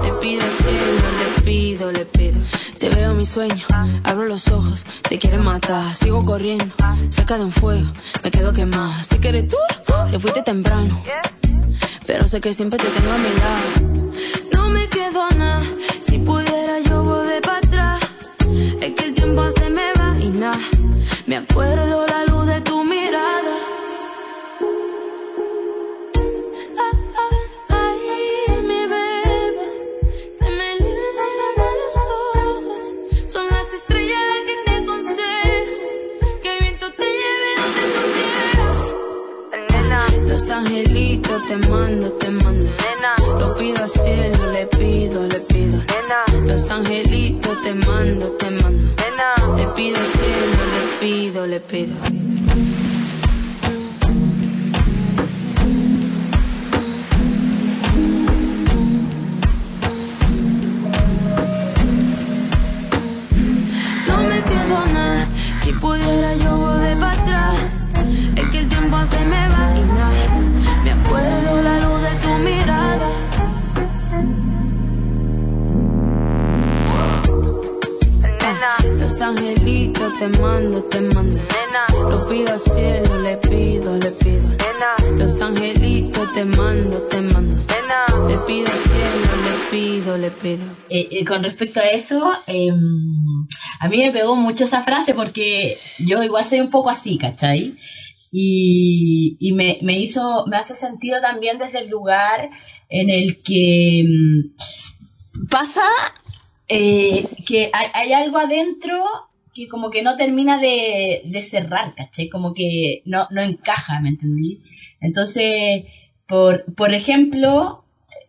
Le 0.03 0.12
pido 0.14 0.44
al 0.44 0.51
cielo, 0.51 1.03
le 1.18 1.42
pido, 1.42 1.92
le 1.92 2.05
pido. 2.05 2.38
Te 2.79 2.88
veo 2.90 3.11
en 3.11 3.16
mi 3.16 3.27
sueño, 3.27 3.64
abro 4.05 4.24
los 4.27 4.48
ojos, 4.48 4.85
te 5.09 5.18
quieren 5.18 5.42
matar, 5.42 5.94
sigo 5.96 6.24
corriendo, 6.24 6.66
cerca 7.09 7.37
de 7.37 7.44
un 7.44 7.51
fuego, 7.51 7.90
me 8.22 8.31
quedo 8.31 8.53
quemada. 8.53 9.03
Sé 9.03 9.18
que 9.18 9.31
eres 9.31 9.48
tú, 9.48 9.57
te 10.11 10.18
fuiste 10.20 10.42
temprano, 10.42 11.03
pero 12.07 12.27
sé 12.29 12.40
que 12.40 12.55
siempre 12.55 12.79
te 12.79 12.88
tengo 12.88 13.11
a 13.11 13.18
mi 13.18 13.31
lado. 13.35 14.12
No 14.53 14.68
me 14.70 14.88
quedo 14.88 15.29
nada, 15.37 15.62
si 16.01 16.18
pudiera 16.18 16.79
yo 16.88 17.03
volver 17.03 17.42
para 17.42 17.59
atrás. 17.59 18.01
Es 18.81 18.94
que 18.94 19.05
el 19.07 19.14
tiempo 19.14 19.51
se 19.51 19.68
me 19.70 19.92
va 19.98 20.16
y 20.20 20.29
nada, 20.29 20.61
me 21.29 21.37
acuerdo 21.37 22.07
la 22.07 22.28
mando. 42.31 42.68
Lo 43.38 43.55
pido 43.55 43.83
al 43.83 43.90
cielo, 43.90 44.53
le 44.53 44.66
pido, 44.66 45.27
le 45.27 45.40
pido. 45.40 45.81
Los 46.44 46.70
angelitos 46.70 47.61
te 47.62 47.74
mando, 47.74 48.27
te 48.33 48.51
mando. 48.51 48.87
Le 49.57 49.66
pido 49.68 49.98
al 49.98 50.07
cielo, 50.07 50.59
le 50.74 50.98
pido, 51.01 51.46
le 51.46 51.61
pido. 51.61 51.94
No 64.07 64.16
me 64.22 64.42
quedo 64.42 64.87
nada, 64.92 65.29
si 65.62 65.72
pudiera 65.72 66.35
yo 66.37 66.57
volver 66.57 66.98
para 66.98 67.22
atrás. 67.22 67.78
Es 68.37 68.49
que 68.51 68.59
el 68.59 68.69
tiempo 68.69 69.05
se 69.07 69.25
me 69.27 69.49
va 69.49 69.75
y 69.77 69.85
nada. 69.93 70.41
Me 70.85 70.93
acuerdo 70.93 71.63
la 71.63 71.79
luz 71.81 72.03
de 72.03 72.15
tu 72.23 72.35
mirada. 72.39 73.09
Los 78.99 79.21
angelitos 79.21 80.17
te 80.19 80.29
mando, 80.41 80.83
te 80.85 81.01
mando. 81.01 81.39
Lo 82.11 82.27
pido 82.27 82.53
al 82.53 82.61
cielo, 82.61 83.19
le 83.21 83.37
pido, 83.37 83.97
le 83.97 84.11
pido. 84.11 84.49
Los 85.17 85.41
angelitos 85.41 86.33
te 86.33 86.45
mando, 86.45 87.03
te 87.03 87.21
mando. 87.21 87.57
Le 88.29 88.39
pido 88.39 88.67
al 88.71 88.79
cielo, 88.79 89.31
le 89.45 89.71
pido, 89.71 90.19
le 90.19 90.31
pido. 90.31 90.65
Eh, 90.91 91.09
eh, 91.11 91.25
con 91.25 91.43
respecto 91.43 91.81
a 91.81 91.85
eso, 91.85 92.33
eh, 92.47 92.71
a 93.81 93.88
mí 93.88 93.99
me 93.99 94.12
pegó 94.12 94.37
mucho 94.37 94.64
esa 94.64 94.83
frase 94.83 95.14
porque 95.14 95.79
yo 95.99 96.23
igual 96.23 96.45
soy 96.45 96.61
un 96.61 96.71
poco 96.71 96.91
así, 96.91 97.19
¿cachai? 97.19 97.77
Y, 98.31 99.53
me, 99.55 99.79
me 99.83 99.99
hizo, 99.99 100.47
me 100.47 100.57
hace 100.57 100.75
sentido 100.75 101.21
también 101.21 101.59
desde 101.59 101.79
el 101.81 101.88
lugar 101.88 102.51
en 102.91 103.09
el 103.09 103.43
que 103.43 104.05
mm, 104.07 105.47
pasa 105.49 105.83
eh, 106.69 107.27
que 107.47 107.71
hay, 107.73 107.87
hay 107.95 108.12
algo 108.12 108.38
adentro 108.38 109.03
que 109.55 109.69
como 109.69 109.91
que 109.91 110.03
no 110.03 110.17
termina 110.17 110.59
de, 110.59 111.23
de 111.25 111.43
cerrar, 111.43 111.95
¿cachai? 111.95 112.29
Como 112.29 112.55
que 112.55 113.03
no, 113.07 113.27
no 113.31 113.41
encaja, 113.43 114.01
¿me 114.01 114.11
entendí? 114.11 114.61
Entonces, 115.01 115.85
por, 116.27 116.64
por 116.75 116.95
ejemplo, 116.95 117.85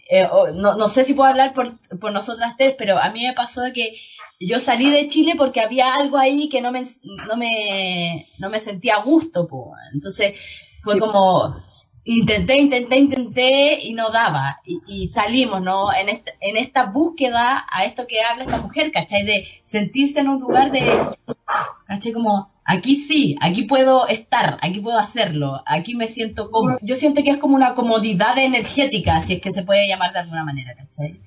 eh, 0.09 0.27
no, 0.55 0.75
no 0.75 0.89
sé 0.89 1.05
si 1.05 1.13
puedo 1.13 1.29
hablar 1.29 1.53
por, 1.53 1.77
por 1.99 2.11
nosotras 2.11 2.55
tres, 2.57 2.73
pero 2.77 2.97
a 2.97 3.11
mí 3.11 3.25
me 3.25 3.33
pasó 3.33 3.61
que 3.73 3.95
yo 4.39 4.59
salí 4.59 4.89
de 4.89 5.07
Chile 5.07 5.33
porque 5.37 5.61
había 5.61 5.95
algo 5.95 6.17
ahí 6.17 6.47
que 6.49 6.61
no 6.61 6.71
me, 6.71 6.85
no 7.27 7.35
me, 7.35 8.25
no 8.39 8.49
me 8.49 8.59
sentía 8.59 8.95
a 8.95 9.01
gusto, 9.01 9.47
po. 9.47 9.73
Entonces, 9.93 10.39
fue 10.81 10.97
como, 10.97 11.55
intenté, 12.05 12.57
intenté, 12.57 12.97
intenté 12.97 13.79
y 13.81 13.93
no 13.93 14.09
daba. 14.11 14.61
Y, 14.65 14.79
y 14.87 15.07
salimos, 15.09 15.61
¿no? 15.61 15.93
En 15.93 16.09
esta, 16.09 16.31
en 16.39 16.57
esta 16.57 16.85
búsqueda 16.85 17.65
a 17.69 17.83
esto 17.83 18.07
que 18.07 18.21
habla 18.21 18.45
esta 18.45 18.61
mujer, 18.61 18.91
¿cachai? 18.91 19.25
De 19.25 19.45
sentirse 19.63 20.21
en 20.21 20.29
un 20.29 20.39
lugar 20.39 20.71
de, 20.71 20.81
¿cachai? 21.85 22.13
Como, 22.13 22.49
aquí 22.63 22.95
sí, 22.95 23.35
aquí 23.41 23.63
puedo 23.63 24.07
estar, 24.07 24.57
aquí 24.61 24.79
puedo 24.79 24.97
hacerlo, 24.97 25.61
aquí 25.65 25.95
me 25.95 26.07
siento 26.07 26.49
cómodo. 26.49 26.77
Yo 26.81 26.95
siento 26.95 27.23
que 27.23 27.31
es 27.31 27.37
como 27.37 27.55
una 27.55 27.75
comodidad 27.75 28.37
energética, 28.37 29.21
si 29.21 29.33
es 29.33 29.41
que 29.41 29.51
se 29.51 29.63
puede 29.63 29.87
llamar 29.87 30.13
de 30.13 30.19
alguna 30.19 30.45
manera, 30.45 30.73
¿cachai? 30.75 31.19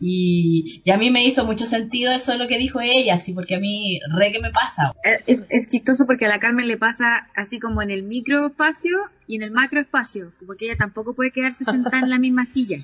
Y, 0.00 0.80
y 0.84 0.90
a 0.92 0.96
mí 0.96 1.10
me 1.10 1.24
hizo 1.24 1.44
mucho 1.44 1.66
sentido 1.66 2.12
eso 2.12 2.36
lo 2.38 2.46
que 2.46 2.56
dijo 2.58 2.80
ella, 2.80 3.18
sí, 3.18 3.32
porque 3.32 3.56
a 3.56 3.60
mí 3.60 3.98
re 4.16 4.30
que 4.30 4.40
me 4.40 4.50
pasa. 4.52 4.92
Eh, 5.04 5.18
Es, 5.26 5.40
es 5.48 5.66
chistoso 5.68 6.06
porque 6.06 6.26
a 6.26 6.28
la 6.28 6.38
Carmen 6.38 6.68
le 6.68 6.76
pasa 6.76 7.28
así 7.34 7.58
como 7.58 7.82
en 7.82 7.90
el 7.90 8.04
microespacio 8.04 8.96
y 9.26 9.34
en 9.36 9.42
el 9.42 9.50
macroespacio, 9.50 10.32
porque 10.46 10.66
ella 10.66 10.76
tampoco 10.76 11.14
puede 11.14 11.32
quedarse 11.32 11.64
sentada 11.64 11.98
en 11.98 12.10
la 12.10 12.18
misma 12.18 12.44
silla. 12.44 12.78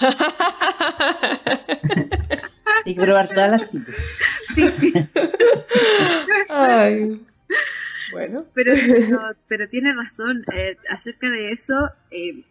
Hay 2.84 2.94
que 2.94 3.00
probar 3.00 3.28
todas 3.28 3.50
las 3.50 3.70
sillas. 3.70 5.08
Ay. 6.48 7.20
Bueno. 8.12 8.44
Pero, 8.54 8.74
pero, 8.74 9.20
pero 9.48 9.68
tiene 9.68 9.94
razón 9.94 10.44
eh, 10.54 10.76
acerca 10.90 11.30
de 11.30 11.50
eso. 11.52 11.90
eh, 12.10 12.44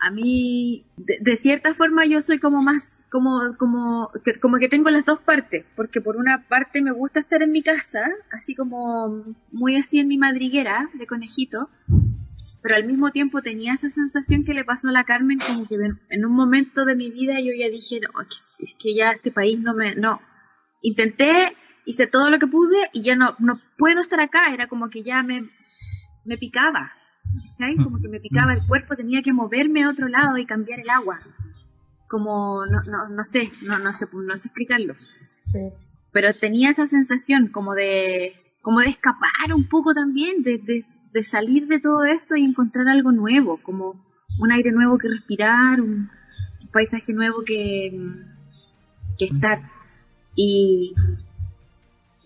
a 0.00 0.10
mí, 0.10 0.86
de, 0.96 1.18
de 1.20 1.36
cierta 1.36 1.74
forma, 1.74 2.06
yo 2.06 2.20
soy 2.20 2.38
como 2.38 2.62
más, 2.62 2.98
como, 3.10 3.56
como, 3.58 4.10
que, 4.24 4.34
como 4.34 4.58
que 4.58 4.68
tengo 4.68 4.90
las 4.90 5.04
dos 5.04 5.20
partes, 5.20 5.64
porque 5.74 6.00
por 6.00 6.16
una 6.16 6.48
parte 6.48 6.82
me 6.82 6.92
gusta 6.92 7.20
estar 7.20 7.42
en 7.42 7.52
mi 7.52 7.62
casa, 7.62 8.10
así 8.30 8.54
como 8.54 9.36
muy 9.50 9.76
así 9.76 9.98
en 9.98 10.08
mi 10.08 10.18
madriguera 10.18 10.90
de 10.94 11.06
conejito, 11.06 11.70
pero 12.62 12.76
al 12.76 12.86
mismo 12.86 13.10
tiempo 13.10 13.42
tenía 13.42 13.74
esa 13.74 13.90
sensación 13.90 14.44
que 14.44 14.54
le 14.54 14.64
pasó 14.64 14.88
a 14.88 14.92
la 14.92 15.04
Carmen, 15.04 15.38
como 15.38 15.66
que 15.66 15.74
en, 15.74 16.24
un 16.24 16.32
momento 16.32 16.84
de 16.84 16.96
mi 16.96 17.10
vida 17.10 17.40
yo 17.40 17.52
ya 17.58 17.68
dije, 17.68 18.00
es 18.60 18.76
que 18.78 18.94
ya 18.94 19.12
este 19.12 19.32
país 19.32 19.58
no 19.60 19.74
me, 19.74 19.94
no, 19.94 20.20
intenté, 20.82 21.56
hice 21.86 22.06
todo 22.06 22.30
lo 22.30 22.38
que 22.38 22.46
pude 22.46 22.90
y 22.92 23.02
ya 23.02 23.16
no, 23.16 23.34
no 23.38 23.60
puedo 23.76 24.00
estar 24.00 24.20
acá, 24.20 24.52
era 24.52 24.68
como 24.68 24.90
que 24.90 25.02
ya 25.02 25.22
me, 25.22 25.50
me 26.24 26.38
picaba, 26.38 26.92
¿sabes? 27.52 27.76
Como 27.82 28.00
que 28.00 28.08
me 28.08 28.20
picaba 28.20 28.52
el 28.52 28.66
cuerpo, 28.66 28.96
tenía 28.96 29.22
que 29.22 29.32
moverme 29.32 29.84
a 29.84 29.90
otro 29.90 30.08
lado 30.08 30.38
y 30.38 30.46
cambiar 30.46 30.80
el 30.80 30.90
agua, 30.90 31.20
como, 32.08 32.66
no, 32.66 32.80
no, 32.90 33.08
no 33.08 33.24
sé, 33.24 33.50
no, 33.62 33.78
no 33.78 33.92
sé, 33.92 34.06
no 34.12 34.36
sé 34.36 34.48
explicarlo. 34.48 34.94
Pero 36.12 36.34
tenía 36.34 36.70
esa 36.70 36.86
sensación 36.86 37.48
como 37.48 37.74
de, 37.74 38.34
como 38.62 38.80
de 38.80 38.88
escapar 38.88 39.52
un 39.54 39.68
poco 39.68 39.94
también, 39.94 40.42
de, 40.42 40.58
de, 40.58 40.82
de 41.12 41.22
salir 41.22 41.66
de 41.66 41.80
todo 41.80 42.04
eso 42.04 42.36
y 42.36 42.44
encontrar 42.44 42.88
algo 42.88 43.12
nuevo, 43.12 43.60
como 43.62 44.04
un 44.38 44.52
aire 44.52 44.72
nuevo 44.72 44.98
que 44.98 45.08
respirar, 45.08 45.80
un 45.80 46.10
paisaje 46.72 47.12
nuevo 47.12 47.42
que, 47.44 47.98
que 49.18 49.24
estar. 49.26 49.70
Y, 50.34 50.94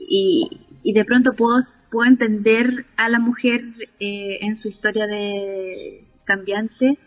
y, 0.08 0.60
y 0.82 0.92
de 0.92 1.04
pronto 1.04 1.34
puedo, 1.34 1.60
puedo 1.90 2.08
entender 2.08 2.86
a 2.96 3.08
la 3.08 3.18
mujer 3.18 3.62
eh, 4.00 4.38
en 4.40 4.56
su 4.56 4.68
historia 4.68 5.06
de 5.06 6.06
cambiante 6.24 6.98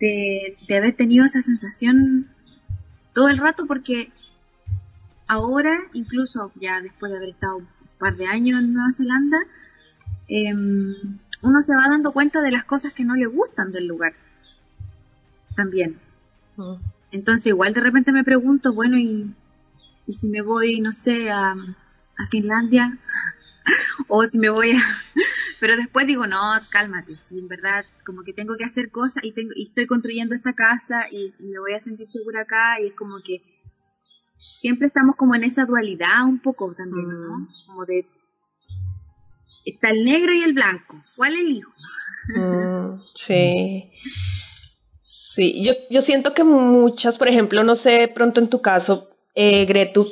de, 0.00 0.56
de 0.66 0.76
haber 0.76 0.94
tenido 0.94 1.24
esa 1.24 1.42
sensación 1.42 2.28
todo 3.12 3.28
el 3.28 3.38
rato 3.38 3.66
porque 3.66 4.10
ahora, 5.26 5.78
incluso 5.92 6.52
ya 6.56 6.80
después 6.80 7.10
de 7.10 7.18
haber 7.18 7.30
estado 7.30 7.58
un 7.58 7.68
par 7.98 8.16
de 8.16 8.26
años 8.26 8.60
en 8.60 8.74
Nueva 8.74 8.92
Zelanda, 8.92 9.38
em, 10.28 11.18
uno 11.42 11.62
se 11.62 11.74
va 11.74 11.88
dando 11.88 12.12
cuenta 12.12 12.40
de 12.40 12.52
las 12.52 12.64
cosas 12.64 12.92
que 12.92 13.04
no 13.04 13.14
le 13.14 13.26
gustan 13.26 13.72
del 13.72 13.86
lugar. 13.86 14.14
También. 15.56 15.98
Entonces 17.10 17.46
igual 17.46 17.74
de 17.74 17.80
repente 17.80 18.12
me 18.12 18.24
pregunto, 18.24 18.72
bueno, 18.72 18.98
y, 18.98 19.34
y 20.06 20.12
si 20.12 20.28
me 20.28 20.42
voy, 20.42 20.80
no 20.80 20.92
sé, 20.92 21.30
a, 21.30 21.54
a 22.22 22.26
Finlandia, 22.26 22.98
o 24.08 24.24
si 24.26 24.38
me 24.38 24.50
voy 24.50 24.72
a... 24.72 24.80
Pero 25.60 25.76
después 25.76 26.06
digo, 26.06 26.26
no, 26.26 26.40
cálmate, 26.70 27.16
si 27.18 27.38
en 27.38 27.46
verdad 27.46 27.84
como 28.04 28.24
que 28.24 28.32
tengo 28.32 28.56
que 28.56 28.64
hacer 28.64 28.90
cosas 28.90 29.22
y, 29.22 29.32
tengo, 29.32 29.52
y 29.54 29.62
estoy 29.62 29.86
construyendo 29.86 30.34
esta 30.34 30.54
casa 30.54 31.06
y, 31.10 31.32
y 31.38 31.44
me 31.44 31.60
voy 31.60 31.74
a 31.74 31.80
sentir 31.80 32.08
segura 32.08 32.42
acá 32.42 32.80
y 32.80 32.88
es 32.88 32.94
como 32.94 33.20
que 33.24 33.42
siempre 34.42 34.88
estamos 34.88 35.16
como 35.16 35.34
en 35.34 35.44
esa 35.44 35.64
dualidad 35.64 36.24
un 36.24 36.40
poco 36.40 36.74
también, 36.74 37.08
¿no? 37.08 37.48
Como 37.66 37.84
de... 37.86 38.06
Está 39.64 39.90
el 39.90 40.04
negro 40.04 40.32
y 40.32 40.42
el 40.42 40.54
blanco, 40.54 41.00
¿cuál 41.14 41.34
elijo? 41.34 41.70
Mm, 42.36 42.96
sí. 43.14 43.92
Sí, 45.06 45.64
yo, 45.64 45.72
yo 45.88 46.00
siento 46.00 46.34
que 46.34 46.44
muchas, 46.44 47.16
por 47.16 47.28
ejemplo, 47.28 47.62
no 47.62 47.74
sé, 47.74 48.10
pronto 48.12 48.40
en 48.40 48.50
tu 48.50 48.60
caso, 48.60 49.08
eh, 49.34 49.64
Gretu, 49.64 50.06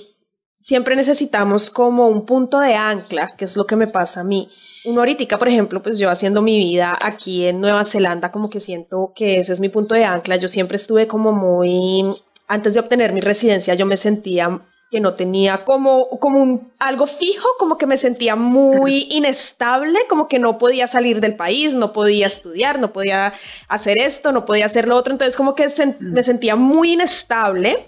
siempre 0.60 0.94
necesitamos 0.94 1.70
como 1.70 2.06
un 2.06 2.26
punto 2.26 2.60
de 2.60 2.74
ancla, 2.74 3.34
que 3.36 3.46
es 3.46 3.56
lo 3.56 3.66
que 3.66 3.76
me 3.76 3.88
pasa 3.88 4.20
a 4.20 4.24
mí. 4.24 4.50
Uno 4.84 5.00
ahorita, 5.00 5.38
por 5.38 5.48
ejemplo, 5.48 5.82
pues 5.82 5.98
yo 5.98 6.10
haciendo 6.10 6.42
mi 6.42 6.58
vida 6.58 6.96
aquí 7.00 7.46
en 7.46 7.60
Nueva 7.60 7.84
Zelanda, 7.84 8.30
como 8.30 8.48
que 8.50 8.60
siento 8.60 9.12
que 9.14 9.40
ese 9.40 9.52
es 9.52 9.60
mi 9.60 9.68
punto 9.68 9.94
de 9.94 10.04
ancla. 10.04 10.36
Yo 10.36 10.48
siempre 10.48 10.76
estuve 10.76 11.08
como 11.08 11.32
muy, 11.32 12.14
antes 12.46 12.74
de 12.74 12.80
obtener 12.80 13.12
mi 13.12 13.20
residencia, 13.20 13.74
yo 13.74 13.86
me 13.86 13.96
sentía 13.96 14.62
que 14.90 15.00
no 15.00 15.14
tenía 15.14 15.64
como, 15.64 16.08
como 16.18 16.40
un, 16.40 16.72
algo 16.80 17.06
fijo, 17.06 17.48
como 17.58 17.78
que 17.78 17.86
me 17.86 17.96
sentía 17.96 18.34
muy 18.34 19.06
inestable, 19.10 20.00
como 20.08 20.26
que 20.26 20.40
no 20.40 20.58
podía 20.58 20.88
salir 20.88 21.20
del 21.20 21.36
país, 21.36 21.76
no 21.76 21.92
podía 21.92 22.26
estudiar, 22.26 22.80
no 22.80 22.92
podía 22.92 23.32
hacer 23.68 23.98
esto, 23.98 24.32
no 24.32 24.44
podía 24.44 24.66
hacer 24.66 24.88
lo 24.88 24.96
otro, 24.96 25.12
entonces 25.12 25.36
como 25.36 25.54
que 25.54 25.68
me 26.00 26.24
sentía 26.24 26.56
muy 26.56 26.94
inestable 26.94 27.86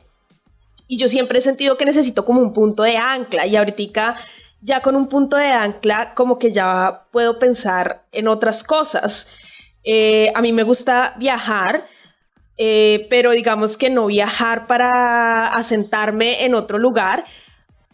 y 0.93 0.99
yo 0.99 1.09
siempre 1.09 1.39
he 1.39 1.41
sentido 1.41 1.79
que 1.79 1.87
necesito 1.87 2.23
como 2.27 2.43
un 2.43 2.53
punto 2.53 2.83
de 2.83 2.99
ancla 2.99 3.47
y 3.47 3.57
ahorita 3.57 4.15
ya 4.61 4.83
con 4.83 4.95
un 4.95 5.09
punto 5.09 5.39
de 5.39 5.47
ancla 5.47 6.13
como 6.13 6.39
que 6.39 6.53
ya 6.53 7.05
puedo 7.11 7.39
pensar 7.39 8.03
en 8.13 8.29
otras 8.29 8.63
cosas. 8.63 9.27
Eh, 9.85 10.31
a 10.35 10.43
mí 10.43 10.53
me 10.53 10.65
gusta 10.65 11.15
viajar, 11.17 11.87
eh, 12.59 13.07
pero 13.09 13.31
digamos 13.31 13.79
que 13.79 13.89
no 13.89 14.05
viajar 14.05 14.67
para 14.67 15.55
asentarme 15.55 16.45
en 16.45 16.55
otro 16.55 16.77
lugar, 16.77 17.25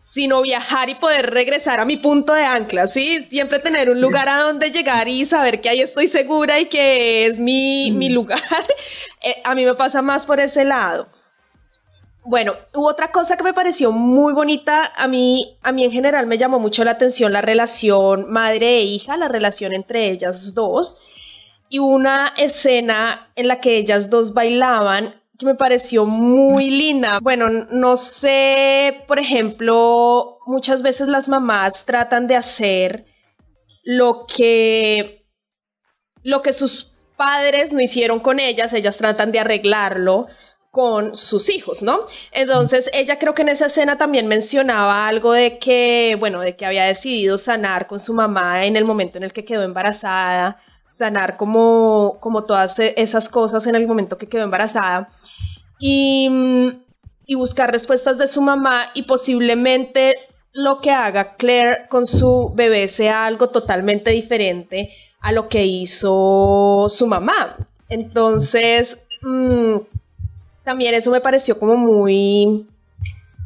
sino 0.03 0.43
viajar 0.43 0.91
y 0.91 0.97
poder 0.97 1.31
regresar 1.31 1.79
a 1.79 1.85
mi 1.85 1.99
punto 1.99 2.33
de 2.33 2.43
ancla, 2.43 2.89
¿sí? 2.89 3.29
Siempre 3.31 3.61
tener 3.61 3.91
un 3.91 4.01
lugar 4.01 4.29
a 4.29 4.41
donde 4.41 4.73
llegar 4.73 5.07
y 5.07 5.25
saber 5.25 5.61
que 5.61 5.69
ahí 5.69 5.83
estoy 5.83 6.09
segura 6.09 6.59
y 6.59 6.67
que 6.67 7.27
es 7.27 7.39
mi, 7.39 7.93
mi 7.93 8.09
lugar. 8.09 8.43
Eh, 9.21 9.35
a 9.43 9.57
mí 9.57 9.65
me 9.65 9.75
pasa 9.75 10.01
más 10.01 10.25
por 10.27 10.39
ese 10.39 10.65
lado. 10.65 11.09
Bueno, 12.25 12.55
otra 12.75 13.11
cosa 13.11 13.37
que 13.37 13.45
me 13.45 13.55
pareció 13.55 13.91
muy 13.91 14.33
bonita. 14.33 14.93
A 14.97 15.07
mí, 15.07 15.59
a 15.63 15.73
mí 15.73 15.85
en 15.85 15.91
general 15.91 16.27
me 16.27 16.39
llamó 16.39 16.59
mucho 16.59 16.85
la 16.85 16.93
atención 16.93 17.33
la 17.33 17.43
relación 17.43 18.31
madre 18.31 18.79
e 18.79 18.83
hija, 18.83 19.17
la 19.17 19.29
relación 19.29 19.73
entre 19.73 20.11
ellas 20.11 20.55
dos. 20.55 20.99
Y 21.71 21.79
una 21.79 22.35
escena 22.37 23.31
en 23.35 23.49
la 23.49 23.61
que 23.61 23.77
ellas 23.77 24.11
dos 24.11 24.35
bailaban 24.35 25.15
que 25.39 25.47
me 25.47 25.55
pareció 25.55 26.05
muy 26.05 26.69
linda. 26.69 27.21
Bueno, 27.21 27.49
no 27.49 27.97
sé, 27.97 29.05
por 29.07 29.19
ejemplo, 29.19 30.39
muchas 30.47 30.83
veces 30.83 31.09
las 31.09 31.29
mamás 31.29 31.85
tratan 31.85 32.27
de 32.27 32.37
hacer 32.37 33.07
lo 33.85 34.27
que 34.27 35.25
lo 36.25 36.43
que 36.43 36.53
sus 36.53 36.93
padres 37.17 37.73
no 37.73 37.81
hicieron 37.81 38.21
con 38.21 38.41
ellas, 38.41 38.73
ellas 38.75 38.99
tratan 38.99 39.33
de 39.33 39.39
arreglarlo 39.39 40.27
con 40.79 41.17
sus 41.17 41.51
hijos, 41.51 41.83
¿no? 41.83 42.03
Entonces, 42.31 42.89
ella 42.93 43.19
creo 43.19 43.35
que 43.35 43.43
en 43.43 43.49
esa 43.49 43.67
escena 43.67 43.99
también 43.99 44.29
mencionaba 44.29 45.09
algo 45.09 45.33
de 45.33 45.59
que, 45.59 46.17
bueno, 46.21 46.41
de 46.41 46.55
que 46.55 46.65
había 46.65 46.85
decidido 46.85 47.37
sanar 47.37 47.89
con 47.89 47.99
su 47.99 48.15
mamá 48.15 48.65
en 48.65 48.77
el 48.77 48.85
momento 48.85 49.19
en 49.19 49.25
el 49.25 49.33
que 49.33 49.45
quedó 49.45 49.65
embarazada, 49.65 50.63
sanar 50.87 51.37
como, 51.37 52.19
como 52.21 52.45
todas 52.45 52.79
esas 52.79 53.29
cosas 53.29 53.67
en 53.67 53.75
el 53.75 53.89
momento 53.89 54.19
que 54.19 54.29
quedó 54.29 54.45
embarazada 54.45 55.09
y, 55.81 56.31
y 57.27 57.35
buscar 57.35 57.73
respuestas 57.73 58.17
de 58.17 58.29
su 58.29 58.41
mamá 58.41 58.93
y 58.95 59.03
posiblemente 59.03 60.29
lo 60.53 60.81
que 60.81 60.93
haga 60.93 61.35
Claire 61.35 61.89
con 61.89 62.07
su 62.07 62.53
bebé 62.55 62.87
sea 62.87 63.27
algo 63.27 63.49
totalmente 63.49 64.13
diferente 64.13 64.93
a 65.21 65.33
lo 65.33 65.49
que 65.49 65.67
hizo 65.67 66.87
su 66.89 67.09
mamá. 67.09 67.57
Entonces, 67.89 68.97
mmm, 69.23 69.79
también 70.69 70.93
eso 70.93 71.11
me 71.11 71.23
pareció 71.23 71.59
como 71.59 71.77
muy, 71.77 72.69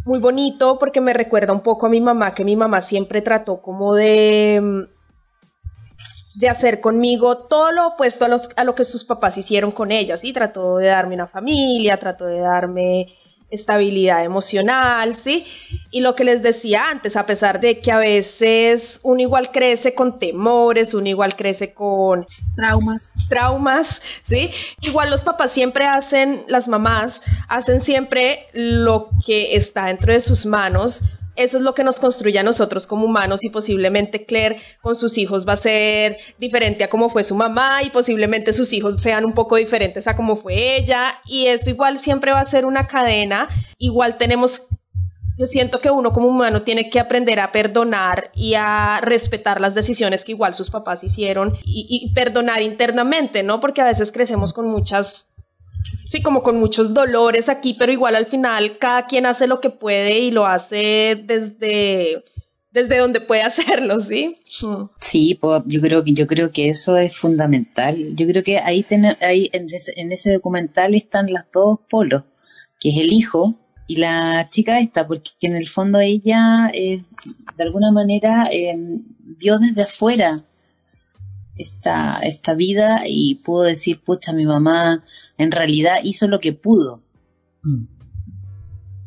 muy 0.04 0.18
bonito 0.18 0.76
porque 0.80 1.00
me 1.00 1.12
recuerda 1.12 1.52
un 1.52 1.60
poco 1.60 1.86
a 1.86 1.88
mi 1.88 2.00
mamá, 2.00 2.34
que 2.34 2.44
mi 2.44 2.56
mamá 2.56 2.80
siempre 2.80 3.22
trató 3.22 3.62
como 3.62 3.94
de, 3.94 4.88
de 6.34 6.48
hacer 6.48 6.80
conmigo 6.80 7.38
todo 7.38 7.70
lo 7.70 7.86
opuesto 7.86 8.24
a, 8.24 8.36
a 8.56 8.64
lo 8.64 8.74
que 8.74 8.82
sus 8.82 9.04
papás 9.04 9.38
hicieron 9.38 9.70
con 9.70 9.92
ella, 9.92 10.16
¿sí? 10.16 10.32
Trató 10.32 10.78
de 10.78 10.88
darme 10.88 11.14
una 11.14 11.28
familia, 11.28 11.96
trató 11.96 12.26
de 12.26 12.40
darme 12.40 13.14
estabilidad 13.50 14.24
emocional, 14.24 15.14
¿sí? 15.14 15.46
Y 15.94 16.00
lo 16.00 16.16
que 16.16 16.24
les 16.24 16.42
decía 16.42 16.88
antes, 16.88 17.16
a 17.16 17.26
pesar 17.26 17.60
de 17.60 17.80
que 17.80 17.92
a 17.92 17.98
veces 17.98 18.98
uno 19.02 19.20
igual 19.20 19.52
crece 19.52 19.94
con 19.94 20.18
temores, 20.18 20.94
uno 20.94 21.06
igual 21.06 21.36
crece 21.36 21.74
con 21.74 22.26
traumas, 22.56 23.12
traumas, 23.28 24.00
¿sí? 24.24 24.50
Igual 24.80 25.10
los 25.10 25.22
papás 25.22 25.52
siempre 25.52 25.84
hacen, 25.84 26.44
las 26.48 26.66
mamás 26.66 27.22
hacen 27.46 27.82
siempre 27.82 28.46
lo 28.54 29.10
que 29.26 29.54
está 29.54 29.86
dentro 29.86 30.14
de 30.14 30.20
sus 30.20 30.46
manos. 30.46 31.02
Eso 31.36 31.58
es 31.58 31.62
lo 31.62 31.74
que 31.74 31.84
nos 31.84 32.00
construye 32.00 32.38
a 32.38 32.42
nosotros 32.42 32.86
como 32.86 33.04
humanos 33.04 33.44
y 33.44 33.50
posiblemente 33.50 34.24
Claire 34.24 34.60
con 34.80 34.96
sus 34.96 35.18
hijos 35.18 35.46
va 35.46 35.54
a 35.54 35.58
ser 35.58 36.16
diferente 36.38 36.84
a 36.84 36.90
como 36.90 37.10
fue 37.10 37.22
su 37.22 37.34
mamá 37.34 37.82
y 37.82 37.90
posiblemente 37.90 38.54
sus 38.54 38.72
hijos 38.72 38.96
sean 38.98 39.26
un 39.26 39.34
poco 39.34 39.56
diferentes 39.56 40.06
a 40.06 40.16
como 40.16 40.36
fue 40.36 40.76
ella. 40.76 41.20
Y 41.26 41.48
eso 41.48 41.68
igual 41.68 41.98
siempre 41.98 42.32
va 42.32 42.40
a 42.40 42.44
ser 42.44 42.64
una 42.64 42.86
cadena, 42.86 43.48
igual 43.76 44.16
tenemos 44.16 44.68
yo 45.38 45.46
siento 45.46 45.80
que 45.80 45.90
uno 45.90 46.12
como 46.12 46.28
humano 46.28 46.62
tiene 46.62 46.90
que 46.90 47.00
aprender 47.00 47.40
a 47.40 47.52
perdonar 47.52 48.30
y 48.34 48.54
a 48.54 49.00
respetar 49.02 49.60
las 49.60 49.74
decisiones 49.74 50.24
que 50.24 50.32
igual 50.32 50.54
sus 50.54 50.70
papás 50.70 51.04
hicieron 51.04 51.56
y, 51.64 51.86
y 51.88 52.12
perdonar 52.12 52.62
internamente, 52.62 53.42
¿no? 53.42 53.60
Porque 53.60 53.80
a 53.80 53.86
veces 53.86 54.12
crecemos 54.12 54.52
con 54.52 54.68
muchas 54.68 55.28
sí, 56.04 56.22
como 56.22 56.42
con 56.42 56.58
muchos 56.58 56.94
dolores 56.94 57.48
aquí, 57.48 57.74
pero 57.74 57.92
igual 57.92 58.16
al 58.16 58.26
final 58.26 58.78
cada 58.78 59.06
quien 59.06 59.26
hace 59.26 59.46
lo 59.46 59.60
que 59.60 59.70
puede 59.70 60.18
y 60.18 60.30
lo 60.30 60.46
hace 60.46 61.20
desde 61.24 62.24
desde 62.70 62.98
donde 62.98 63.20
puede 63.20 63.42
hacerlo, 63.42 64.00
¿sí? 64.00 64.38
Sí, 64.98 65.38
pues, 65.40 65.62
yo 65.66 65.80
creo 65.80 66.04
que 66.04 66.12
yo 66.12 66.26
creo 66.26 66.50
que 66.50 66.68
eso 66.68 66.96
es 66.96 67.16
fundamental. 67.16 68.14
Yo 68.14 68.26
creo 68.26 68.42
que 68.42 68.58
ahí, 68.58 68.84
ahí 69.20 69.50
en, 69.52 69.66
ese, 69.70 69.92
en, 69.96 70.12
ese, 70.12 70.32
documental 70.32 70.94
están 70.94 71.32
las 71.32 71.44
dos 71.52 71.80
polos, 71.88 72.24
que 72.80 72.90
es 72.90 72.98
el 72.98 73.12
hijo 73.12 73.54
y 73.86 73.96
la 73.96 74.48
chica 74.50 74.78
esta, 74.78 75.06
porque 75.06 75.30
en 75.42 75.56
el 75.56 75.68
fondo 75.68 76.00
ella 76.00 76.70
es 76.72 77.08
de 77.56 77.62
alguna 77.62 77.92
manera 77.92 78.48
eh, 78.50 78.74
vio 79.38 79.58
desde 79.58 79.82
afuera 79.82 80.38
esta, 81.56 82.18
esta 82.22 82.54
vida 82.54 83.02
y 83.06 83.36
pudo 83.36 83.62
decir, 83.62 84.00
pucha, 84.02 84.32
mi 84.32 84.46
mamá 84.46 85.04
en 85.38 85.50
realidad 85.50 85.96
hizo 86.02 86.28
lo 86.28 86.40
que 86.40 86.52
pudo. 86.52 87.02
Mm. 87.62 87.84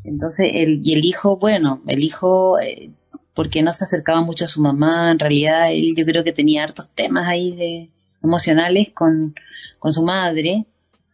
Entonces, 0.03 0.51
el, 0.53 0.81
y 0.83 0.93
el 0.93 1.03
hijo, 1.03 1.37
bueno, 1.37 1.81
el 1.87 2.03
hijo, 2.03 2.59
eh, 2.59 2.91
porque 3.33 3.63
no 3.63 3.73
se 3.73 3.85
acercaba 3.85 4.21
mucho 4.21 4.45
a 4.45 4.49
su 4.49 4.61
mamá, 4.61 5.11
en 5.11 5.19
realidad 5.19 5.71
él 5.71 5.93
yo 5.97 6.05
creo 6.05 6.23
que 6.23 6.31
tenía 6.31 6.63
hartos 6.63 6.89
temas 6.91 7.27
ahí 7.27 7.55
de 7.55 7.89
emocionales 8.23 8.89
con, 8.93 9.35
con 9.79 9.91
su 9.91 10.05
madre, 10.05 10.65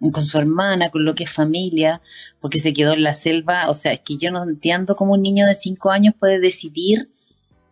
con 0.01 0.23
su 0.23 0.37
hermana, 0.39 0.89
con 0.89 1.05
lo 1.05 1.13
que 1.15 1.25
es 1.25 1.31
familia, 1.31 2.01
porque 2.39 2.59
se 2.59 2.73
quedó 2.73 2.93
en 2.93 3.03
la 3.03 3.13
selva. 3.13 3.69
O 3.69 3.73
sea, 3.73 3.93
es 3.93 4.01
que 4.01 4.17
yo 4.17 4.31
no 4.31 4.43
entiendo 4.43 4.95
cómo 4.95 5.13
un 5.13 5.21
niño 5.21 5.45
de 5.45 5.55
cinco 5.55 5.91
años 5.91 6.15
puede 6.19 6.39
decidir, 6.39 7.07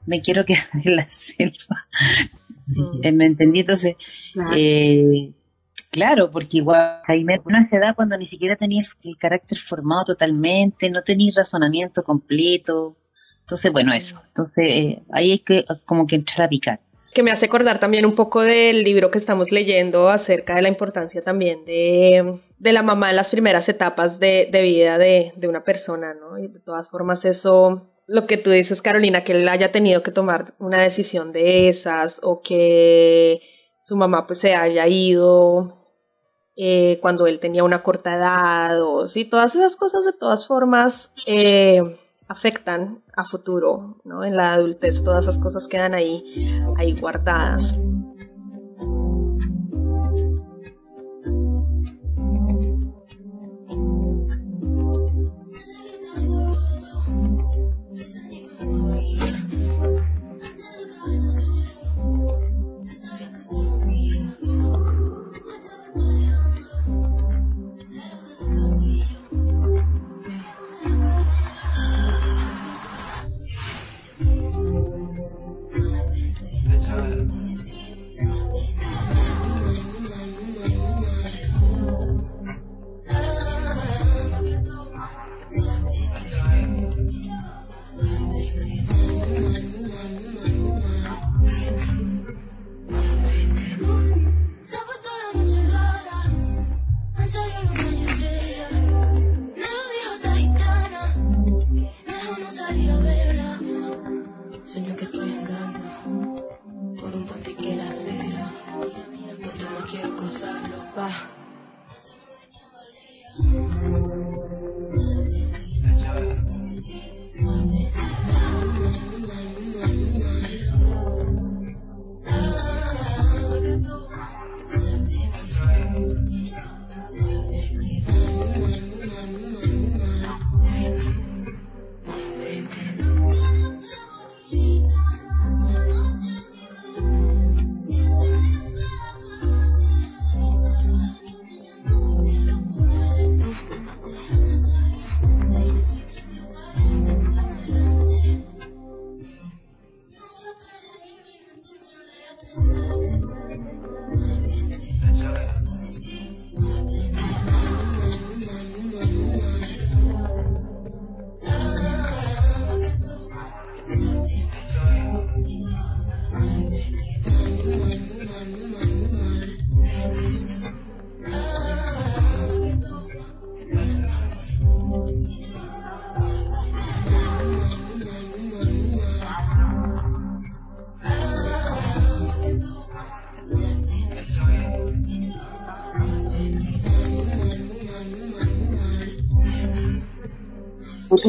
me 0.05 0.21
quiero 0.21 0.45
quedar 0.45 0.63
en 0.83 0.95
la 0.95 1.07
selva. 1.07 1.77
¿Me 2.67 3.25
entendí? 3.25 3.61
Entonces, 3.61 3.95
eh, 4.55 5.33
Claro, 5.91 6.29
porque 6.29 6.57
igual, 6.57 7.01
Jaime, 7.05 7.39
una 7.45 7.67
se 7.69 7.79
da 7.79 7.95
cuando 7.95 8.15
ni 8.15 8.27
siquiera 8.27 8.55
tenías 8.55 8.87
el 9.03 9.17
carácter 9.17 9.57
formado 9.67 10.05
totalmente, 10.05 10.89
no 10.89 11.01
tenías 11.01 11.35
razonamiento 11.35 12.03
completo. 12.03 12.95
Entonces, 13.41 13.71
bueno, 13.71 13.93
eso. 13.93 14.15
Entonces, 14.27 14.63
eh, 14.67 15.03
ahí 15.11 15.31
hay 15.31 15.39
que 15.39 15.65
como 15.85 16.05
que 16.05 16.17
entrar 16.17 16.43
a 16.43 16.49
picar. 16.49 16.79
Que 17.13 17.23
me 17.23 17.31
hace 17.31 17.47
acordar 17.47 17.79
también 17.79 18.05
un 18.05 18.15
poco 18.15 18.41
del 18.41 18.83
libro 18.83 19.09
que 19.11 19.17
estamos 19.17 19.51
leyendo 19.51 20.09
acerca 20.09 20.55
de 20.55 20.61
la 20.61 20.69
importancia 20.69 21.23
también 21.23 21.65
de, 21.65 22.39
de 22.57 22.73
la 22.73 22.83
mamá 22.83 23.09
en 23.09 23.15
las 23.15 23.31
primeras 23.31 23.67
etapas 23.67 24.19
de, 24.19 24.47
de 24.51 24.61
vida 24.61 24.97
de, 24.97 25.33
de 25.35 25.47
una 25.47 25.63
persona, 25.63 26.13
¿no? 26.13 26.37
Y 26.37 26.47
de 26.47 26.59
todas 26.59 26.89
formas, 26.89 27.25
eso 27.25 27.89
lo 28.09 28.25
que 28.25 28.37
tú 28.37 28.49
dices, 28.49 28.81
Carolina, 28.81 29.23
que 29.23 29.33
él 29.33 29.47
haya 29.47 29.71
tenido 29.71 30.01
que 30.01 30.11
tomar 30.11 30.55
una 30.57 30.81
decisión 30.81 31.31
de 31.31 31.69
esas 31.69 32.19
o 32.23 32.41
que 32.41 33.41
su 33.83 33.95
mamá 33.95 34.25
pues 34.25 34.39
se 34.39 34.55
haya 34.55 34.87
ido 34.87 35.75
eh, 36.55 36.97
cuando 37.01 37.27
él 37.27 37.39
tenía 37.39 37.63
una 37.63 37.83
corta 37.83 38.15
edad, 38.15 38.81
o 38.81 39.07
sí, 39.07 39.25
todas 39.25 39.55
esas 39.55 39.75
cosas 39.75 40.03
de 40.03 40.13
todas 40.13 40.47
formas 40.47 41.13
eh, 41.25 41.81
afectan 42.29 43.01
a 43.17 43.25
futuro, 43.25 43.97
¿no? 44.05 44.23
En 44.23 44.37
la 44.37 44.53
adultez 44.53 45.03
todas 45.03 45.25
esas 45.25 45.39
cosas 45.39 45.67
quedan 45.67 45.95
ahí, 45.95 46.23
ahí 46.77 46.95
guardadas. 46.95 47.77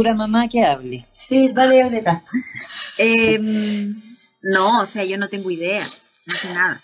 Futura 0.01 0.15
mamá 0.15 0.49
que 0.49 0.65
hable. 0.65 1.07
Sí, 1.29 1.51
dale, 1.55 1.77
Violeta. 1.83 2.25
Em, 2.99 4.01
no, 4.43 4.81
o 4.81 4.87
sea, 4.87 5.05
yo 5.05 5.19
no 5.19 5.29
tengo 5.29 5.51
idea, 5.51 5.85
no 6.27 6.35
sé 6.35 6.53
nada. 6.53 6.83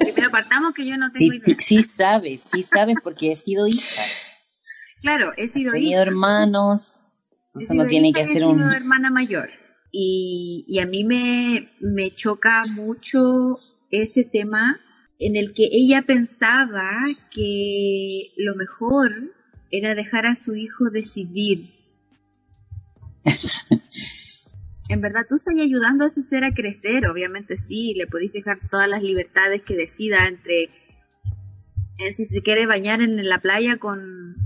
Primero 0.00 0.30
partamos 0.30 0.72
que 0.74 0.86
yo 0.86 0.96
no 0.96 1.12
tengo 1.12 1.32
Sí, 1.32 1.38
idea. 1.38 1.56
sí 1.58 1.82
sabes, 1.82 2.42
sí 2.52 2.62
sabes 2.62 2.96
porque 3.02 3.32
he 3.32 3.36
sido 3.36 3.66
hija. 3.68 4.02
Claro, 5.00 5.32
he 5.36 5.46
sido 5.46 5.70
He 5.70 5.74
tenido 5.74 5.92
hija. 5.92 6.02
hermanos. 6.02 6.96
He 7.54 7.58
Eso 7.58 7.72
sido 7.72 7.84
no 7.84 7.86
tiene 7.88 8.12
que 8.12 8.20
y 8.20 8.22
he 8.22 8.24
hacer 8.24 8.44
un... 8.44 8.58
sido 8.58 8.70
hermana 8.72 9.10
mayor. 9.10 9.50
Y, 9.92 10.64
y 10.66 10.80
a 10.80 10.86
mí 10.86 11.04
me, 11.04 11.70
me 11.80 12.14
choca 12.14 12.64
mucho 12.66 13.58
ese 13.90 14.24
tema 14.24 14.80
en 15.20 15.36
el 15.36 15.54
que 15.54 15.68
ella 15.70 16.02
pensaba 16.02 16.90
que 17.30 18.32
lo 18.36 18.56
mejor 18.56 19.32
era 19.70 19.94
dejar 19.94 20.26
a 20.26 20.34
su 20.34 20.54
hijo 20.56 20.90
decidir. 20.90 21.74
en 24.88 25.00
verdad, 25.00 25.26
tú 25.28 25.36
estás 25.36 25.54
ayudando 25.58 26.04
a 26.04 26.06
ese 26.08 26.22
ser 26.22 26.44
a 26.44 26.54
crecer, 26.54 27.06
obviamente 27.06 27.56
sí, 27.56 27.94
le 27.94 28.06
podéis 28.06 28.32
dejar 28.32 28.58
todas 28.70 28.88
las 28.88 29.02
libertades 29.02 29.62
que 29.62 29.76
decida 29.76 30.26
entre 30.26 30.70
eh, 31.98 32.12
si 32.12 32.26
se 32.26 32.42
quiere 32.42 32.66
bañar 32.66 33.00
en 33.00 33.28
la 33.28 33.40
playa 33.40 33.76
con, 33.76 34.36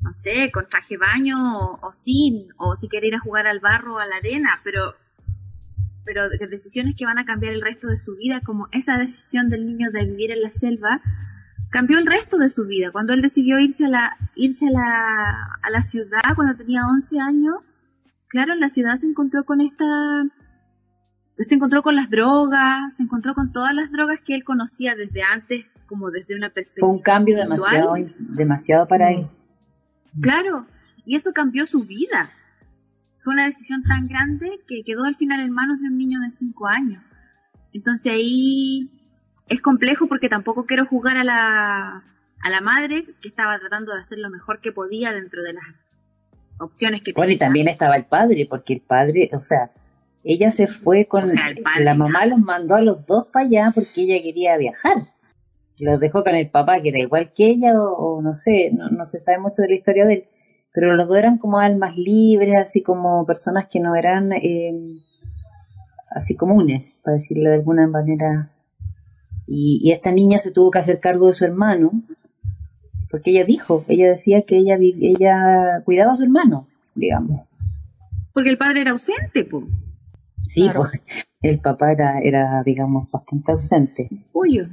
no 0.00 0.12
sé, 0.12 0.50
con 0.52 0.68
traje 0.68 0.96
baño 0.96 1.36
o, 1.80 1.92
sin, 1.92 2.48
o 2.56 2.76
si 2.76 2.88
quiere 2.88 3.08
ir 3.08 3.14
a 3.14 3.20
jugar 3.20 3.46
al 3.46 3.60
barro 3.60 3.94
o 3.96 3.98
a 3.98 4.06
la 4.06 4.16
arena, 4.16 4.60
pero, 4.64 4.94
pero 6.04 6.28
de 6.28 6.46
decisiones 6.46 6.94
que 6.96 7.04
van 7.04 7.18
a 7.18 7.24
cambiar 7.24 7.52
el 7.52 7.62
resto 7.62 7.88
de 7.88 7.98
su 7.98 8.16
vida, 8.16 8.40
como 8.40 8.68
esa 8.72 8.98
decisión 8.98 9.48
del 9.48 9.66
niño 9.66 9.90
de 9.90 10.06
vivir 10.06 10.30
en 10.30 10.42
la 10.42 10.50
selva, 10.50 11.00
cambió 11.70 11.98
el 11.98 12.06
resto 12.06 12.38
de 12.38 12.50
su 12.50 12.66
vida. 12.66 12.92
Cuando 12.92 13.14
él 13.14 13.22
decidió 13.22 13.58
irse 13.58 13.86
a 13.86 13.88
la, 13.88 14.16
irse 14.36 14.68
a 14.68 14.70
la, 14.70 15.58
a 15.62 15.70
la 15.70 15.82
ciudad 15.82 16.36
cuando 16.36 16.56
tenía 16.56 16.86
11 16.86 17.18
años, 17.20 17.56
claro, 18.32 18.54
la 18.54 18.70
ciudad 18.70 18.96
se 18.96 19.06
encontró 19.06 19.44
con 19.44 19.60
esta, 19.60 19.84
se 21.36 21.54
encontró 21.54 21.82
con 21.82 21.94
las 21.94 22.08
drogas, 22.08 22.96
se 22.96 23.02
encontró 23.02 23.34
con 23.34 23.52
todas 23.52 23.74
las 23.74 23.92
drogas 23.92 24.22
que 24.22 24.34
él 24.34 24.42
conocía 24.42 24.94
desde 24.94 25.22
antes, 25.22 25.66
como 25.84 26.10
desde 26.10 26.34
una 26.34 26.48
perspectiva. 26.48 26.88
Fue 26.88 26.96
un 26.96 27.02
cambio 27.02 27.36
demasiado, 27.36 27.94
demasiado 28.18 28.88
para 28.88 29.12
él. 29.12 29.28
Claro, 30.18 30.66
y 31.04 31.14
eso 31.14 31.34
cambió 31.34 31.66
su 31.66 31.84
vida. 31.84 32.30
Fue 33.18 33.34
una 33.34 33.44
decisión 33.44 33.82
tan 33.82 34.08
grande 34.08 34.62
que 34.66 34.82
quedó 34.82 35.04
al 35.04 35.14
final 35.14 35.40
en 35.40 35.50
manos 35.50 35.80
de 35.80 35.88
un 35.88 35.98
niño 35.98 36.18
de 36.20 36.30
5 36.30 36.66
años. 36.68 37.04
Entonces 37.74 38.14
ahí 38.14 38.90
es 39.46 39.60
complejo 39.60 40.06
porque 40.06 40.30
tampoco 40.30 40.64
quiero 40.64 40.86
jugar 40.86 41.18
a 41.18 41.24
la, 41.24 42.02
a 42.40 42.50
la 42.50 42.60
madre 42.62 43.14
que 43.20 43.28
estaba 43.28 43.58
tratando 43.58 43.92
de 43.92 44.00
hacer 44.00 44.18
lo 44.18 44.30
mejor 44.30 44.62
que 44.62 44.72
podía 44.72 45.12
dentro 45.12 45.42
de 45.42 45.52
las 45.52 45.81
opciones 46.58 47.02
que 47.02 47.12
Bueno, 47.12 47.32
y 47.32 47.38
también 47.38 47.68
estaba 47.68 47.96
el 47.96 48.04
padre, 48.04 48.46
porque 48.48 48.74
el 48.74 48.80
padre, 48.80 49.28
o 49.34 49.40
sea, 49.40 49.70
ella 50.24 50.50
se 50.50 50.66
fue 50.66 51.06
con... 51.06 51.24
O 51.24 51.28
sea, 51.28 51.48
el 51.48 51.62
padre, 51.62 51.84
la 51.84 51.94
mamá 51.94 52.26
los 52.26 52.38
mandó 52.38 52.76
a 52.76 52.80
los 52.80 53.06
dos 53.06 53.28
para 53.32 53.46
allá 53.46 53.72
porque 53.74 54.02
ella 54.02 54.22
quería 54.22 54.56
viajar. 54.56 55.08
Los 55.78 55.98
dejó 55.98 56.22
con 56.22 56.34
el 56.34 56.48
papá, 56.50 56.80
que 56.80 56.90
era 56.90 57.00
igual 57.00 57.32
que 57.34 57.46
ella, 57.46 57.80
o, 57.80 58.16
o 58.18 58.22
no 58.22 58.34
sé, 58.34 58.70
no, 58.72 58.88
no 58.90 59.04
se 59.04 59.18
sabe 59.18 59.38
mucho 59.38 59.62
de 59.62 59.68
la 59.68 59.74
historia 59.74 60.06
de 60.06 60.14
él. 60.14 60.24
Pero 60.72 60.94
los 60.94 61.08
dos 61.08 61.18
eran 61.18 61.38
como 61.38 61.58
almas 61.58 61.96
libres, 61.96 62.54
así 62.56 62.82
como 62.82 63.26
personas 63.26 63.66
que 63.70 63.80
no 63.80 63.94
eran 63.94 64.32
eh, 64.32 64.72
así 66.10 66.36
comunes, 66.36 66.98
para 67.02 67.14
decirlo 67.14 67.50
de 67.50 67.56
alguna 67.56 67.86
manera. 67.88 68.50
Y, 69.46 69.80
y 69.82 69.92
esta 69.92 70.12
niña 70.12 70.38
se 70.38 70.50
tuvo 70.50 70.70
que 70.70 70.78
hacer 70.78 71.00
cargo 71.00 71.26
de 71.26 71.32
su 71.34 71.44
hermano, 71.44 71.90
porque 73.12 73.30
ella 73.30 73.44
dijo, 73.44 73.84
ella 73.88 74.08
decía 74.08 74.42
que 74.42 74.56
ella, 74.56 74.78
ella 74.80 75.82
cuidaba 75.84 76.14
a 76.14 76.16
su 76.16 76.24
hermano, 76.24 76.66
digamos. 76.94 77.46
Porque 78.32 78.48
el 78.48 78.56
padre 78.56 78.80
era 78.80 78.92
ausente, 78.92 79.44
pues. 79.44 79.66
Sí, 80.44 80.66
pues, 80.74 80.88
el 81.42 81.60
papá 81.60 81.92
era, 81.92 82.20
era, 82.20 82.62
digamos, 82.64 83.10
bastante 83.10 83.52
ausente. 83.52 84.08
Uyo. 84.32 84.66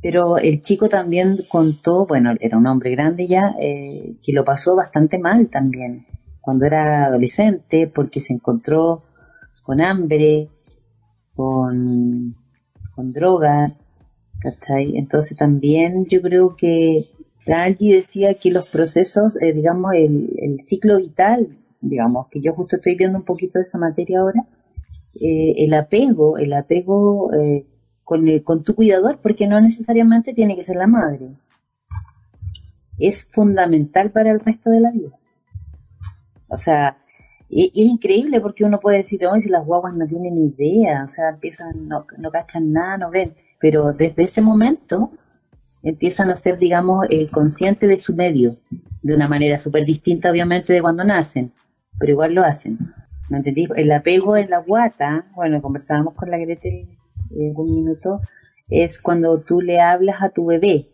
Pero 0.00 0.38
el 0.38 0.62
chico 0.62 0.88
también 0.88 1.36
contó, 1.50 2.06
bueno, 2.06 2.32
era 2.40 2.56
un 2.56 2.66
hombre 2.66 2.90
grande 2.92 3.26
ya, 3.26 3.54
eh, 3.60 4.16
que 4.22 4.32
lo 4.32 4.42
pasó 4.42 4.74
bastante 4.74 5.18
mal 5.18 5.50
también 5.50 6.06
cuando 6.40 6.64
era 6.64 7.06
adolescente, 7.06 7.90
porque 7.94 8.20
se 8.20 8.32
encontró 8.32 9.02
con 9.62 9.82
hambre, 9.82 10.48
con, 11.34 12.36
con 12.94 13.12
drogas, 13.12 13.88
¿cachai? 14.40 14.96
Entonces 14.96 15.36
también 15.36 16.06
yo 16.06 16.20
creo 16.22 16.54
que 16.54 17.13
Angie 17.46 17.96
decía 17.96 18.34
que 18.34 18.50
los 18.50 18.68
procesos, 18.68 19.40
eh, 19.40 19.52
digamos, 19.52 19.92
el, 19.94 20.58
ciclo 20.60 20.98
vital, 20.98 21.58
digamos, 21.80 22.28
que 22.28 22.40
yo 22.40 22.54
justo 22.54 22.76
estoy 22.76 22.94
viendo 22.94 23.18
un 23.18 23.24
poquito 23.24 23.58
de 23.58 23.64
esa 23.64 23.78
materia 23.78 24.20
ahora, 24.20 24.46
eh, 25.20 25.52
el 25.58 25.74
apego, 25.74 26.38
el 26.38 26.52
apego 26.52 27.32
eh, 27.34 27.66
con, 28.02 28.26
el- 28.28 28.42
con 28.42 28.62
tu 28.64 28.74
cuidador, 28.74 29.18
porque 29.20 29.46
no 29.46 29.60
necesariamente 29.60 30.32
tiene 30.32 30.56
que 30.56 30.64
ser 30.64 30.76
la 30.76 30.86
madre. 30.86 31.28
Es 32.98 33.24
fundamental 33.26 34.10
para 34.10 34.30
el 34.30 34.40
resto 34.40 34.70
de 34.70 34.80
la 34.80 34.90
vida. 34.90 35.10
O 36.50 36.56
sea, 36.56 36.98
y 37.48 37.66
es 37.66 37.88
increíble 37.88 38.40
porque 38.40 38.64
uno 38.64 38.80
puede 38.80 38.98
decir, 38.98 39.26
hoy 39.26 39.42
si 39.42 39.48
las 39.48 39.64
guaguas 39.64 39.94
no 39.94 40.06
tienen 40.06 40.38
idea, 40.38 41.04
o 41.04 41.08
sea, 41.08 41.30
empiezan, 41.30 41.88
no, 41.88 42.06
no 42.18 42.30
cachan 42.30 42.72
nada, 42.72 42.98
no 42.98 43.10
ven, 43.10 43.34
pero 43.60 43.92
desde 43.92 44.22
ese 44.24 44.40
momento 44.40 45.10
empiezan 45.84 46.30
a 46.30 46.34
ser, 46.34 46.58
digamos, 46.58 47.06
eh, 47.10 47.28
conscientes 47.28 47.88
de 47.88 47.96
su 47.96 48.14
medio, 48.16 48.56
de 49.02 49.14
una 49.14 49.28
manera 49.28 49.58
súper 49.58 49.84
distinta, 49.84 50.30
obviamente, 50.30 50.72
de 50.72 50.82
cuando 50.82 51.04
nacen, 51.04 51.52
pero 51.98 52.12
igual 52.12 52.34
lo 52.34 52.42
hacen. 52.42 52.78
¿Me 53.28 53.38
entendí? 53.38 53.68
El 53.76 53.92
apego 53.92 54.36
en 54.36 54.50
la 54.50 54.58
guata, 54.58 55.26
bueno, 55.34 55.62
conversábamos 55.62 56.14
con 56.14 56.30
la 56.30 56.38
Gretel 56.38 56.88
eh, 57.30 57.50
un 57.56 57.74
minuto, 57.74 58.20
es 58.68 59.00
cuando 59.00 59.40
tú 59.40 59.60
le 59.60 59.80
hablas 59.80 60.22
a 60.22 60.30
tu 60.30 60.46
bebé, 60.46 60.88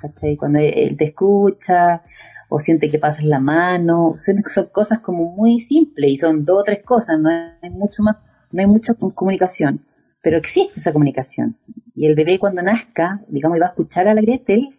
¿cachai? 0.00 0.36
Cuando 0.36 0.60
él 0.60 0.96
te 0.96 1.04
escucha 1.04 2.02
o 2.48 2.58
siente 2.58 2.88
que 2.88 2.98
pasas 2.98 3.24
la 3.24 3.40
mano, 3.40 4.14
son, 4.16 4.42
son 4.46 4.66
cosas 4.66 5.00
como 5.00 5.34
muy 5.34 5.58
simples 5.58 6.10
y 6.10 6.16
son 6.18 6.44
dos 6.44 6.60
o 6.60 6.62
tres 6.62 6.82
cosas, 6.84 7.18
no 7.18 7.30
hay 7.30 7.70
mucho 7.70 8.02
más, 8.02 8.16
no 8.52 8.60
hay 8.60 8.66
mucha 8.66 8.94
comunicación, 8.94 9.84
pero 10.22 10.36
existe 10.38 10.78
esa 10.78 10.92
comunicación. 10.92 11.56
Y 11.94 12.06
el 12.06 12.14
bebé 12.14 12.38
cuando 12.38 12.62
nazca, 12.62 13.22
digamos, 13.28 13.58
va 13.60 13.66
a 13.66 13.68
escuchar 13.70 14.08
a 14.08 14.14
la 14.14 14.22
Gretel 14.22 14.76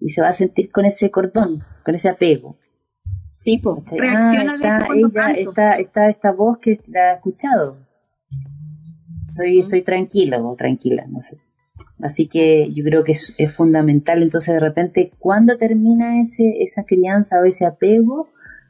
y 0.00 0.08
se 0.10 0.20
va 0.20 0.28
a 0.28 0.32
sentir 0.32 0.70
con 0.70 0.84
ese 0.84 1.10
cordón, 1.10 1.62
con 1.84 1.94
ese 1.94 2.08
apego. 2.08 2.56
Sí, 3.36 3.58
pues, 3.58 3.76
reacciona 3.90 4.52
Ah, 4.52 4.56
de 4.56 4.68
está 4.68 4.86
cuando 4.86 5.06
ella, 5.08 5.20
canto. 5.26 5.40
está, 5.40 5.72
está 5.78 6.08
esta 6.08 6.32
voz 6.32 6.58
que 6.58 6.80
la 6.86 7.10
ha 7.10 7.14
escuchado. 7.14 7.76
Estoy, 9.28 9.58
estoy 9.58 9.82
tranquilo 9.82 10.48
o 10.48 10.56
tranquila, 10.56 11.04
no 11.08 11.20
sé. 11.20 11.38
Así 12.02 12.26
que 12.26 12.72
yo 12.72 12.84
creo 12.84 13.04
que 13.04 13.12
es, 13.12 13.34
es 13.38 13.54
fundamental. 13.54 14.22
Entonces, 14.22 14.54
de 14.54 14.60
repente, 14.60 15.12
cuando 15.18 15.56
termina 15.56 16.18
ese, 16.20 16.62
esa 16.62 16.84
crianza 16.84 17.40
o 17.40 17.44
ese 17.44 17.66
apego, 17.66 18.28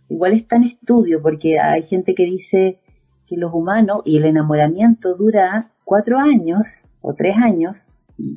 igual 0.09 0.33
está 0.33 0.57
en 0.57 0.65
estudio, 0.65 1.23
porque 1.23 1.59
hay 1.59 1.83
gente 1.83 2.15
que 2.15 2.25
dice 2.25 2.79
que 3.27 3.37
los 3.37 3.53
humanos 3.53 4.03
y 4.05 4.17
el 4.19 4.25
enamoramiento 4.25 5.15
dura 5.15 5.73
cuatro 5.85 6.19
años 6.19 6.85
o 7.07 7.15
tres 7.15 7.37
años, 7.37 7.87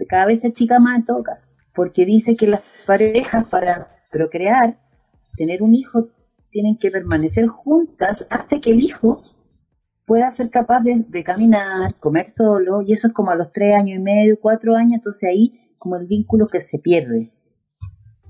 cada 0.07 0.27
vez 0.27 0.41
se 0.41 0.49
achica 0.49 0.77
más 0.79 0.99
en 0.99 1.05
todo 1.05 1.23
caso, 1.23 1.47
porque 1.73 2.05
dice 2.05 2.35
que 2.35 2.45
las 2.45 2.61
parejas 2.85 3.47
para 3.47 3.87
procrear, 4.11 4.77
tener 5.35 5.63
un 5.63 5.73
hijo, 5.73 6.09
tienen 6.51 6.77
que 6.77 6.91
permanecer 6.91 7.47
juntas 7.47 8.27
hasta 8.29 8.59
que 8.59 8.69
el 8.69 8.83
hijo 8.83 9.23
pueda 10.05 10.29
ser 10.29 10.51
capaz 10.51 10.81
de, 10.81 11.03
de 11.07 11.23
caminar, 11.23 11.95
comer 11.99 12.27
solo, 12.27 12.83
y 12.83 12.93
eso 12.93 13.07
es 13.07 13.13
como 13.13 13.31
a 13.31 13.35
los 13.35 13.51
tres 13.51 13.75
años 13.75 13.97
y 13.97 14.03
medio, 14.03 14.39
cuatro 14.39 14.75
años, 14.75 14.93
entonces 14.93 15.27
ahí 15.27 15.73
como 15.79 15.95
el 15.95 16.05
vínculo 16.05 16.45
que 16.45 16.59
se 16.59 16.77
pierde. 16.77 17.31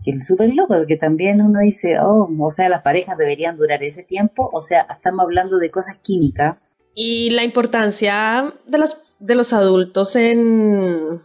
Que 0.05 0.11
es 0.11 0.25
súper 0.25 0.53
loco, 0.53 0.75
porque 0.77 0.95
también 0.95 1.41
uno 1.41 1.59
dice, 1.59 1.99
oh, 1.99 2.29
o 2.39 2.49
sea, 2.49 2.69
las 2.69 2.81
parejas 2.81 3.17
deberían 3.17 3.57
durar 3.57 3.83
ese 3.83 4.03
tiempo, 4.03 4.49
o 4.53 4.61
sea, 4.61 4.87
estamos 4.89 5.23
hablando 5.23 5.57
de 5.57 5.69
cosas 5.69 5.97
químicas. 5.97 6.57
Y 6.95 7.29
la 7.29 7.43
importancia 7.43 8.53
de 8.65 8.77
los, 8.77 8.97
de 9.19 9.35
los 9.35 9.53
adultos 9.53 10.15
en 10.15 11.21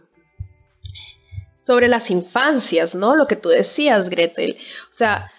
sobre 1.65 1.87
las 1.87 2.11
infancias, 2.11 2.93
¿no? 2.93 3.15
Lo 3.15 3.25
que 3.25 3.35
tú 3.35 3.49
decías, 3.49 4.09
Gretel. 4.09 4.57
O 4.91 4.93
sea, 4.93 5.31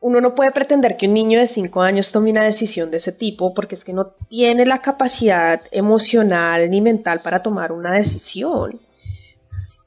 uno 0.00 0.20
no 0.20 0.34
puede 0.34 0.50
pretender 0.50 0.96
que 0.96 1.06
un 1.06 1.14
niño 1.14 1.38
de 1.38 1.46
5 1.46 1.82
años 1.82 2.10
tome 2.10 2.32
una 2.32 2.44
decisión 2.44 2.90
de 2.90 2.96
ese 2.96 3.12
tipo 3.12 3.54
porque 3.54 3.76
es 3.76 3.84
que 3.84 3.92
no 3.92 4.06
tiene 4.28 4.66
la 4.66 4.82
capacidad 4.82 5.62
emocional 5.70 6.70
ni 6.70 6.80
mental 6.80 7.22
para 7.22 7.42
tomar 7.42 7.70
una 7.70 7.94
decisión. 7.94 8.80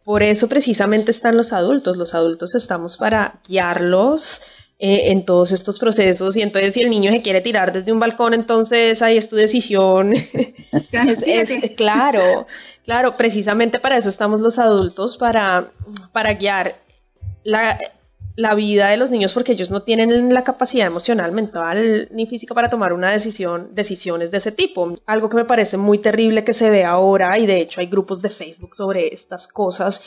Por 0.06 0.24
eso 0.24 0.48
precisamente 0.48 1.12
están 1.12 1.36
los 1.36 1.52
adultos. 1.52 1.98
Los 1.98 2.14
adultos 2.14 2.56
estamos 2.56 2.98
para 2.98 3.42
guiarlos 3.48 4.42
eh, 4.80 5.12
en 5.12 5.26
todos 5.26 5.52
estos 5.52 5.80
procesos 5.80 6.36
y 6.36 6.42
entonces 6.42 6.74
si 6.74 6.82
el 6.82 6.90
niño 6.90 7.12
se 7.12 7.22
quiere 7.22 7.42
tirar 7.42 7.72
desde 7.72 7.92
un 7.92 8.00
balcón, 8.00 8.34
entonces 8.34 9.02
ahí 9.02 9.18
es 9.18 9.30
tu 9.30 9.36
decisión. 9.36 10.14
es, 10.92 11.24
es- 11.26 11.72
claro, 11.76 12.48
claro, 12.86 13.16
precisamente 13.18 13.80
para 13.80 13.98
eso 13.98 14.10
estamos 14.10 14.40
los 14.42 14.60
adultos, 14.60 15.18
para, 15.18 15.72
para 16.12 16.34
guiar 16.34 16.78
la, 17.44 17.78
la 18.36 18.56
vida 18.56 18.90
de 18.90 18.98
los 18.98 19.12
niños 19.12 19.34
porque 19.34 19.52
ellos 19.52 19.70
no 19.70 19.84
tienen 19.84 20.34
la 20.34 20.44
capacidad 20.44 20.88
emocional, 20.88 21.32
mental 21.34 22.08
ni 22.12 22.26
física 22.26 22.54
para 22.56 22.70
tomar 22.70 22.92
una 22.94 23.12
decisión, 23.12 23.70
decisiones 23.76 24.32
de 24.32 24.38
ese 24.40 24.52
tipo. 24.52 24.94
Algo 25.06 25.30
que 25.30 25.36
me 25.38 25.46
parece 25.46 25.78
muy 25.78 26.00
terrible 26.00 26.44
que 26.44 26.54
se 26.54 26.70
ve 26.70 26.84
ahora 26.84 27.38
y 27.38 27.46
de 27.46 27.62
hecho 27.62 27.80
hay 27.80 27.88
grupos 27.88 28.22
de 28.22 28.30
Facebook 28.30 28.76
sobre 28.76 29.14
estas 29.14 29.48
cosas, 29.48 30.02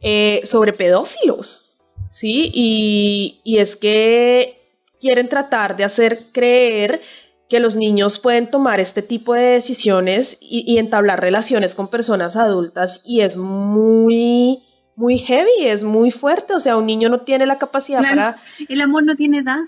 eh, 0.00 0.40
sobre 0.44 0.72
pedófilos, 0.72 1.71
¿sí? 2.12 2.50
Y, 2.54 3.40
y 3.42 3.58
es 3.58 3.76
que 3.76 4.60
quieren 5.00 5.28
tratar 5.28 5.76
de 5.76 5.84
hacer 5.84 6.26
creer 6.32 7.00
que 7.48 7.58
los 7.60 7.76
niños 7.76 8.18
pueden 8.18 8.50
tomar 8.50 8.78
este 8.80 9.02
tipo 9.02 9.34
de 9.34 9.42
decisiones 9.42 10.36
y, 10.40 10.64
y 10.66 10.78
entablar 10.78 11.20
relaciones 11.20 11.74
con 11.74 11.88
personas 11.88 12.36
adultas 12.36 13.02
y 13.04 13.20
es 13.22 13.36
muy 13.36 14.62
muy 14.94 15.18
heavy, 15.18 15.66
es 15.66 15.84
muy 15.84 16.10
fuerte, 16.10 16.54
o 16.54 16.60
sea, 16.60 16.76
un 16.76 16.86
niño 16.86 17.08
no 17.08 17.22
tiene 17.22 17.46
la 17.46 17.58
capacidad 17.58 18.00
Claro, 18.00 18.14
para... 18.14 18.36
El 18.68 18.80
amor 18.82 19.04
no 19.04 19.16
tiene 19.16 19.38
edad. 19.38 19.58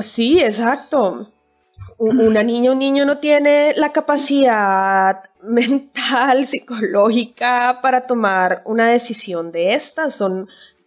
Sí, 0.00 0.38
exacto. 0.40 1.32
Un- 1.98 2.20
Una 2.20 2.42
niña, 2.42 2.72
un 2.72 2.78
niño 2.78 3.06
no 3.06 3.18
tiene 3.18 3.72
la 3.76 3.92
capacidad 3.92 5.22
mental, 5.42 6.46
psicológica 6.46 7.78
para 7.82 8.06
tomar 8.06 8.62
una 8.66 8.88
decisión 8.88 9.50
de 9.50 9.74
estas. 9.74 10.14
Son 10.14 10.46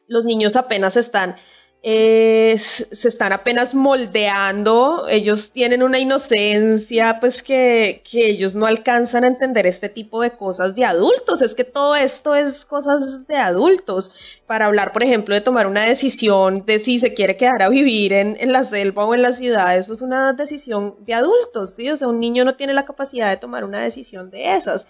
los 0.10 0.26
niños 0.26 0.58
apenas 0.58 0.98
están 0.98 1.38
eh, 1.82 2.58
se 2.60 3.08
están 3.08 3.32
apenas 3.32 3.74
moldeando, 3.74 5.08
ellos 5.08 5.52
tienen 5.52 5.82
una 5.82 5.98
inocencia, 5.98 7.18
pues 7.22 7.42
que, 7.42 8.04
que 8.10 8.28
ellos 8.28 8.54
no 8.54 8.66
alcanzan 8.66 9.24
a 9.24 9.28
entender 9.28 9.66
este 9.66 9.88
tipo 9.88 10.22
de 10.22 10.32
cosas 10.32 10.76
de 10.76 10.84
adultos, 10.84 11.42
es 11.42 11.56
que 11.56 11.64
todo 11.64 11.96
esto 11.96 12.36
es 12.36 12.66
cosas 12.66 13.26
de 13.28 13.38
adultos. 13.38 14.14
Para 14.46 14.66
hablar, 14.66 14.92
por 14.92 15.04
ejemplo, 15.04 15.34
de 15.34 15.40
tomar 15.40 15.68
una 15.68 15.86
decisión 15.86 16.66
de 16.66 16.80
si 16.80 17.00
se 17.00 17.14
quiere 17.14 17.38
quedar 17.38 17.62
a 17.62 17.70
vivir 17.70 18.12
en, 18.12 18.36
en 18.42 18.52
la 18.52 18.66
selva 18.66 19.06
o 19.06 19.16
en 19.16 19.22
la 19.22 19.32
ciudad, 19.32 19.78
eso 19.78 19.94
es 19.94 20.02
una 20.02 20.34
decisión 20.34 20.96
de 21.06 21.14
adultos, 21.14 21.76
¿sí? 21.76 21.90
O 21.90 21.96
sea, 21.96 22.10
un 22.10 22.20
niño 22.20 22.44
no 22.44 22.56
tiene 22.56 22.74
la 22.74 22.86
capacidad 22.86 23.30
de 23.30 23.38
tomar 23.38 23.64
una 23.64 23.80
decisión 23.80 24.32
de 24.32 24.56
esas. 24.58 24.88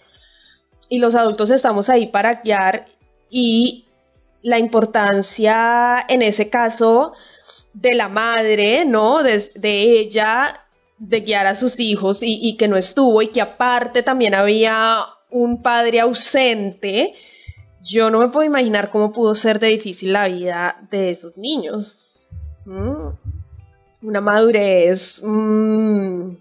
Y 0.89 0.97
los 0.97 1.13
adultos 1.13 1.51
estamos 1.51 1.87
ahí 1.89 2.07
para 2.07 2.41
guiar 2.41 2.87
y 3.29 3.85
la 4.41 4.57
importancia 4.57 6.05
en 6.07 6.21
ese 6.21 6.49
caso 6.49 7.13
de 7.73 7.93
la 7.93 8.09
madre, 8.09 8.85
¿no? 8.85 9.23
De, 9.23 9.51
ella, 9.61 10.65
de 10.97 11.21
guiar 11.21 11.47
a 11.47 11.55
sus 11.55 11.79
hijos 11.79 12.23
y, 12.23 12.39
y 12.41 12.57
que 12.57 12.67
no 12.67 12.77
estuvo 12.77 13.21
y 13.21 13.29
que 13.29 13.41
aparte 13.41 14.03
también 14.03 14.33
había 14.35 15.05
un 15.29 15.61
padre 15.61 15.99
ausente. 15.99 17.13
Yo 17.83 18.09
no 18.09 18.19
me 18.19 18.29
puedo 18.29 18.45
imaginar 18.45 18.91
cómo 18.91 19.13
pudo 19.13 19.35
ser 19.35 19.59
de 19.59 19.67
difícil 19.67 20.13
la 20.13 20.27
vida 20.27 20.75
de 20.91 21.11
esos 21.11 21.37
niños. 21.37 21.99
Mm. 22.65 23.09
Una 24.01 24.21
madurez 24.21 25.21
mm, 25.23 26.31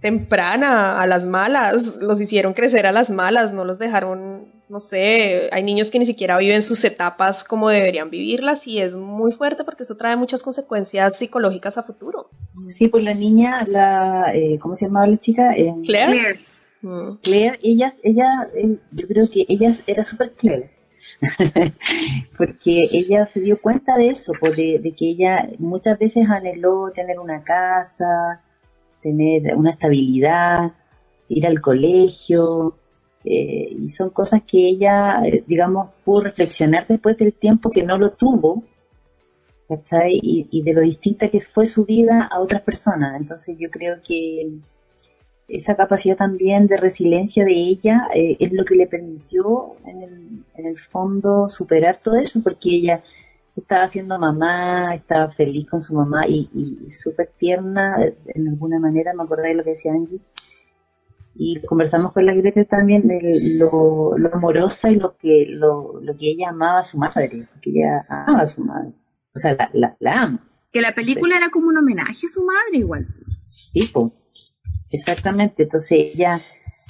temprana, 0.00 1.00
a 1.00 1.06
las 1.06 1.26
malas, 1.26 1.96
los 1.96 2.20
hicieron 2.20 2.54
crecer 2.54 2.86
a 2.86 2.92
las 2.92 3.10
malas, 3.10 3.52
no 3.52 3.64
los 3.64 3.78
dejaron, 3.78 4.53
no 4.74 4.80
sé, 4.80 5.48
hay 5.52 5.62
niños 5.62 5.88
que 5.88 6.00
ni 6.00 6.04
siquiera 6.04 6.36
viven 6.36 6.60
sus 6.60 6.82
etapas 6.84 7.44
como 7.44 7.68
deberían 7.68 8.10
vivirlas 8.10 8.66
y 8.66 8.80
es 8.80 8.96
muy 8.96 9.30
fuerte 9.30 9.62
porque 9.62 9.84
eso 9.84 9.96
trae 9.96 10.16
muchas 10.16 10.42
consecuencias 10.42 11.16
psicológicas 11.16 11.78
a 11.78 11.84
futuro. 11.84 12.28
Sí, 12.66 12.88
pues 12.88 13.04
la 13.04 13.14
niña, 13.14 13.64
la, 13.68 14.34
eh, 14.34 14.58
¿cómo 14.60 14.74
se 14.74 14.86
llamaba 14.86 15.06
la 15.06 15.16
chica? 15.16 15.54
Eh, 15.54 15.72
Claire. 15.84 16.10
Claire. 16.10 16.40
Mm. 16.82 17.12
Claire, 17.22 17.60
ella, 17.62 17.92
ella, 18.02 18.48
eh, 18.56 18.76
yo 18.90 19.06
creo 19.06 19.26
que 19.32 19.46
ella 19.48 19.70
era 19.86 20.02
súper 20.02 20.32
clever. 20.32 20.70
Porque 22.36 22.88
ella 22.90 23.26
se 23.26 23.42
dio 23.42 23.60
cuenta 23.62 23.96
de 23.96 24.08
eso, 24.08 24.32
pues, 24.40 24.56
de, 24.56 24.80
de 24.82 24.90
que 24.90 25.10
ella 25.10 25.50
muchas 25.60 25.96
veces 26.00 26.28
anheló 26.28 26.90
tener 26.92 27.20
una 27.20 27.44
casa, 27.44 28.42
tener 29.00 29.54
una 29.54 29.70
estabilidad, 29.70 30.72
ir 31.28 31.46
al 31.46 31.60
colegio, 31.60 32.76
eh, 33.24 33.68
y 33.78 33.88
son 33.88 34.10
cosas 34.10 34.42
que 34.42 34.58
ella, 34.68 35.22
eh, 35.24 35.42
digamos, 35.46 35.90
pudo 36.04 36.22
reflexionar 36.24 36.86
después 36.86 37.16
del 37.16 37.32
tiempo 37.32 37.70
que 37.70 37.82
no 37.82 37.96
lo 37.96 38.10
tuvo, 38.10 38.62
¿cachai? 39.68 40.20
Y, 40.22 40.62
de 40.62 40.72
lo 40.74 40.82
distinta 40.82 41.28
que 41.28 41.40
fue 41.40 41.64
su 41.66 41.86
vida 41.86 42.28
a 42.30 42.40
otras 42.40 42.62
personas. 42.62 43.18
Entonces 43.18 43.56
yo 43.58 43.70
creo 43.70 43.96
que 44.06 44.58
esa 45.48 45.74
capacidad 45.74 46.16
también 46.16 46.66
de 46.66 46.76
resiliencia 46.76 47.44
de 47.44 47.52
ella 47.54 48.08
eh, 48.14 48.36
es 48.40 48.52
lo 48.52 48.64
que 48.64 48.74
le 48.76 48.86
permitió 48.86 49.76
en 49.86 50.02
el, 50.02 50.44
en 50.56 50.66
el 50.66 50.76
fondo 50.76 51.48
superar 51.48 51.98
todo 52.02 52.16
eso, 52.16 52.42
porque 52.42 52.70
ella 52.70 53.02
estaba 53.56 53.86
siendo 53.86 54.18
mamá, 54.18 54.94
estaba 54.94 55.30
feliz 55.30 55.66
con 55.68 55.80
su 55.80 55.94
mamá 55.94 56.26
y, 56.28 56.50
y 56.52 56.90
súper 56.92 57.30
tierna, 57.38 57.96
en 58.26 58.48
alguna 58.48 58.78
manera, 58.78 59.14
me 59.14 59.22
acordé 59.22 59.48
de 59.48 59.54
lo 59.54 59.64
que 59.64 59.70
decía 59.70 59.92
Angie. 59.92 60.20
Y 61.36 61.60
conversamos 61.62 62.12
con 62.12 62.26
la 62.26 62.34
Greta 62.34 62.64
también 62.64 63.08
de 63.08 63.20
lo, 63.58 64.16
lo 64.16 64.34
amorosa 64.34 64.90
y 64.90 64.96
lo 64.96 65.16
que, 65.16 65.46
lo, 65.48 66.00
lo 66.00 66.16
que 66.16 66.30
ella 66.30 66.50
amaba 66.50 66.78
a 66.78 66.82
su 66.82 66.96
madre, 66.96 67.48
porque 67.52 67.70
ella 67.70 68.06
amaba 68.08 68.42
a 68.42 68.46
su 68.46 68.62
madre. 68.62 68.92
O 69.34 69.38
sea, 69.38 69.54
la, 69.54 69.68
la, 69.72 69.96
la 69.98 70.22
ama. 70.22 70.48
Que 70.72 70.80
la 70.80 70.94
película 70.94 71.36
era 71.36 71.50
como 71.50 71.68
un 71.68 71.78
homenaje 71.78 72.26
a 72.26 72.30
su 72.30 72.44
madre 72.44 72.78
igual. 72.78 73.06
Sí, 73.48 73.90
po. 73.92 74.12
exactamente. 74.92 75.64
Entonces 75.64 76.12
ella, 76.14 76.40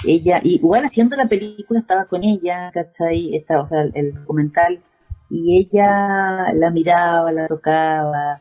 ella, 0.07 0.41
igual 0.43 0.85
haciendo 0.85 1.17
la 1.17 1.27
película 1.27 1.81
estaba 1.81 2.05
con 2.05 2.23
ella, 2.23 2.71
¿cachai? 2.73 3.35
Estaba, 3.35 3.63
o 3.63 3.67
sea, 3.67 3.83
el 3.95 4.13
documental, 4.13 4.83
y 5.31 5.59
ella 5.59 6.53
la 6.55 6.71
miraba, 6.71 7.33
la 7.33 7.47
tocaba, 7.47 8.41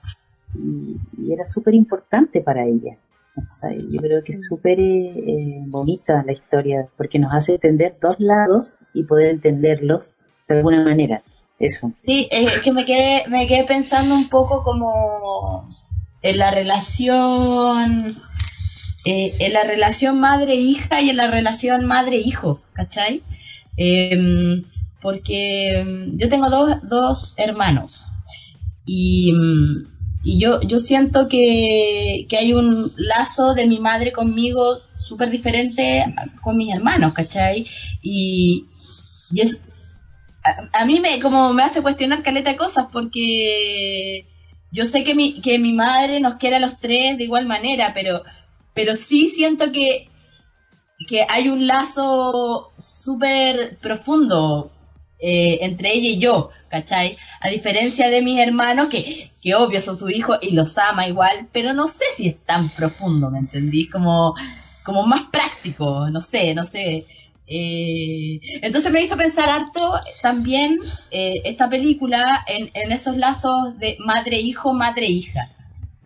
y, 0.56 0.97
y 1.18 1.34
era 1.34 1.43
súper 1.43 1.74
importante 1.74 2.41
para 2.41 2.66
ella. 2.66 2.97
Yo 3.36 4.00
creo 4.00 4.24
que 4.24 4.34
es 4.34 4.46
súper 4.48 4.80
eh, 4.80 5.60
bonita 5.68 6.24
la 6.26 6.34
historia, 6.34 6.88
porque 6.96 7.18
nos 7.18 7.34
hace 7.34 7.54
entender 7.54 7.98
dos 8.00 8.16
lados 8.20 8.76
y 8.94 9.04
poder 9.04 9.32
entenderlos 9.32 10.12
de 10.48 10.58
alguna 10.58 10.84
manera. 10.84 11.24
Eso. 11.60 11.94
Sí, 12.06 12.28
es 12.32 12.60
que 12.60 12.74
me 12.74 12.84
quedé, 12.86 13.24
me 13.30 13.48
quedé 13.48 13.64
pensando 13.64 14.16
un 14.16 14.30
poco 14.30 14.64
como 14.64 15.68
en 16.22 16.38
la 16.38 16.52
relación, 16.52 18.18
eh, 19.06 19.36
en 19.40 19.54
la 19.54 19.64
relación 19.64 20.20
madre-hija 20.20 21.02
y 21.02 21.10
en 21.10 21.18
la 21.18 21.30
relación 21.30 21.86
madre-hijo, 21.86 22.62
¿cachai? 22.74 23.24
Em, 23.78 24.64
porque 25.02 25.80
em, 25.80 26.18
yo 26.18 26.30
tengo 26.30 26.50
dos, 26.50 26.78
dos 26.88 27.34
hermanos 27.38 28.08
y, 28.86 29.32
em, 29.32 29.93
y 30.24 30.40
yo, 30.40 30.62
yo 30.62 30.80
siento 30.80 31.28
que, 31.28 32.26
que 32.30 32.38
hay 32.38 32.54
un 32.54 32.94
lazo 32.96 33.54
de 33.54 33.68
mi 33.68 33.80
madre 33.80 34.14
conmigo 34.14 34.80
súper 34.96 35.30
diferente 35.30 36.06
con 36.42 36.56
mis 36.56 36.74
hermanos, 36.74 37.14
¿cachai? 37.14 37.68
Y, 38.02 38.68
y 39.32 39.42
es, 39.42 39.62
a, 40.44 40.82
a 40.82 40.86
mí 40.86 41.02
me 41.02 41.20
como 41.20 41.54
me 41.54 41.64
hace 41.64 41.82
cuestionar 41.82 42.24
caleta 42.24 42.52
de 42.52 42.56
cosas 42.56 42.88
porque 42.92 44.26
yo 44.72 44.88
sé 44.88 45.04
que 45.04 45.14
mi, 45.14 45.42
que 45.42 45.60
mi 45.60 45.74
madre 45.74 46.20
nos 46.20 46.36
quiere 46.36 46.56
a 46.56 46.60
los 46.60 46.80
tres 46.80 47.18
de 47.18 47.26
igual 47.26 47.46
manera, 47.46 47.94
pero, 47.94 48.24
pero 48.74 48.96
sí 48.96 49.30
siento 49.30 49.72
que, 49.72 50.08
que 51.08 51.26
hay 51.30 51.50
un 51.50 51.68
lazo 51.68 52.72
súper 52.80 53.78
profundo 53.82 54.73
eh, 55.26 55.60
entre 55.62 55.94
ella 55.94 56.10
y 56.10 56.20
yo, 56.20 56.50
¿cachai? 56.70 57.18
A 57.40 57.48
diferencia 57.48 58.10
de 58.10 58.22
mis 58.22 58.40
hermanos, 58.40 58.90
que, 58.90 59.32
que 59.42 59.56
obvio 59.56 59.80
son 59.82 59.96
sus 59.96 60.12
hijos 60.12 60.38
y 60.42 60.52
los 60.52 60.78
ama 60.78 61.08
igual, 61.08 61.48
pero 61.54 61.72
no 61.74 61.88
sé 61.88 62.04
si 62.18 62.28
es 62.28 62.38
tan 62.46 62.70
profundo, 62.76 63.32
¿me 63.32 63.40
entendís? 63.40 63.90
Como, 63.90 64.36
como 64.84 65.08
más 65.08 65.24
práctico, 65.32 66.10
no 66.10 66.20
sé, 66.20 66.54
no 66.54 66.64
sé. 66.64 67.06
Eh, 67.48 68.38
entonces 68.62 68.92
me 68.92 69.02
hizo 69.02 69.16
pensar 69.16 69.48
harto 69.48 69.94
también 70.22 70.78
eh, 71.10 71.42
esta 71.46 71.70
película 71.70 72.44
en, 72.46 72.70
en 72.74 72.92
esos 72.92 73.16
lazos 73.16 73.80
de 73.80 73.96
madre-hijo, 74.00 74.74
madre-hija. 74.74 75.52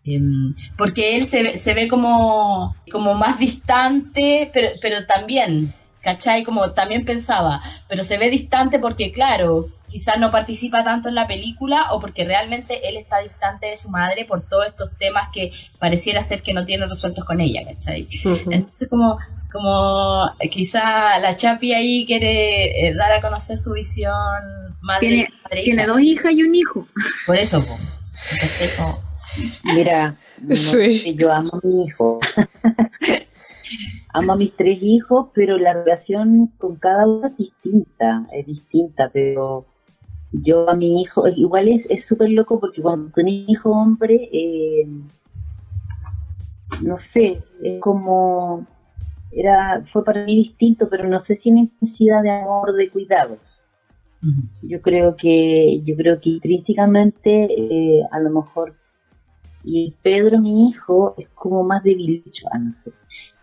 Em, 0.06 0.54
porque 0.78 1.18
él 1.18 1.28
se, 1.28 1.58
se 1.58 1.74
ve 1.74 1.88
como, 1.88 2.76
como 2.92 3.16
más 3.16 3.40
distante, 3.40 4.52
pero, 4.54 4.70
pero 4.80 5.08
también, 5.08 5.74
¿cachai? 6.02 6.44
Como 6.44 6.72
también 6.72 7.06
pensaba, 7.06 7.62
pero 7.88 8.04
se 8.04 8.18
ve 8.18 8.30
distante 8.30 8.80
porque, 8.80 9.12
claro, 9.12 9.70
quizás 9.90 10.18
no 10.20 10.32
participa 10.32 10.84
tanto 10.84 11.10
en 11.10 11.16
la 11.16 11.28
película 11.28 11.88
o 11.92 12.00
porque 12.00 12.26
realmente 12.26 12.88
él 12.90 12.98
está 12.98 13.20
distante 13.20 13.68
de 13.68 13.78
su 13.78 13.90
madre 13.90 14.26
por 14.26 14.42
todos 14.42 14.68
estos 14.68 14.90
temas 14.98 15.30
que 15.34 15.52
pareciera 15.80 16.22
ser 16.24 16.42
que 16.42 16.54
no 16.54 16.66
tiene 16.66 16.86
resueltos 16.88 17.24
con 17.26 17.40
ella, 17.42 17.64
¿cachai? 17.66 18.08
Entonces, 18.52 18.88
como, 18.90 19.18
como 19.52 20.30
quizá 20.52 21.18
la 21.20 21.36
Chapi 21.38 21.74
ahí 21.74 22.06
quiere 22.06 22.88
eh, 22.88 22.94
dar 22.94 23.12
a 23.14 23.22
conocer 23.22 23.58
su 23.58 23.74
visión 23.74 24.14
madre 24.82 25.08
Tiene, 25.08 25.30
madre- 25.44 25.64
tiene 25.64 25.86
dos 25.86 26.02
hijas 26.02 26.34
y 26.34 26.44
un 26.44 26.54
hijo. 26.56 26.88
Por 27.26 27.38
eso, 27.38 27.66
po. 27.66 27.78
¿cachai? 28.42 28.76
Como- 28.76 29.02
Mira, 29.64 30.18
no 30.42 30.56
Sí. 30.56 31.16
yo 31.18 31.32
amo 31.32 31.52
a 31.54 31.60
mi 31.66 31.86
hijo. 31.86 32.20
amo 34.14 34.34
a 34.34 34.36
mis 34.38 34.56
tres 34.56 34.80
hijos, 34.82 35.28
pero 35.34 35.58
la 35.58 35.74
relación 35.74 36.48
con 36.58 36.76
cada 36.76 37.08
uno 37.08 37.28
es 37.28 37.38
distinta, 37.38 38.28
es 38.32 38.46
distinta, 38.46 39.10
pero 39.12 39.66
yo 40.32 40.70
a 40.70 40.76
mi 40.76 41.02
hijo, 41.02 41.28
igual 41.28 41.68
es 41.70 41.86
es 41.90 42.06
súper 42.08 42.30
loco 42.30 42.60
porque 42.60 42.82
cuando 42.82 43.12
tenés 43.12 43.48
hijo 43.48 43.72
hombre, 43.72 44.30
eh, 44.32 44.88
no 46.84 46.98
sé, 47.14 47.42
es 47.64 47.82
como, 47.82 48.66
era, 49.32 49.84
fue 49.92 50.04
para 50.04 50.26
mí 50.26 50.44
distinto, 50.44 50.88
pero 50.90 51.08
no 51.08 51.24
sé 51.26 51.38
si 51.38 51.50
en 51.50 51.60
intensidad 51.60 52.22
de 52.22 52.32
amor, 52.32 52.74
de 52.74 52.90
cuidados. 52.90 53.40
Yo 54.64 54.82
creo 54.82 55.16
que, 55.16 55.82
yo 55.86 55.96
creo 55.96 56.20
que 56.20 56.30
intrínsecamente, 56.32 57.30
eh, 57.30 58.02
a 58.12 58.20
lo 58.20 58.32
mejor, 58.32 58.74
y 59.64 59.94
Pedro, 60.02 60.40
mi 60.40 60.70
hijo, 60.70 61.14
es 61.18 61.30
como 61.30 61.64
más 61.64 61.84
debilucho, 61.84 62.48
ah, 62.52 62.58
no 62.58 62.74
sé, 62.84 62.92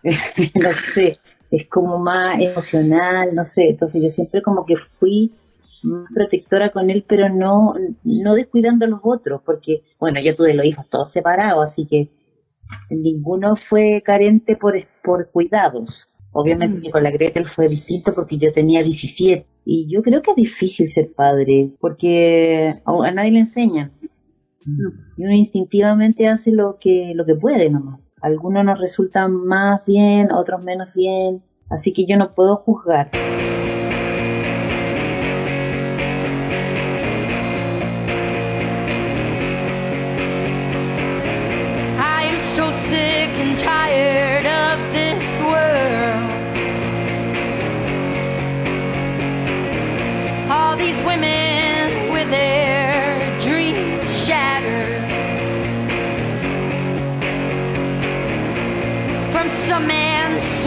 no 0.55 0.71
sé, 0.71 1.17
es 1.51 1.67
como 1.67 1.99
más 1.99 2.39
emocional, 2.39 3.33
no 3.33 3.45
sé, 3.53 3.69
entonces 3.69 4.03
yo 4.03 4.09
siempre 4.11 4.41
como 4.41 4.65
que 4.65 4.75
fui 4.99 5.33
más 5.83 6.11
protectora 6.13 6.71
con 6.71 6.89
él, 6.89 7.05
pero 7.07 7.29
no, 7.29 7.75
no 8.03 8.35
descuidando 8.35 8.85
a 8.85 8.89
los 8.89 8.99
otros, 9.03 9.41
porque, 9.45 9.81
bueno, 9.99 10.19
yo 10.21 10.35
tuve 10.35 10.53
los 10.53 10.65
hijos 10.65 10.87
todos 10.89 11.11
separados, 11.11 11.67
así 11.71 11.85
que 11.85 12.09
ninguno 12.89 13.55
fue 13.55 14.01
carente 14.03 14.55
por, 14.55 14.75
por 15.03 15.29
cuidados. 15.31 16.11
Obviamente 16.31 16.81
que 16.81 16.91
con 16.91 17.03
la 17.03 17.11
Gretel 17.11 17.45
fue 17.45 17.69
distinto 17.69 18.13
porque 18.13 18.37
yo 18.37 18.51
tenía 18.51 18.83
17. 18.83 19.45
Y 19.63 19.87
yo 19.89 20.01
creo 20.01 20.21
que 20.21 20.31
es 20.31 20.35
difícil 20.35 20.87
ser 20.89 21.13
padre, 21.13 21.71
porque 21.79 22.75
a, 22.83 23.07
a 23.07 23.11
nadie 23.11 23.31
le 23.31 23.39
enseñan. 23.39 23.93
Y 25.17 25.23
uno 25.23 25.31
instintivamente 25.31 26.27
hace 26.27 26.51
lo 26.51 26.77
que, 26.79 27.13
lo 27.15 27.25
que 27.25 27.35
puede 27.35 27.69
nomás. 27.69 28.01
Algunos 28.21 28.63
nos 28.63 28.79
resultan 28.79 29.45
más 29.45 29.85
bien, 29.85 30.31
otros 30.31 30.61
menos 30.63 30.93
bien. 30.93 31.43
Así 31.69 31.93
que 31.93 32.05
yo 32.05 32.17
no 32.17 32.33
puedo 32.33 32.55
juzgar. 32.55 33.11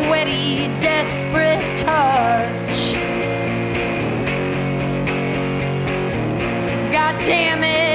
Sweaty, 0.08 0.68
desperate 0.80 1.60
touch. 1.78 2.94
God 6.90 7.14
damn 7.26 7.62
it, 7.62 7.87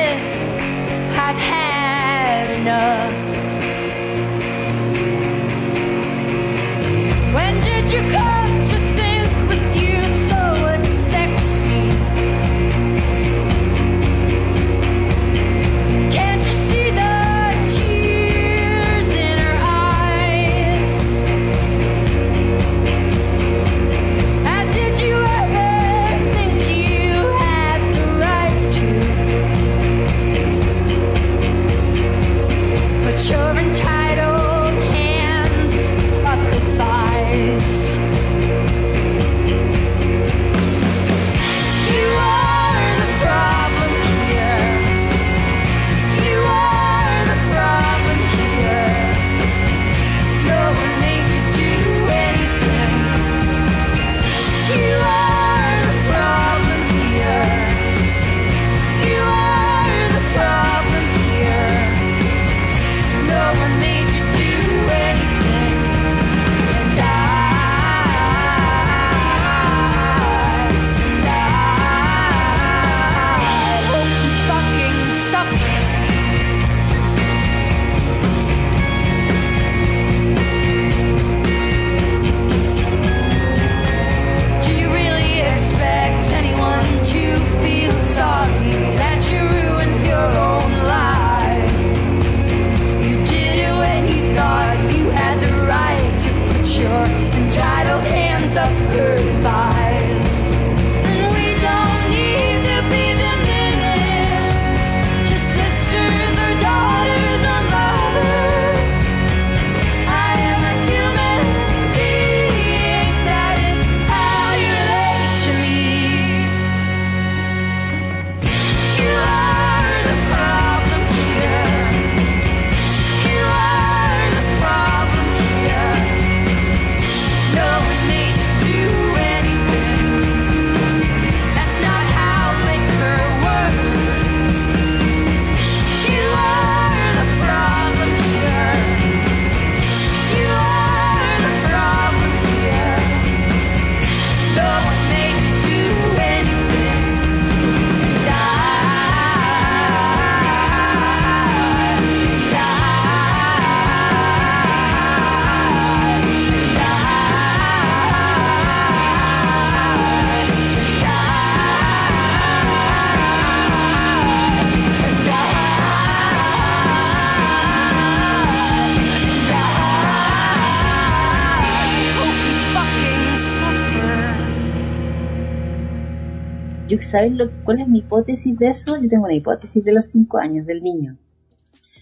¿Sabes 177.14 177.32
lo, 177.34 177.52
cuál 177.64 177.80
es 177.80 177.88
mi 177.88 178.00
hipótesis 178.00 178.58
de 178.58 178.70
eso? 178.70 178.98
Yo 179.00 179.08
tengo 179.08 179.26
una 179.26 179.36
hipótesis 179.36 179.86
de 179.86 179.94
los 179.94 180.06
cinco 180.06 180.40
años 180.40 180.66
del 180.66 180.82
niño. 180.82 181.16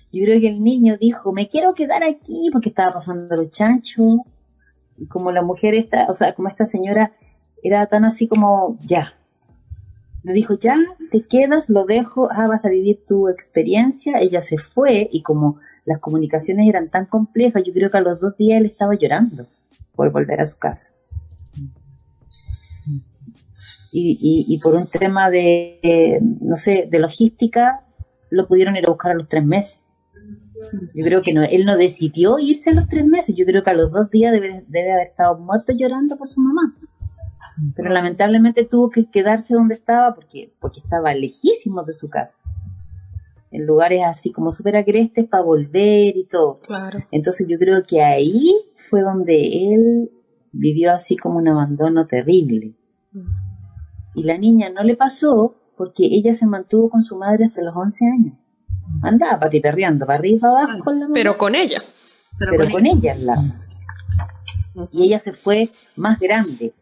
Yo 0.09 0.23
creo 0.23 0.39
que 0.39 0.47
el 0.47 0.63
niño 0.63 0.95
dijo, 0.97 1.33
me 1.33 1.49
quiero 1.49 1.73
quedar 1.73 2.01
aquí 2.01 2.47
porque 2.49 2.69
estaba 2.69 2.93
pasando 2.93 3.35
los 3.35 3.51
chanchos. 3.51 4.21
Y 4.97 5.07
como 5.07 5.33
la 5.33 5.41
mujer 5.41 5.75
esta, 5.75 6.05
o 6.07 6.13
sea, 6.13 6.33
como 6.33 6.47
esta 6.47 6.65
señora 6.65 7.11
era 7.61 7.85
tan 7.87 8.05
así 8.05 8.29
como, 8.29 8.79
ya. 8.85 9.15
Le 10.23 10.31
dijo, 10.31 10.53
ya, 10.53 10.77
te 11.11 11.27
quedas, 11.27 11.69
lo 11.69 11.83
dejo, 11.83 12.29
ah, 12.31 12.47
vas 12.47 12.63
a 12.63 12.69
vivir 12.69 13.03
tu 13.05 13.27
experiencia. 13.27 14.17
Ella 14.19 14.41
se 14.41 14.57
fue 14.59 15.09
y 15.11 15.23
como 15.23 15.57
las 15.83 15.99
comunicaciones 15.99 16.69
eran 16.69 16.89
tan 16.89 17.05
complejas, 17.05 17.63
yo 17.65 17.73
creo 17.73 17.91
que 17.91 17.97
a 17.97 18.01
los 18.01 18.21
dos 18.21 18.37
días 18.37 18.61
él 18.61 18.65
estaba 18.65 18.95
llorando 18.95 19.45
por 19.93 20.09
volver 20.09 20.39
a 20.39 20.45
su 20.45 20.57
casa. 20.57 20.93
Y, 23.91 24.17
y, 24.21 24.53
y 24.53 24.59
por 24.59 24.75
un 24.75 24.87
tema 24.87 25.29
de, 25.29 25.79
eh, 25.83 26.19
no 26.21 26.55
sé, 26.55 26.87
de 26.89 26.99
logística, 26.99 27.85
lo 28.29 28.47
pudieron 28.47 28.75
ir 28.77 28.85
a 28.85 28.89
buscar 28.89 29.11
a 29.11 29.15
los 29.15 29.27
tres 29.27 29.45
meses. 29.45 29.83
Yo 30.93 31.03
creo 31.03 31.21
que 31.21 31.33
no, 31.33 31.43
él 31.43 31.65
no 31.65 31.75
decidió 31.75 32.37
irse 32.39 32.69
a 32.69 32.73
los 32.73 32.87
tres 32.87 33.05
meses, 33.05 33.35
yo 33.35 33.45
creo 33.45 33.63
que 33.63 33.71
a 33.71 33.73
los 33.73 33.91
dos 33.91 34.09
días 34.09 34.31
debe, 34.31 34.63
debe 34.67 34.91
haber 34.91 35.07
estado 35.07 35.37
muerto 35.37 35.73
llorando 35.75 36.17
por 36.17 36.29
su 36.29 36.39
mamá. 36.39 36.75
Pero 37.75 37.89
lamentablemente 37.89 38.63
tuvo 38.65 38.89
que 38.89 39.09
quedarse 39.09 39.53
donde 39.53 39.75
estaba 39.75 40.15
porque, 40.15 40.53
porque 40.59 40.79
estaba 40.79 41.13
lejísimo 41.13 41.83
de 41.83 41.93
su 41.93 42.09
casa. 42.09 42.39
En 43.51 43.65
lugares 43.65 44.01
así 44.05 44.31
como 44.31 44.51
súper 44.51 44.77
agrestes 44.77 45.27
para 45.27 45.43
volver 45.43 46.15
y 46.15 46.25
todo. 46.25 46.59
Claro. 46.59 46.99
Entonces 47.11 47.47
yo 47.47 47.59
creo 47.59 47.83
que 47.83 48.01
ahí 48.01 48.53
fue 48.75 49.01
donde 49.01 49.73
él 49.73 50.11
vivió 50.51 50.93
así 50.93 51.17
como 51.17 51.37
un 51.37 51.49
abandono 51.49 52.07
terrible. 52.07 52.75
Y 54.13 54.23
la 54.23 54.37
niña 54.37 54.69
no 54.69 54.83
le 54.83 54.95
pasó 54.95 55.55
porque 55.75 56.05
ella 56.05 56.33
se 56.33 56.45
mantuvo 56.45 56.89
con 56.89 57.03
su 57.03 57.17
madre 57.17 57.45
hasta 57.45 57.61
los 57.61 57.75
11 57.75 58.05
años. 58.05 58.33
Andaba 59.01 59.39
patiperreando 59.39 60.05
para 60.05 60.19
arriba 60.19 60.35
y 60.35 60.39
para 60.39 60.63
abajo 60.63 60.83
con 60.83 60.99
la 60.99 61.05
mamá. 61.05 61.13
Pero 61.13 61.37
con 61.37 61.55
ella. 61.55 61.81
Pero, 62.37 62.71
con, 62.71 62.85
ella 62.85 63.13
al 63.13 63.25
lado. 63.25 63.41
Y 64.91 65.03
ella 65.03 65.19
se 65.19 65.33
fue 65.33 65.69
más 65.95 66.19
grande, 66.19 66.73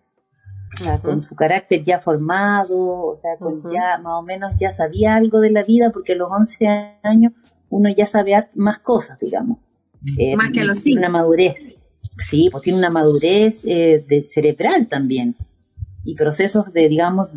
o 0.74 0.78
sea, 0.78 1.00
con 1.00 1.24
su 1.24 1.36
carácter 1.36 1.84
ya 1.84 2.00
formado, 2.00 3.08
o 3.08 3.16
sea, 3.16 3.38
con 3.38 3.64
ya 3.70 3.98
más 3.98 4.14
o 4.20 4.22
menos 4.22 4.54
ya 4.60 4.72
sabía 4.72 5.16
algo 5.16 5.40
de 5.40 5.52
la 5.52 5.64
vida, 5.64 5.92
porque 5.92 6.14
a 6.14 6.16
los 6.16 6.30
11 6.32 6.68
años 7.04 7.34
uno 7.70 7.90
ya 7.96 8.06
sabe 8.06 8.34
más 8.56 8.80
cosas, 8.80 9.20
digamos. 9.20 9.60
Eh, 10.18 10.36
Más 10.36 10.52
que 10.52 10.62
a 10.62 10.64
los 10.64 10.82
tiene 10.82 11.02
Una 11.02 11.10
madurez. 11.10 11.76
Sí, 12.18 12.50
pues 12.52 12.64
tiene 12.64 12.80
una 12.80 12.90
madurez 12.90 13.66
eh, 13.66 14.04
de 14.08 14.24
cerebral 14.24 14.88
también. 14.88 15.36
Y 16.10 16.16
procesos 16.16 16.74
de, 16.74 16.90
digamos, 16.90 17.28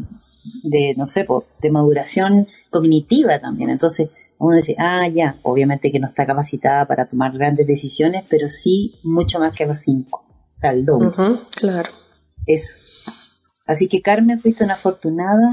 de, 0.63 0.95
no 0.97 1.07
sé, 1.07 1.27
de 1.61 1.71
maduración 1.71 2.49
cognitiva 2.71 3.39
también. 3.39 3.71
Entonces, 3.71 4.09
uno 4.39 4.57
dice, 4.57 4.75
ah, 4.79 5.07
ya, 5.09 5.39
obviamente 5.43 5.93
que 5.93 6.01
no 6.01 6.07
está 6.07 6.27
capacitada 6.27 6.87
para 6.87 7.07
tomar 7.07 7.33
grandes 7.33 7.67
decisiones, 7.67 8.25
pero 8.29 8.49
sí 8.49 8.95
mucho 9.05 9.39
más 9.39 9.55
que 9.55 9.65
a 9.65 9.67
los 9.69 9.81
cinco. 9.81 10.25
O 10.29 10.57
sea, 10.57 10.71
el 10.71 10.85
doble. 10.85 11.11
Claro. 11.55 11.91
Eso. 12.47 12.75
Así 13.67 13.89
que 13.89 14.03
Carmen, 14.03 14.41
fuiste 14.41 14.65
una 14.65 14.75
afortunada 14.75 15.53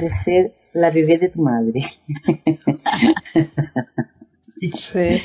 de 0.00 0.10
ser 0.10 0.54
la 0.72 0.90
bebé 0.90 1.18
de 1.18 1.28
tu 1.28 1.42
madre. 1.42 1.82
Sí. 4.74 5.22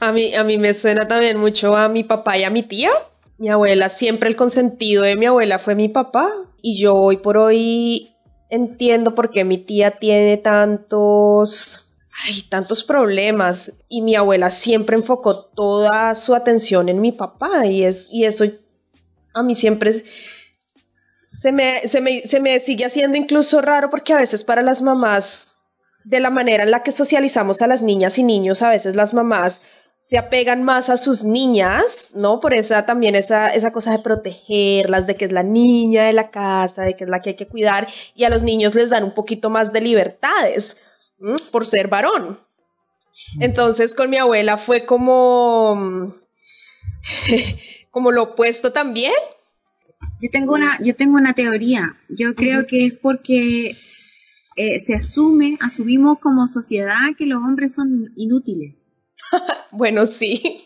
A 0.00 0.12
mí, 0.12 0.34
a 0.34 0.44
mí 0.44 0.56
me 0.56 0.72
suena 0.72 1.06
también 1.06 1.38
mucho 1.38 1.76
a 1.76 1.88
mi 1.88 2.04
papá 2.04 2.38
y 2.38 2.44
a 2.44 2.50
mi 2.50 2.62
tía. 2.62 2.90
Mi 3.36 3.50
abuela, 3.50 3.90
siempre 3.90 4.30
el 4.30 4.36
consentido 4.36 5.02
de 5.02 5.14
mi 5.14 5.26
abuela 5.26 5.58
fue 5.58 5.74
mi 5.74 5.88
papá. 5.88 6.30
Y 6.60 6.80
yo 6.80 6.94
hoy 6.96 7.18
por 7.18 7.36
hoy 7.36 8.14
entiendo 8.50 9.14
por 9.14 9.30
qué 9.30 9.44
mi 9.44 9.58
tía 9.58 9.92
tiene 9.96 10.36
tantos, 10.36 11.96
ay, 12.26 12.42
tantos 12.48 12.84
problemas. 12.84 13.72
Y 13.88 14.02
mi 14.02 14.16
abuela 14.16 14.50
siempre 14.50 14.96
enfocó 14.96 15.44
toda 15.46 16.14
su 16.14 16.34
atención 16.34 16.88
en 16.88 17.00
mi 17.00 17.12
papá. 17.12 17.66
Y 17.66 17.84
es, 17.84 18.08
y 18.10 18.24
eso 18.24 18.44
a 19.34 19.42
mí 19.42 19.54
siempre 19.54 20.04
se 21.32 21.52
me, 21.52 21.86
se 21.86 22.00
me, 22.00 22.22
se 22.22 22.40
me 22.40 22.58
sigue 22.60 22.84
haciendo 22.84 23.16
incluso 23.16 23.60
raro 23.60 23.90
porque 23.90 24.12
a 24.12 24.18
veces 24.18 24.42
para 24.42 24.62
las 24.62 24.82
mamás 24.82 25.58
de 26.04 26.20
la 26.20 26.30
manera 26.30 26.64
en 26.64 26.70
la 26.70 26.82
que 26.82 26.90
socializamos 26.90 27.62
a 27.62 27.66
las 27.66 27.82
niñas 27.82 28.18
y 28.18 28.24
niños, 28.24 28.62
a 28.62 28.70
veces 28.70 28.96
las 28.96 29.14
mamás 29.14 29.60
se 30.00 30.16
apegan 30.16 30.62
más 30.62 30.88
a 30.88 30.96
sus 30.96 31.22
niñas, 31.22 32.12
¿no? 32.14 32.40
Por 32.40 32.54
esa 32.54 32.86
también 32.86 33.14
esa, 33.14 33.48
esa 33.48 33.72
cosa 33.72 33.92
de 33.92 33.98
protegerlas, 33.98 35.06
de 35.06 35.16
que 35.16 35.26
es 35.26 35.32
la 35.32 35.42
niña 35.42 36.04
de 36.04 36.12
la 36.12 36.30
casa, 36.30 36.82
de 36.82 36.96
que 36.96 37.04
es 37.04 37.10
la 37.10 37.20
que 37.20 37.30
hay 37.30 37.36
que 37.36 37.46
cuidar, 37.46 37.88
y 38.14 38.24
a 38.24 38.30
los 38.30 38.42
niños 38.42 38.74
les 38.74 38.88
dan 38.90 39.04
un 39.04 39.14
poquito 39.14 39.50
más 39.50 39.72
de 39.72 39.80
libertades, 39.80 40.78
¿m? 41.20 41.36
por 41.52 41.66
ser 41.66 41.88
varón. 41.88 42.40
Entonces 43.40 43.94
con 43.94 44.10
mi 44.10 44.16
abuela 44.16 44.56
fue 44.56 44.86
como, 44.86 46.10
como 47.90 48.12
lo 48.12 48.22
opuesto 48.22 48.72
también. 48.72 49.12
Yo 50.22 50.30
tengo 50.30 50.54
una, 50.54 50.78
yo 50.80 50.94
tengo 50.96 51.16
una 51.16 51.34
teoría. 51.34 51.96
Yo 52.08 52.34
creo 52.34 52.66
que 52.66 52.86
es 52.86 52.94
porque 52.94 53.76
eh, 54.56 54.78
se 54.80 54.94
asume, 54.94 55.58
asumimos 55.60 56.18
como 56.18 56.46
sociedad 56.46 57.14
que 57.16 57.26
los 57.26 57.42
hombres 57.42 57.74
son 57.74 58.12
inútiles. 58.16 58.74
Bueno, 59.72 60.06
sí. 60.06 60.56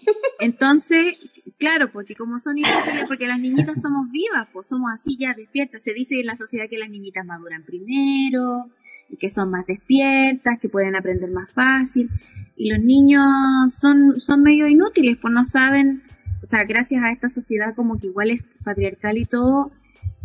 Entonces, 0.40 1.18
claro, 1.58 1.90
porque 1.92 2.14
como 2.14 2.38
son 2.38 2.58
inútiles, 2.58 3.04
porque 3.08 3.26
las 3.26 3.40
niñitas 3.40 3.82
somos 3.82 4.10
vivas, 4.10 4.48
pues 4.52 4.68
somos 4.68 4.92
así 4.92 5.16
ya 5.18 5.34
despiertas. 5.34 5.82
Se 5.82 5.92
dice 5.92 6.20
en 6.20 6.26
la 6.26 6.36
sociedad 6.36 6.66
que 6.70 6.78
las 6.78 6.88
niñitas 6.88 7.26
maduran 7.26 7.64
primero, 7.64 8.70
y 9.12 9.16
que 9.16 9.28
son 9.28 9.50
más 9.50 9.66
despiertas, 9.66 10.58
que 10.58 10.68
pueden 10.68 10.96
aprender 10.96 11.30
más 11.30 11.52
fácil. 11.52 12.10
Y 12.56 12.70
los 12.70 12.80
niños 12.80 13.26
son, 13.68 14.18
son 14.18 14.42
medio 14.42 14.66
inútiles, 14.68 15.18
pues 15.20 15.32
no 15.32 15.44
saben, 15.44 16.02
o 16.42 16.46
sea, 16.46 16.64
gracias 16.64 17.02
a 17.02 17.10
esta 17.10 17.28
sociedad 17.28 17.74
como 17.74 17.98
que 17.98 18.06
igual 18.06 18.30
es 18.30 18.46
patriarcal 18.64 19.18
y 19.18 19.26
todo, 19.26 19.72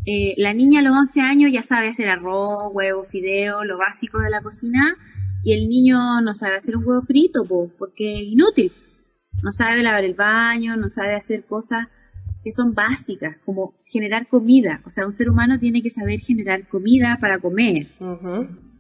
eh, 0.06 0.36
la 0.38 0.54
niña 0.54 0.80
a 0.80 0.84
los 0.84 0.96
11 0.96 1.20
años 1.20 1.52
ya 1.52 1.62
sabe 1.62 1.90
hacer 1.90 2.10
arroz, 2.10 2.72
huevo, 2.72 3.04
fideo, 3.04 3.66
lo 3.66 3.78
básico 3.78 4.20
de 4.20 4.30
la 4.30 4.42
cocina, 4.42 4.96
y 5.48 5.54
el 5.54 5.70
niño 5.70 6.20
no 6.20 6.34
sabe 6.34 6.58
hacer 6.58 6.76
un 6.76 6.86
huevo 6.86 7.02
frito, 7.02 7.46
po, 7.46 7.72
porque 7.78 8.20
es 8.20 8.28
inútil. 8.28 8.70
No 9.42 9.54
sabe 9.54 9.82
lavar 9.82 10.04
el 10.04 10.14
baño, 10.14 10.76
no 10.76 10.90
sabe 10.90 11.14
hacer 11.14 11.46
cosas 11.46 11.88
que 12.44 12.52
son 12.52 12.74
básicas, 12.74 13.38
como 13.46 13.74
generar 13.86 14.28
comida. 14.28 14.82
O 14.86 14.90
sea, 14.90 15.06
un 15.06 15.14
ser 15.14 15.30
humano 15.30 15.58
tiene 15.58 15.82
que 15.82 15.90
saber 15.90 16.20
generar 16.20 16.68
comida 16.68 17.18
para 17.22 17.40
comer. 17.40 17.88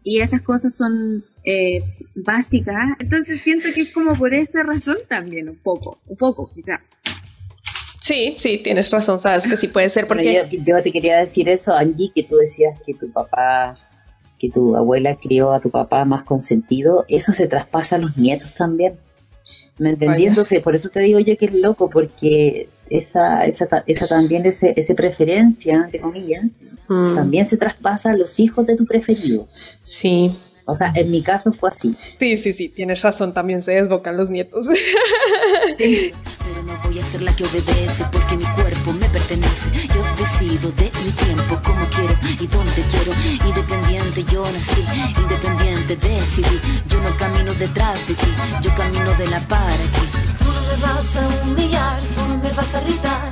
Y 0.04 0.20
esas 0.20 0.42
cosas 0.42 0.76
son 0.76 1.24
eh, 1.46 1.84
básicas. 2.16 2.98
Entonces 3.00 3.40
siento 3.40 3.70
que 3.74 3.84
es 3.84 3.94
como 3.94 4.18
por 4.18 4.34
esa 4.34 4.62
razón 4.64 4.98
también, 5.08 5.48
un 5.48 5.60
poco, 5.64 6.02
un 6.06 6.18
poco, 6.18 6.52
quizá. 6.54 6.82
Sí, 8.02 8.36
sí, 8.40 8.58
tienes 8.62 8.92
razón, 8.92 9.22
sabes 9.22 9.48
que 9.48 9.56
sí 9.56 9.70
puede 9.70 9.88
ser 9.88 10.06
porque... 10.06 10.46
Yo, 10.52 10.64
yo 10.66 10.84
te 10.84 10.92
quería 10.92 11.18
decir 11.20 11.48
eso, 11.48 11.74
Angie, 11.74 12.12
que 12.14 12.24
tú 12.24 12.36
decías 12.36 12.78
que 12.86 12.94
tu 12.94 13.10
papá, 13.10 13.78
que 14.40 14.50
tu 14.50 14.76
abuela 14.76 15.16
crió 15.16 15.52
a 15.54 15.60
tu 15.60 15.70
papá 15.70 16.06
más 16.06 16.24
consentido, 16.24 17.06
eso 17.08 17.34
se 17.34 17.48
traspasa 17.48 17.96
a 17.96 18.00
los 18.00 18.18
nietos 18.18 18.54
también. 18.54 18.94
¿Me 19.80 19.92
entendí? 19.92 20.26
Entonces, 20.26 20.62
por 20.62 20.74
eso 20.76 20.90
te 20.90 21.02
digo 21.02 21.20
yo 21.20 21.38
que 21.38 21.46
es 21.46 21.54
loco, 21.54 21.90
porque 21.90 22.68
esa, 22.90 23.46
esa, 23.46 23.84
esa 23.86 24.08
también, 24.08 24.46
ese, 24.46 24.74
ese 24.76 24.96
preferencia, 24.96 25.76
entre 25.76 26.00
comillas, 26.00 26.46
Mm. 26.90 27.16
también 27.16 27.46
se 27.46 27.58
traspasa 27.58 28.12
a 28.12 28.16
los 28.16 28.40
hijos 28.40 28.66
de 28.66 28.76
tu 28.76 28.86
preferido. 28.86 29.48
Sí. 29.84 30.34
O 30.68 30.76
sea, 30.76 30.92
en 30.96 31.10
mi 31.10 31.24
caso 31.24 31.54
fue 31.54 31.70
así. 31.70 31.96
Sí, 32.20 32.38
sí, 32.38 32.52
sí, 32.52 32.68
tienes 32.68 33.02
razón, 33.02 33.34
también 33.34 33.62
se 33.62 33.72
desbocan 33.72 34.18
los 34.18 34.30
nietos. 34.30 34.68
Pero 35.78 36.64
no 36.64 36.74
voy 36.84 37.00
a 37.00 37.06
ser 37.06 37.22
la 37.22 37.34
que 37.34 37.46
obedece 37.46 38.06
porque 38.12 38.36
mi 38.36 38.44
cuerpo 38.44 38.92
me 38.92 39.08
pertenece. 39.08 39.72
Yo 39.88 40.04
decido 40.18 40.70
de 40.72 40.92
mi 41.06 41.12
tiempo 41.12 41.58
como 41.64 41.86
quiero 41.88 42.14
y 42.38 42.48
donde 42.48 42.82
quiero. 42.92 43.14
Independiente 43.48 44.26
yo 44.30 44.44
nací, 44.44 44.84
independiente 45.22 45.96
decidí. 45.96 46.60
Yo 46.90 47.00
no 47.02 47.16
camino 47.16 47.54
detrás 47.54 48.06
de 48.10 48.16
ti, 48.16 48.28
yo 48.62 48.76
camino 48.76 49.14
de 49.14 49.28
la 49.28 49.40
para 49.48 49.74
aquí. 49.74 50.06
Tú 50.38 50.46
no 50.46 50.62
me 50.62 50.82
vas 50.82 51.16
a 51.16 51.28
humillar, 51.44 52.02
tú 52.14 52.28
no 52.28 52.38
me 52.44 52.52
vas 52.52 52.76
a 52.76 52.82
gritar. 52.82 53.32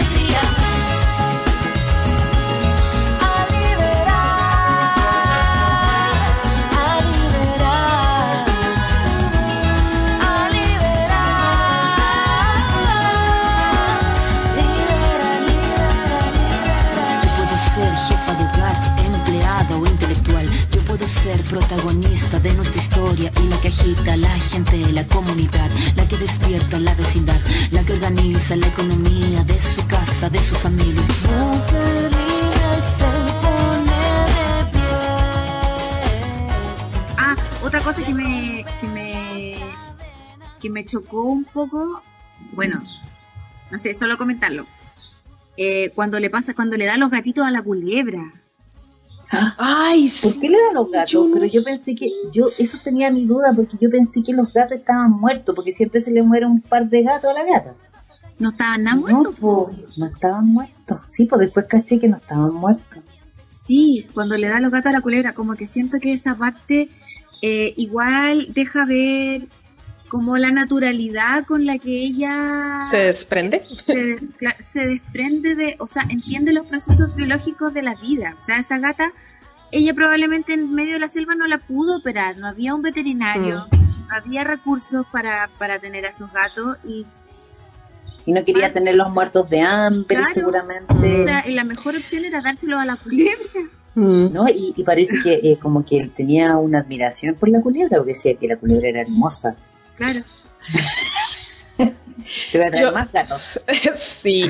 y 23.29 23.47
la 23.47 23.61
que 23.61 23.67
agita 23.67 24.17
la 24.17 24.39
gente, 24.39 24.77
la 24.91 25.05
comunidad, 25.05 25.69
la 25.95 26.07
que 26.07 26.17
despierta 26.17 26.79
la 26.79 26.95
vecindad, 26.95 27.39
la 27.71 27.83
que 27.83 27.93
organiza 27.93 28.55
la 28.55 28.67
economía 28.67 29.43
de 29.43 29.59
su 29.59 29.85
casa, 29.87 30.29
de 30.29 30.39
su 30.39 30.55
familia. 30.55 31.05
Ah, 37.17 37.35
otra 37.63 37.81
cosa 37.81 38.03
que 38.03 38.13
me, 38.13 38.65
que 38.79 38.87
me 38.87 39.55
que 40.59 40.69
me 40.69 40.85
chocó 40.85 41.23
un 41.23 41.43
poco, 41.43 42.01
bueno, 42.53 42.81
no 43.69 43.77
sé, 43.77 43.93
solo 43.93 44.17
comentarlo. 44.17 44.65
Eh, 45.57 45.91
cuando 45.93 46.19
le 46.19 46.29
pasa, 46.29 46.53
cuando 46.53 46.77
le 46.77 46.85
da 46.85 46.97
los 46.97 47.11
gatitos 47.11 47.45
a 47.45 47.51
la 47.51 47.61
culebra. 47.61 48.40
Ay, 49.57 50.11
¿Por 50.21 50.39
qué 50.39 50.49
le 50.49 50.57
da 50.57 50.73
los 50.73 50.91
gatos? 50.91 51.29
Pero 51.33 51.45
yo 51.45 51.63
pensé 51.63 51.95
que, 51.95 52.09
yo, 52.31 52.47
eso 52.57 52.77
tenía 52.83 53.09
mi 53.11 53.25
duda, 53.25 53.53
porque 53.55 53.77
yo 53.79 53.89
pensé 53.89 54.21
que 54.23 54.33
los 54.33 54.51
gatos 54.51 54.77
estaban 54.77 55.11
muertos, 55.11 55.55
porque 55.55 55.71
siempre 55.71 56.01
se 56.01 56.11
le 56.11 56.21
muere 56.21 56.45
un 56.45 56.61
par 56.61 56.89
de 56.89 57.03
gatos 57.03 57.31
a 57.31 57.33
la 57.33 57.45
gata. 57.45 57.75
¿No 58.39 58.49
estaban 58.49 58.83
nada 58.83 58.97
muertos? 58.97 59.23
No, 59.23 59.31
pues, 59.39 59.97
no 59.97 60.05
estaban 60.07 60.47
muertos. 60.47 60.99
Sí, 61.05 61.25
pues 61.25 61.41
después 61.41 61.65
caché 61.67 61.99
que 61.99 62.07
no 62.07 62.17
estaban 62.17 62.53
muertos. 62.53 63.03
Sí, 63.47 64.07
cuando 64.13 64.35
le 64.35 64.47
da 64.47 64.59
los 64.59 64.71
gatos 64.71 64.89
a 64.89 64.93
la 64.93 65.01
culebra, 65.01 65.33
como 65.33 65.53
que 65.53 65.65
siento 65.65 65.99
que 65.99 66.13
esa 66.13 66.35
parte 66.35 66.89
eh, 67.41 67.73
igual 67.77 68.47
deja 68.53 68.85
ver 68.85 69.47
como 70.11 70.37
la 70.37 70.51
naturalidad 70.51 71.45
con 71.45 71.65
la 71.65 71.77
que 71.77 72.03
ella 72.03 72.79
se 72.89 72.97
desprende. 72.97 73.63
Se, 73.85 74.19
se, 74.59 74.85
desprende 74.85 75.55
de, 75.55 75.77
o 75.79 75.87
sea, 75.87 76.03
entiende 76.09 76.51
los 76.51 76.65
procesos 76.67 77.15
biológicos 77.15 77.73
de 77.73 77.81
la 77.81 77.95
vida. 77.95 78.35
O 78.37 78.41
sea, 78.41 78.57
esa 78.57 78.77
gata, 78.77 79.13
ella 79.71 79.93
probablemente 79.93 80.51
en 80.53 80.73
medio 80.75 80.91
de 80.95 80.99
la 80.99 81.07
selva 81.07 81.33
no 81.35 81.47
la 81.47 81.59
pudo 81.59 81.95
operar, 81.99 82.37
no 82.37 82.47
había 82.47 82.75
un 82.75 82.81
veterinario, 82.81 83.67
Mm. 83.71 84.07
no 84.09 84.13
había 84.13 84.43
recursos 84.43 85.05
para, 85.13 85.49
para 85.57 85.79
tener 85.79 86.05
a 86.05 86.09
esos 86.09 86.29
gatos 86.33 86.77
y 86.83 87.05
Y 88.25 88.33
no 88.33 88.43
quería 88.43 88.69
tenerlos 88.73 89.09
muertos 89.11 89.49
de 89.49 89.61
hambre, 89.61 90.13
Claro. 90.17 90.33
seguramente. 90.33 90.93
o 90.93 91.25
sea, 91.25 91.47
y 91.47 91.53
la 91.53 91.63
mejor 91.63 91.95
opción 91.95 92.25
era 92.25 92.41
dárselo 92.41 92.77
a 92.79 92.85
la 92.85 92.97
culebra. 92.97 93.33
¿no? 93.95 94.49
Y, 94.49 94.73
y 94.75 94.83
parece 94.83 95.15
que 95.23 95.35
eh, 95.35 95.57
como 95.57 95.85
que 95.85 95.97
él 95.99 96.11
tenía 96.11 96.57
una 96.57 96.79
admiración 96.79 97.35
por 97.35 97.47
la 97.47 97.61
culebra, 97.61 97.95
porque 97.97 98.11
decía 98.11 98.35
que 98.35 98.47
la 98.47 98.57
culebra 98.57 98.89
era 98.89 99.01
hermosa. 99.03 99.55
Claro. 100.01 100.21
Te 102.51 102.57
voy 102.57 102.67
a 102.67 102.71
traer 102.71 102.85
Yo- 102.87 102.91
más 102.93 103.11
gatos. 103.11 103.59
Sí, 103.95 104.45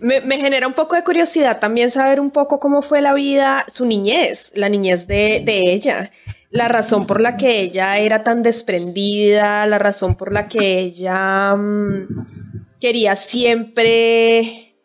me, 0.00 0.20
me 0.20 0.38
genera 0.38 0.66
un 0.66 0.74
poco 0.74 0.94
de 0.94 1.02
curiosidad 1.04 1.58
también 1.58 1.90
saber 1.90 2.20
un 2.20 2.30
poco 2.30 2.58
cómo 2.60 2.82
fue 2.82 3.00
la 3.00 3.14
vida, 3.14 3.64
su 3.68 3.84
niñez, 3.84 4.52
la 4.54 4.68
niñez 4.68 5.06
de, 5.06 5.42
de 5.44 5.72
ella, 5.72 6.10
la 6.50 6.68
razón 6.68 7.06
por 7.06 7.20
la 7.20 7.36
que 7.36 7.60
ella 7.60 7.98
era 7.98 8.22
tan 8.22 8.42
desprendida, 8.42 9.66
la 9.66 9.78
razón 9.78 10.14
por 10.16 10.32
la 10.32 10.48
que 10.48 10.78
ella 10.80 11.54
mm, 11.56 12.78
quería 12.80 13.16
siempre 13.16 14.76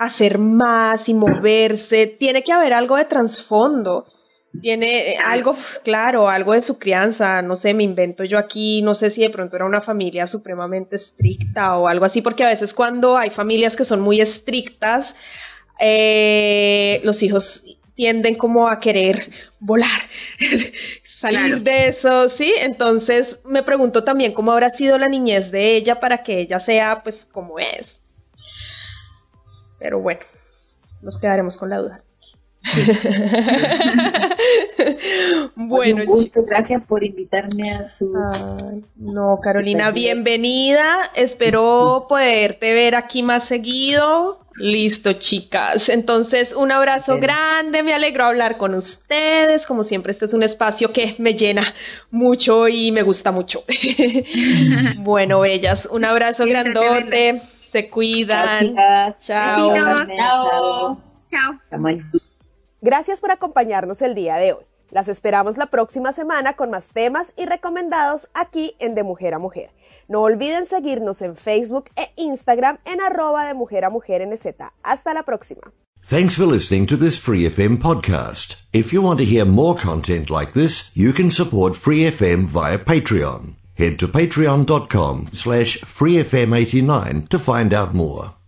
hacer 0.00 0.38
más 0.38 1.08
y 1.08 1.14
moverse. 1.14 2.06
Tiene 2.06 2.42
que 2.42 2.52
haber 2.52 2.72
algo 2.72 2.96
de 2.96 3.04
trasfondo. 3.04 4.06
Tiene 4.60 5.12
eh, 5.12 5.18
algo, 5.24 5.56
claro, 5.84 6.28
algo 6.28 6.54
de 6.54 6.60
su 6.60 6.78
crianza, 6.78 7.40
no 7.40 7.54
sé, 7.54 7.72
me 7.72 7.84
invento 7.84 8.24
yo 8.24 8.36
aquí, 8.36 8.82
no 8.82 8.94
sé 8.96 9.08
si 9.10 9.20
de 9.22 9.30
pronto 9.30 9.54
era 9.56 9.64
una 9.64 9.80
familia 9.80 10.26
supremamente 10.26 10.96
estricta 10.96 11.76
o 11.78 11.86
algo 11.86 12.04
así, 12.04 12.20
porque 12.20 12.44
a 12.44 12.48
veces 12.48 12.74
cuando 12.74 13.16
hay 13.16 13.30
familias 13.30 13.76
que 13.76 13.84
son 13.84 14.00
muy 14.00 14.20
estrictas, 14.20 15.14
eh, 15.78 17.00
los 17.04 17.22
hijos 17.22 17.64
tienden 17.94 18.34
como 18.34 18.68
a 18.68 18.80
querer 18.80 19.30
volar, 19.60 20.00
salir 21.04 21.40
Claro. 21.40 21.60
de 21.60 21.88
eso, 21.88 22.28
¿sí? 22.28 22.52
Entonces 22.58 23.40
me 23.44 23.62
pregunto 23.62 24.02
también 24.04 24.32
cómo 24.32 24.52
habrá 24.52 24.68
sido 24.70 24.98
la 24.98 25.08
niñez 25.08 25.50
de 25.50 25.76
ella 25.76 26.00
para 26.00 26.22
que 26.22 26.40
ella 26.40 26.58
sea 26.58 27.02
pues 27.04 27.24
como 27.24 27.58
es. 27.58 28.00
Pero 29.78 30.00
bueno, 30.00 30.20
nos 31.02 31.18
quedaremos 31.18 31.56
con 31.56 31.70
la 31.70 31.78
duda. 31.78 31.98
bueno, 35.56 36.02
un 36.02 36.06
gusto, 36.06 36.44
gracias 36.44 36.82
por 36.84 37.04
invitarme 37.04 37.72
a 37.72 37.88
su... 37.88 38.12
Ay, 38.16 38.84
no, 38.96 39.38
Carolina, 39.42 39.90
bienvenida. 39.90 41.10
Espero 41.14 42.06
poderte 42.08 42.72
ver 42.72 42.94
aquí 42.94 43.22
más 43.22 43.44
seguido. 43.44 44.40
Listo, 44.56 45.14
chicas. 45.14 45.88
Entonces, 45.88 46.54
un 46.54 46.70
abrazo 46.70 47.18
grande. 47.18 47.82
Me 47.82 47.94
alegro 47.94 48.24
hablar 48.24 48.58
con 48.58 48.74
ustedes. 48.74 49.66
Como 49.66 49.82
siempre, 49.82 50.12
este 50.12 50.26
es 50.26 50.34
un 50.34 50.42
espacio 50.42 50.92
que 50.92 51.14
me 51.18 51.34
llena 51.34 51.74
mucho 52.10 52.68
y 52.68 52.92
me 52.92 53.02
gusta 53.02 53.30
mucho. 53.30 53.64
bueno, 54.98 55.40
bellas, 55.40 55.88
un 55.90 56.04
abrazo 56.04 56.44
grandote. 56.44 57.40
Se 57.62 57.88
cuidan. 57.88 58.68
chicas. 58.68 59.26
Chao. 59.26 59.70
Besitos. 59.70 60.08
Chao. 60.18 61.00
Chao. 61.30 62.20
Gracias 62.82 63.20
por 63.20 63.30
acompañarnos 63.30 64.00
el 64.00 64.14
día 64.14 64.36
de 64.36 64.54
hoy. 64.54 64.64
Las 64.90 65.08
esperamos 65.08 65.56
la 65.56 65.66
próxima 65.66 66.12
semana 66.12 66.56
con 66.56 66.70
más 66.70 66.88
temas 66.88 67.32
y 67.36 67.44
recomendados 67.44 68.28
aquí 68.34 68.74
en 68.78 68.94
De 68.94 69.02
Mujer 69.02 69.34
a 69.34 69.38
Mujer. 69.38 69.70
No 70.08 70.22
olviden 70.22 70.66
seguirnos 70.66 71.22
en 71.22 71.36
Facebook 71.36 71.90
e 71.94 72.10
Instagram 72.16 72.78
en 72.84 73.00
arroba 73.00 73.46
de 73.46 73.54
mujer 73.54 73.84
a 73.84 73.90
mujer 73.90 74.26
NZ. 74.26 74.46
Hasta 74.82 75.14
la 75.14 75.22
próxima. 75.22 75.72
Thanks 76.02 76.34
for 76.36 76.46
listening 76.46 76.86
to 76.86 76.96
this 76.96 77.18
Free 77.18 77.44
FM 77.44 77.78
podcast. 77.78 78.62
If 78.72 78.92
you 78.92 79.02
want 79.02 79.18
to 79.18 79.26
hear 79.26 79.44
more 79.44 79.76
content 79.78 80.30
like 80.30 80.54
this, 80.54 80.90
you 80.94 81.12
can 81.12 81.30
support 81.30 81.76
Free 81.76 82.10
FM 82.10 82.46
via 82.46 82.78
Patreon. 82.78 83.56
Head 83.74 83.98
to 83.98 84.08
patreon.com 84.08 85.28
slash 85.32 85.78
freefm89 85.82 87.28
to 87.28 87.38
find 87.38 87.74
out 87.74 87.94
more. 87.94 88.39